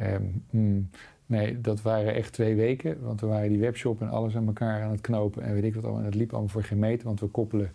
Um, 0.00 0.44
mm, 0.50 0.90
Nee, 1.26 1.60
dat 1.60 1.82
waren 1.82 2.14
echt 2.14 2.32
twee 2.32 2.54
weken. 2.54 3.00
Want 3.02 3.20
we 3.20 3.26
waren 3.26 3.48
die 3.48 3.58
webshop 3.58 4.00
en 4.00 4.08
alles 4.08 4.36
aan 4.36 4.46
elkaar 4.46 4.82
aan 4.82 4.90
het 4.90 5.00
knopen. 5.00 5.42
En 5.42 5.54
weet 5.54 5.64
ik 5.64 5.74
wat 5.74 5.82
allemaal. 5.82 6.02
En 6.02 6.10
dat 6.10 6.18
liep 6.18 6.30
allemaal 6.30 6.48
voor 6.48 6.62
geen 6.62 6.78
meter. 6.78 7.06
Want 7.06 7.20
we 7.20 7.26
koppelen 7.26 7.72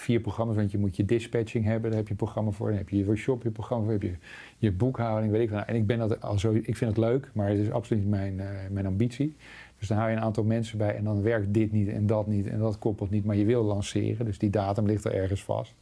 vier 0.00 0.20
programma's. 0.20 0.56
Want 0.56 0.70
je 0.70 0.78
moet 0.78 0.96
je 0.96 1.04
dispatching 1.04 1.64
hebben. 1.64 1.90
Daar 1.90 1.98
heb 1.98 2.06
je 2.06 2.12
een 2.12 2.18
programma 2.18 2.50
voor. 2.50 2.68
Dan 2.68 2.76
heb 2.76 2.88
je 2.88 2.96
je 2.96 3.04
workshop, 3.04 3.42
je 3.42 3.50
programma 3.50 3.84
voor. 3.84 3.92
heb 3.92 4.02
je 4.02 4.14
je 4.58 4.72
boekhouding, 4.72 5.32
weet 5.32 5.42
ik 5.42 5.50
wat. 5.50 5.66
En 5.66 5.74
ik 5.74 5.86
ben 5.86 5.98
dat 5.98 6.22
al 6.22 6.38
zo... 6.38 6.52
Ik 6.52 6.76
vind 6.76 6.90
het 6.90 6.96
leuk, 6.96 7.30
maar 7.34 7.48
het 7.48 7.58
is 7.58 7.70
absoluut 7.70 8.02
niet 8.02 8.12
mijn, 8.12 8.34
uh, 8.38 8.46
mijn 8.70 8.86
ambitie. 8.86 9.36
Dus 9.78 9.88
dan 9.88 9.96
hou 9.96 10.10
je 10.10 10.16
een 10.16 10.22
aantal 10.22 10.44
mensen 10.44 10.78
bij. 10.78 10.96
En 10.96 11.04
dan 11.04 11.22
werkt 11.22 11.54
dit 11.54 11.72
niet 11.72 11.88
en 11.88 12.06
dat 12.06 12.26
niet. 12.26 12.46
En 12.46 12.58
dat 12.58 12.78
koppelt 12.78 13.10
niet. 13.10 13.24
Maar 13.24 13.36
je 13.36 13.44
wil 13.44 13.62
lanceren. 13.62 14.24
Dus 14.24 14.38
die 14.38 14.50
datum 14.50 14.86
ligt 14.86 15.04
er 15.04 15.14
ergens 15.14 15.44
vast. 15.44 15.74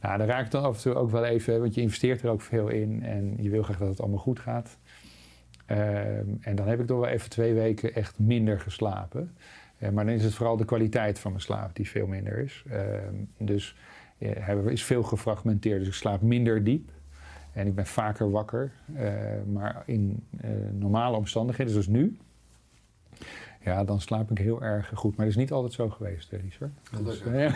Nou, 0.00 0.18
daar 0.18 0.26
raak 0.26 0.44
ik 0.44 0.50
dan 0.50 0.62
af 0.62 0.76
en 0.76 0.82
toe 0.82 0.94
ook 0.94 1.10
wel 1.10 1.24
even... 1.24 1.60
Want 1.60 1.74
je 1.74 1.80
investeert 1.80 2.22
er 2.22 2.30
ook 2.30 2.40
veel 2.40 2.68
in. 2.68 3.02
En 3.02 3.36
je 3.40 3.50
wil 3.50 3.62
graag 3.62 3.78
dat 3.78 3.88
het 3.88 4.00
allemaal 4.00 4.18
goed 4.18 4.38
gaat. 4.38 4.78
Ehm, 5.66 6.26
en 6.40 6.56
dan 6.56 6.68
heb 6.68 6.80
ik 6.80 6.86
toch 6.86 7.00
wel 7.00 7.08
even 7.08 7.30
twee 7.30 7.54
weken 7.54 7.94
echt 7.94 8.18
minder 8.18 8.60
geslapen. 8.60 9.36
Uh, 9.78 9.88
maar 9.88 10.04
dan 10.04 10.14
is 10.14 10.24
het 10.24 10.34
vooral 10.34 10.56
de 10.56 10.64
kwaliteit 10.64 11.18
van 11.18 11.30
mijn 11.30 11.42
slaap 11.42 11.76
die 11.76 11.88
veel 11.88 12.06
minder 12.06 12.38
is. 12.38 12.64
Ehm, 12.70 13.14
dus 13.38 13.76
hij 14.18 14.56
is 14.56 14.84
veel 14.84 15.02
gefragmenteerd, 15.02 15.78
dus 15.78 15.88
ik 15.88 15.94
slaap 15.94 16.20
minder 16.20 16.64
diep. 16.64 16.90
En 17.52 17.66
ik 17.66 17.74
ben 17.74 17.86
vaker 17.86 18.30
wakker. 18.30 18.72
maar 19.46 19.82
in 19.86 20.24
normale 20.72 21.16
omstandigheden, 21.16 21.72
zoals 21.72 21.86
nu, 21.86 22.18
ja, 23.60 23.84
dan 23.84 24.00
slaap 24.00 24.30
ik 24.30 24.38
heel 24.38 24.62
erg 24.62 24.90
goed. 24.94 25.16
Maar 25.16 25.26
dat 25.26 25.34
is 25.34 25.40
niet 25.40 25.52
altijd 25.52 25.72
zo 25.72 25.88
geweest, 25.88 26.30
Richard. 26.30 26.72
Dus, 27.04 27.22
ja. 27.32 27.52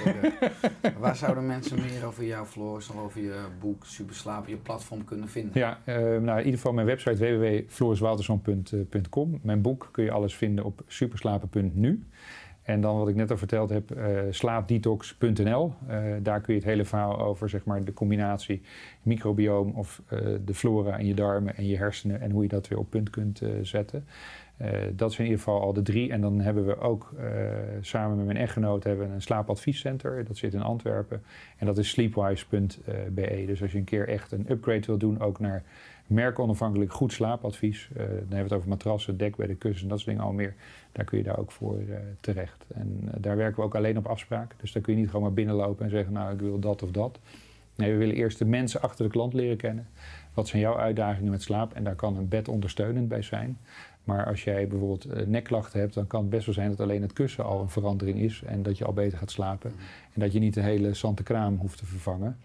Waar 0.98 1.16
zouden 1.16 1.46
mensen 1.46 1.80
meer 1.80 2.06
over 2.06 2.24
jou, 2.24 2.46
Floris, 2.46 2.88
of 2.88 2.96
over 2.96 3.20
je 3.20 3.46
boek 3.60 3.86
Superslapen, 3.86 4.50
je 4.50 4.56
platform 4.56 5.04
kunnen 5.04 5.28
vinden? 5.28 5.52
Ja, 5.54 5.78
uh, 5.86 5.94
nou, 5.96 6.38
in 6.38 6.44
ieder 6.44 6.52
geval 6.52 6.72
mijn 6.72 6.86
website 6.86 7.16
www.floriswalterson.com. 7.16 9.40
Mijn 9.42 9.62
boek 9.62 9.88
kun 9.92 10.04
je 10.04 10.10
alles 10.10 10.34
vinden 10.34 10.64
op 10.64 10.82
superslapen.nu. 10.86 12.06
En 12.62 12.80
dan 12.80 12.96
wat 12.96 13.08
ik 13.08 13.14
net 13.14 13.30
al 13.30 13.36
verteld 13.36 13.70
heb, 13.70 13.96
uh, 13.96 14.20
slaapdetox.nl. 14.30 15.74
Uh, 15.88 15.96
daar 16.22 16.40
kun 16.40 16.54
je 16.54 16.60
het 16.60 16.68
hele 16.68 16.84
verhaal 16.84 17.20
over, 17.20 17.48
zeg 17.48 17.64
maar, 17.64 17.84
de 17.84 17.92
combinatie 17.92 18.62
microbioom 19.02 19.70
of 19.70 20.02
uh, 20.12 20.18
de 20.44 20.54
flora 20.54 20.96
in 20.96 21.06
je 21.06 21.14
darmen 21.14 21.56
en 21.56 21.66
je 21.66 21.76
hersenen 21.76 22.20
en 22.20 22.30
hoe 22.30 22.42
je 22.42 22.48
dat 22.48 22.68
weer 22.68 22.78
op 22.78 22.90
punt 22.90 23.10
kunt 23.10 23.42
zetten. 23.62 24.06
Uh, 24.62 24.68
dat 24.92 25.12
zijn 25.12 25.26
in 25.26 25.32
ieder 25.32 25.44
geval 25.44 25.60
al 25.60 25.72
de 25.72 25.82
drie. 25.82 26.10
En 26.10 26.20
dan 26.20 26.40
hebben 26.40 26.66
we 26.66 26.78
ook 26.78 27.12
uh, 27.18 27.24
samen 27.80 28.16
met 28.16 28.26
mijn 28.26 28.36
echtgenoot 28.36 28.84
hebben 28.84 29.10
een 29.10 29.22
slaapadviescenter. 29.22 30.24
Dat 30.24 30.36
zit 30.36 30.54
in 30.54 30.62
Antwerpen. 30.62 31.22
En 31.56 31.66
dat 31.66 31.78
is 31.78 31.88
sleepwise.be. 31.88 33.44
Dus 33.46 33.62
als 33.62 33.72
je 33.72 33.78
een 33.78 33.84
keer 33.84 34.08
echt 34.08 34.32
een 34.32 34.46
upgrade 34.50 34.86
wil 34.86 34.98
doen, 34.98 35.20
ook 35.20 35.40
naar 35.40 35.62
merkonafhankelijk 36.06 36.92
goed 36.92 37.12
slaapadvies. 37.12 37.88
Dan 37.94 38.06
hebben 38.06 38.28
we 38.28 38.42
het 38.42 38.52
over 38.52 38.68
matrassen, 38.68 39.16
dekbedden, 39.16 39.58
kussen, 39.58 39.88
dat 39.88 39.98
soort 39.98 40.10
dingen 40.10 40.26
al 40.26 40.32
meer. 40.32 40.54
Daar 40.92 41.04
kun 41.04 41.18
je 41.18 41.24
daar 41.24 41.38
ook 41.38 41.52
voor 41.52 41.78
terecht. 42.20 42.64
En 42.74 43.08
daar 43.18 43.36
werken 43.36 43.56
we 43.56 43.62
ook 43.62 43.74
alleen 43.74 43.98
op 43.98 44.06
afspraak. 44.06 44.54
Dus 44.60 44.72
daar 44.72 44.82
kun 44.82 44.92
je 44.92 44.98
niet 44.98 45.08
gewoon 45.08 45.22
maar 45.22 45.32
binnenlopen 45.32 45.84
en 45.84 45.90
zeggen, 45.90 46.12
nou 46.12 46.32
ik 46.32 46.40
wil 46.40 46.58
dat 46.58 46.82
of 46.82 46.90
dat. 46.90 47.18
Nee, 47.74 47.92
we 47.92 47.98
willen 47.98 48.14
eerst 48.14 48.38
de 48.38 48.44
mensen 48.44 48.80
achter 48.82 49.04
de 49.04 49.10
klant 49.10 49.32
leren 49.32 49.56
kennen. 49.56 49.86
Wat 50.34 50.48
zijn 50.48 50.62
jouw 50.62 50.78
uitdagingen 50.78 51.30
met 51.30 51.42
slaap? 51.42 51.72
En 51.72 51.84
daar 51.84 51.94
kan 51.94 52.16
een 52.16 52.28
bed 52.28 52.48
ondersteunend 52.48 53.08
bij 53.08 53.22
zijn. 53.22 53.58
Maar 54.04 54.26
als 54.26 54.44
jij 54.44 54.68
bijvoorbeeld 54.68 55.06
uh, 55.06 55.26
nekklachten 55.26 55.80
hebt, 55.80 55.94
dan 55.94 56.06
kan 56.06 56.20
het 56.20 56.30
best 56.30 56.46
wel 56.46 56.54
zijn 56.54 56.68
dat 56.68 56.80
alleen 56.80 57.02
het 57.02 57.12
kussen 57.12 57.44
al 57.44 57.60
een 57.60 57.68
verandering 57.68 58.18
is 58.18 58.42
en 58.46 58.62
dat 58.62 58.78
je 58.78 58.84
al 58.84 58.92
beter 58.92 59.18
gaat 59.18 59.30
slapen. 59.30 59.72
En 60.12 60.20
dat 60.20 60.32
je 60.32 60.38
niet 60.38 60.54
de 60.54 60.60
hele 60.62 60.94
zante 60.94 61.22
kraam 61.22 61.56
hoeft 61.56 61.78
te 61.78 61.86
vervangen. 61.86 62.36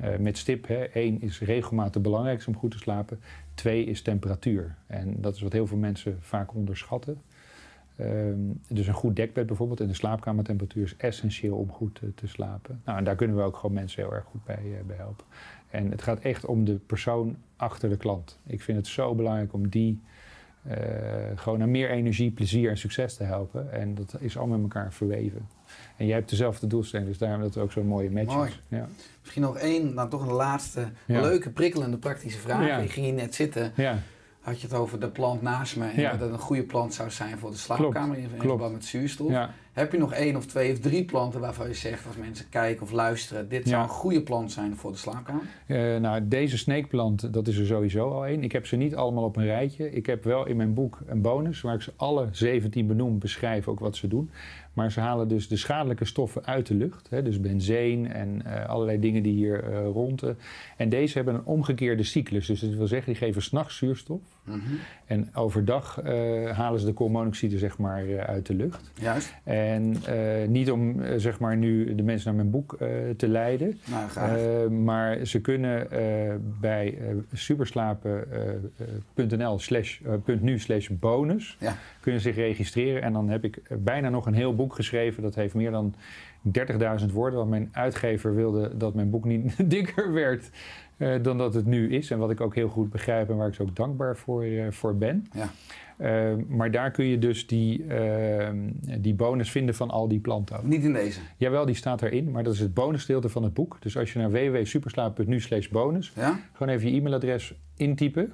Uh, 0.00 0.16
met 0.16 0.38
stip, 0.38 0.66
hè, 0.66 0.82
één 0.82 1.20
is 1.20 1.40
regelmatig 1.40 1.94
het 1.94 2.02
belangrijkste 2.02 2.50
om 2.50 2.56
goed 2.56 2.70
te 2.70 2.78
slapen. 2.78 3.20
Twee 3.54 3.84
is 3.84 4.02
temperatuur. 4.02 4.74
En 4.86 5.20
dat 5.20 5.34
is 5.34 5.40
wat 5.40 5.52
heel 5.52 5.66
veel 5.66 5.76
mensen 5.76 6.16
vaak 6.20 6.54
onderschatten. 6.54 7.20
Um, 8.00 8.60
dus 8.68 8.86
een 8.86 8.94
goed 8.94 9.16
dekbed 9.16 9.46
bijvoorbeeld 9.46 9.80
en 9.80 9.86
de 9.86 9.94
slaapkamertemperatuur 9.94 10.84
is 10.84 10.96
essentieel 10.96 11.56
om 11.56 11.70
goed 11.70 12.00
uh, 12.02 12.10
te 12.14 12.26
slapen. 12.26 12.80
Nou, 12.84 12.98
en 12.98 13.04
daar 13.04 13.16
kunnen 13.16 13.36
we 13.36 13.42
ook 13.42 13.56
gewoon 13.56 13.74
mensen 13.74 14.02
heel 14.02 14.14
erg 14.14 14.24
goed 14.24 14.44
bij, 14.44 14.82
bij 14.86 14.96
helpen. 14.96 15.24
En 15.70 15.90
het 15.90 16.02
gaat 16.02 16.18
echt 16.18 16.44
om 16.44 16.64
de 16.64 16.74
persoon 16.74 17.36
achter 17.56 17.88
de 17.88 17.96
klant. 17.96 18.38
Ik 18.46 18.62
vind 18.62 18.78
het 18.78 18.86
zo 18.86 19.14
belangrijk 19.14 19.52
om 19.52 19.68
die 19.68 20.00
uh, 20.68 20.74
gewoon 21.34 21.58
naar 21.58 21.68
meer 21.68 21.90
energie, 21.90 22.30
plezier 22.30 22.70
en 22.70 22.78
succes 22.78 23.16
te 23.16 23.24
helpen. 23.24 23.72
En 23.72 23.94
dat 23.94 24.14
is 24.18 24.36
allemaal 24.36 24.58
met 24.58 24.74
elkaar 24.74 24.92
verweven. 24.92 25.48
En 25.96 26.06
jij 26.06 26.16
hebt 26.16 26.30
dezelfde 26.30 26.66
doelstelling, 26.66 27.08
dus 27.08 27.18
daarom 27.18 27.40
dat 27.40 27.54
het 27.54 27.62
ook 27.62 27.72
zo'n 27.72 27.86
mooie 27.86 28.10
match 28.10 28.34
Mooi. 28.34 28.48
is. 28.48 28.62
Ja. 28.68 28.88
Misschien 29.20 29.42
nog 29.42 29.56
één, 29.56 29.94
nou 29.94 30.10
toch 30.10 30.26
een 30.26 30.32
laatste 30.32 30.88
leuke, 31.06 31.50
prikkelende, 31.50 31.98
praktische 31.98 32.38
vraag. 32.38 32.66
Ja. 32.66 32.78
Ik 32.78 32.90
ging 32.90 33.06
hier 33.06 33.14
net 33.14 33.34
zitten. 33.34 33.72
Ja 33.76 33.98
had 34.46 34.60
je 34.60 34.66
het 34.66 34.76
over 34.76 35.00
de 35.00 35.08
plant 35.08 35.42
naast 35.42 35.76
me. 35.76 35.86
En 35.86 36.02
dat 36.02 36.20
het 36.20 36.30
een 36.30 36.38
goede 36.38 36.62
plant 36.62 36.94
zou 36.94 37.10
zijn 37.10 37.38
voor 37.38 37.50
de 37.50 37.56
slaapkamer 37.56 38.18
in 38.18 38.30
verband 38.38 38.72
met 38.72 38.84
zuurstof. 38.84 39.32
Heb 39.76 39.92
je 39.92 39.98
nog 39.98 40.12
één 40.12 40.36
of 40.36 40.46
twee 40.46 40.72
of 40.72 40.78
drie 40.78 41.04
planten 41.04 41.40
waarvan 41.40 41.68
je 41.68 41.74
zegt 41.74 42.06
als 42.06 42.16
mensen 42.16 42.48
kijken 42.48 42.82
of 42.82 42.92
luisteren, 42.92 43.48
dit 43.48 43.68
zou 43.68 43.82
een 43.82 43.88
goede 43.88 44.22
plant 44.22 44.52
zijn 44.52 44.76
voor 44.76 44.92
de 44.92 44.98
slaapkamer? 44.98 45.42
Uh, 45.66 45.96
nou, 45.96 46.28
deze 46.28 46.58
sneekplant, 46.58 47.32
dat 47.32 47.48
is 47.48 47.58
er 47.58 47.66
sowieso 47.66 48.10
al 48.10 48.26
één. 48.26 48.42
Ik 48.42 48.52
heb 48.52 48.66
ze 48.66 48.76
niet 48.76 48.94
allemaal 48.94 49.24
op 49.24 49.36
een 49.36 49.44
rijtje. 49.44 49.90
Ik 49.90 50.06
heb 50.06 50.24
wel 50.24 50.46
in 50.46 50.56
mijn 50.56 50.74
boek 50.74 50.98
een 51.06 51.20
bonus 51.20 51.60
waar 51.60 51.74
ik 51.74 51.82
ze 51.82 51.92
alle 51.96 52.28
17 52.30 52.86
benoem, 52.86 53.18
beschrijf 53.18 53.68
ook 53.68 53.80
wat 53.80 53.96
ze 53.96 54.08
doen. 54.08 54.30
Maar 54.72 54.92
ze 54.92 55.00
halen 55.00 55.28
dus 55.28 55.48
de 55.48 55.56
schadelijke 55.56 56.04
stoffen 56.04 56.46
uit 56.46 56.66
de 56.66 56.74
lucht. 56.74 57.10
Hè, 57.10 57.22
dus 57.22 57.40
benzeen 57.40 58.12
en 58.12 58.42
uh, 58.46 58.66
allerlei 58.68 59.00
dingen 59.00 59.22
die 59.22 59.32
hier 59.32 59.70
uh, 59.70 59.86
rond. 59.92 60.22
en 60.76 60.88
deze 60.88 61.14
hebben 61.16 61.34
een 61.34 61.44
omgekeerde 61.44 62.02
cyclus. 62.02 62.46
Dus 62.46 62.60
dat 62.60 62.74
wil 62.74 62.86
zeggen, 62.86 63.12
die 63.12 63.22
geven 63.22 63.42
s'nachts 63.42 63.76
zuurstof. 63.76 64.20
Mm 64.44 64.52
-hmm. 64.52 64.78
En 65.06 65.34
overdag 65.34 66.00
halen 66.52 66.80
ze 66.80 66.86
de 66.86 66.92
koolmonoxide 66.92 67.58
zeg 67.58 67.78
maar 67.78 68.26
uit 68.26 68.46
de 68.46 68.54
lucht. 68.54 68.90
Juist. 69.00 69.34
En 69.44 69.65
niet 70.46 70.70
om 70.70 70.96
zeg 71.16 71.38
maar 71.38 71.56
nu 71.56 71.94
de 71.94 72.02
mensen 72.02 72.26
naar 72.26 72.44
mijn 72.44 72.50
boek 72.50 72.76
te 73.16 73.28
leiden. 73.28 73.78
Nou, 73.84 74.70
maar 74.70 75.26
ze 75.26 75.40
kunnen 75.40 75.88
bij 76.60 76.98
superslapen.nl 77.32 79.58
slash, 79.58 80.00
.nu 80.40 80.58
slash 80.58 80.88
bonus... 80.88 81.56
Ja. 81.60 81.76
kunnen 82.00 82.20
zich 82.20 82.36
registreren. 82.36 83.02
En 83.02 83.12
dan 83.12 83.28
heb 83.28 83.44
ik 83.44 83.60
bijna 83.78 84.08
nog 84.08 84.26
een 84.26 84.34
heel 84.34 84.54
boek 84.54 84.74
geschreven. 84.74 85.22
Dat 85.22 85.34
heeft 85.34 85.54
meer 85.54 85.70
dan 85.70 85.94
30.000 86.46 87.12
woorden. 87.12 87.38
Want 87.38 87.50
mijn 87.50 87.68
uitgever 87.72 88.34
wilde 88.34 88.76
dat 88.76 88.94
mijn 88.94 89.10
boek 89.10 89.24
niet 89.24 89.54
dikker 89.70 90.12
werd 90.12 90.50
uh, 90.96 91.22
dan 91.22 91.38
dat 91.38 91.54
het 91.54 91.66
nu 91.66 91.90
is. 91.90 92.10
En 92.10 92.18
wat 92.18 92.30
ik 92.30 92.40
ook 92.40 92.54
heel 92.54 92.68
goed 92.68 92.90
begrijp 92.90 93.30
en 93.30 93.36
waar 93.36 93.48
ik 93.48 93.54
zo 93.54 93.62
ook 93.62 93.76
dankbaar 93.76 94.16
voor, 94.16 94.46
uh, 94.46 94.70
voor 94.70 94.96
ben. 94.96 95.26
Ja. 95.32 95.50
Uh, 95.98 96.44
maar 96.48 96.70
daar 96.70 96.90
kun 96.90 97.04
je 97.04 97.18
dus 97.18 97.46
die, 97.46 97.84
die 98.98 99.14
bonus 99.14 99.50
vinden 99.50 99.74
van 99.74 99.90
al 99.90 100.08
die 100.08 100.18
planten. 100.18 100.60
Niet 100.62 100.84
in 100.84 100.92
deze? 100.92 101.20
Jawel, 101.36 101.66
die 101.66 101.74
staat 101.74 102.02
erin. 102.02 102.30
Maar 102.30 102.44
dat 102.44 102.52
is 102.52 102.60
het 102.60 102.74
bonusdeelte 102.74 103.28
van 103.28 103.42
het 103.42 103.54
boek. 103.54 103.76
Dus 103.80 103.96
als 103.96 104.12
je 104.12 104.18
naar 104.18 104.30
www.superslaap.nu 104.30 105.40
slash 105.40 105.68
bonus... 105.68 106.12
Ja? 106.16 106.38
gewoon 106.52 106.74
even 106.74 106.90
je 106.90 106.96
e-mailadres 106.96 107.54
intypen... 107.76 108.32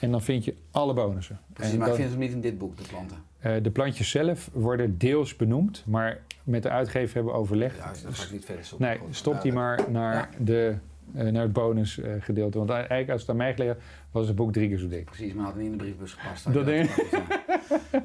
En 0.00 0.10
dan 0.10 0.22
vind 0.22 0.44
je 0.44 0.54
alle 0.70 0.94
bonussen. 0.94 1.40
Precies, 1.52 1.72
en 1.72 1.78
maar 1.78 1.88
dan, 1.88 1.96
ik 1.96 2.02
vind 2.02 2.12
ze 2.12 2.18
niet 2.20 2.32
in 2.32 2.40
dit 2.40 2.58
boek, 2.58 2.76
de 2.76 2.82
planten. 2.88 3.16
Uh, 3.46 3.52
de 3.62 3.70
plantjes 3.70 4.10
zelf 4.10 4.50
worden 4.52 4.98
deels 4.98 5.36
benoemd, 5.36 5.84
maar 5.86 6.20
met 6.44 6.62
de 6.62 6.70
uitgever 6.70 7.14
hebben 7.14 7.32
we 7.32 7.38
overlegd. 7.38 7.76
Ja, 7.76 7.92
dan 8.02 8.14
ga 8.14 8.24
ik 8.24 8.32
niet 8.32 8.44
verder 8.44 8.64
stoppen. 8.64 8.88
Nee, 8.88 8.98
stop 9.10 9.42
die 9.42 9.52
maar 9.52 9.90
naar, 9.90 10.14
ja. 10.14 10.44
de, 10.44 10.74
naar 11.12 11.42
het 11.42 11.52
bonusgedeelte. 11.52 12.58
Want 12.58 12.70
eigenlijk, 12.70 13.10
als 13.10 13.20
het 13.20 13.30
aan 13.30 13.36
mij 13.36 13.52
gelegen 13.52 13.76
was 14.10 14.26
het 14.26 14.36
boek 14.36 14.52
drie 14.52 14.68
keer 14.68 14.78
zo 14.78 14.88
dik. 14.88 15.04
Precies, 15.04 15.34
maar 15.34 15.44
had 15.44 15.54
het 15.54 15.62
niet 15.62 15.72
in 15.72 15.78
de 15.78 15.84
briefbus 15.84 16.12
gepast. 16.12 16.52
Dat 16.52 16.64
denk 16.64 16.90
ik. 16.90 17.20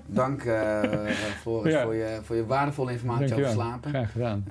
Dank 0.05 0.43
uh, 0.43 0.81
Floris 1.39 1.73
ja. 1.73 1.83
voor, 1.83 1.95
je, 1.95 2.19
voor 2.21 2.35
je 2.35 2.45
waardevolle 2.45 2.91
informatie 2.91 3.27
Dank 3.27 3.41
over 3.41 3.53
slapen. 3.53 3.89
Graag 3.89 4.11
gedaan. 4.11 4.45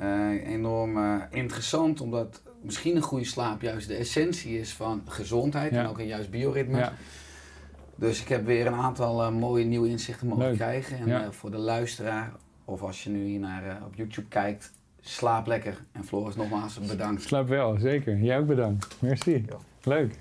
enorm 0.45 0.99
interessant, 1.31 2.01
omdat 2.01 2.43
misschien 2.63 2.97
een 2.97 3.03
goede 3.03 3.25
slaap 3.25 3.63
juist 3.63 3.89
de 3.89 3.95
essentie 3.95 4.59
is 4.59 4.75
van 4.75 5.03
gezondheid 5.07 5.73
en 5.73 5.87
ook 5.87 5.99
een 5.99 6.07
juist 6.07 6.31
bioritme. 6.31 6.91
Dus 7.95 8.21
ik 8.21 8.29
heb 8.29 8.47
weer 8.47 8.67
een 8.67 8.75
aantal 8.75 9.33
mooie 9.33 9.65
nieuwe 9.65 9.89
inzichten 9.89 10.27
mogen 10.27 10.45
Leuk. 10.45 10.55
krijgen. 10.55 11.09
En 11.09 11.35
voor 11.35 11.51
de 11.51 11.59
luisteraar, 11.59 12.33
of 12.65 12.83
als 12.83 13.05
je 13.05 13.11
nu 13.11 13.25
hier 13.25 13.41
naar, 13.41 13.83
op 13.87 13.95
YouTube 13.95 14.29
kijkt, 14.29 14.73
slaap 15.11 15.47
lekker. 15.47 15.79
En 15.93 16.05
Floris, 16.05 16.37
nogmaals 16.37 16.79
bedankt. 16.79 17.23
Slaap 17.23 17.49
wel, 17.49 17.77
zeker. 17.79 18.19
Jij 18.19 18.39
ook 18.39 18.47
bedankt. 18.47 18.97
Merci. 18.99 19.45
Leuk. 19.83 20.15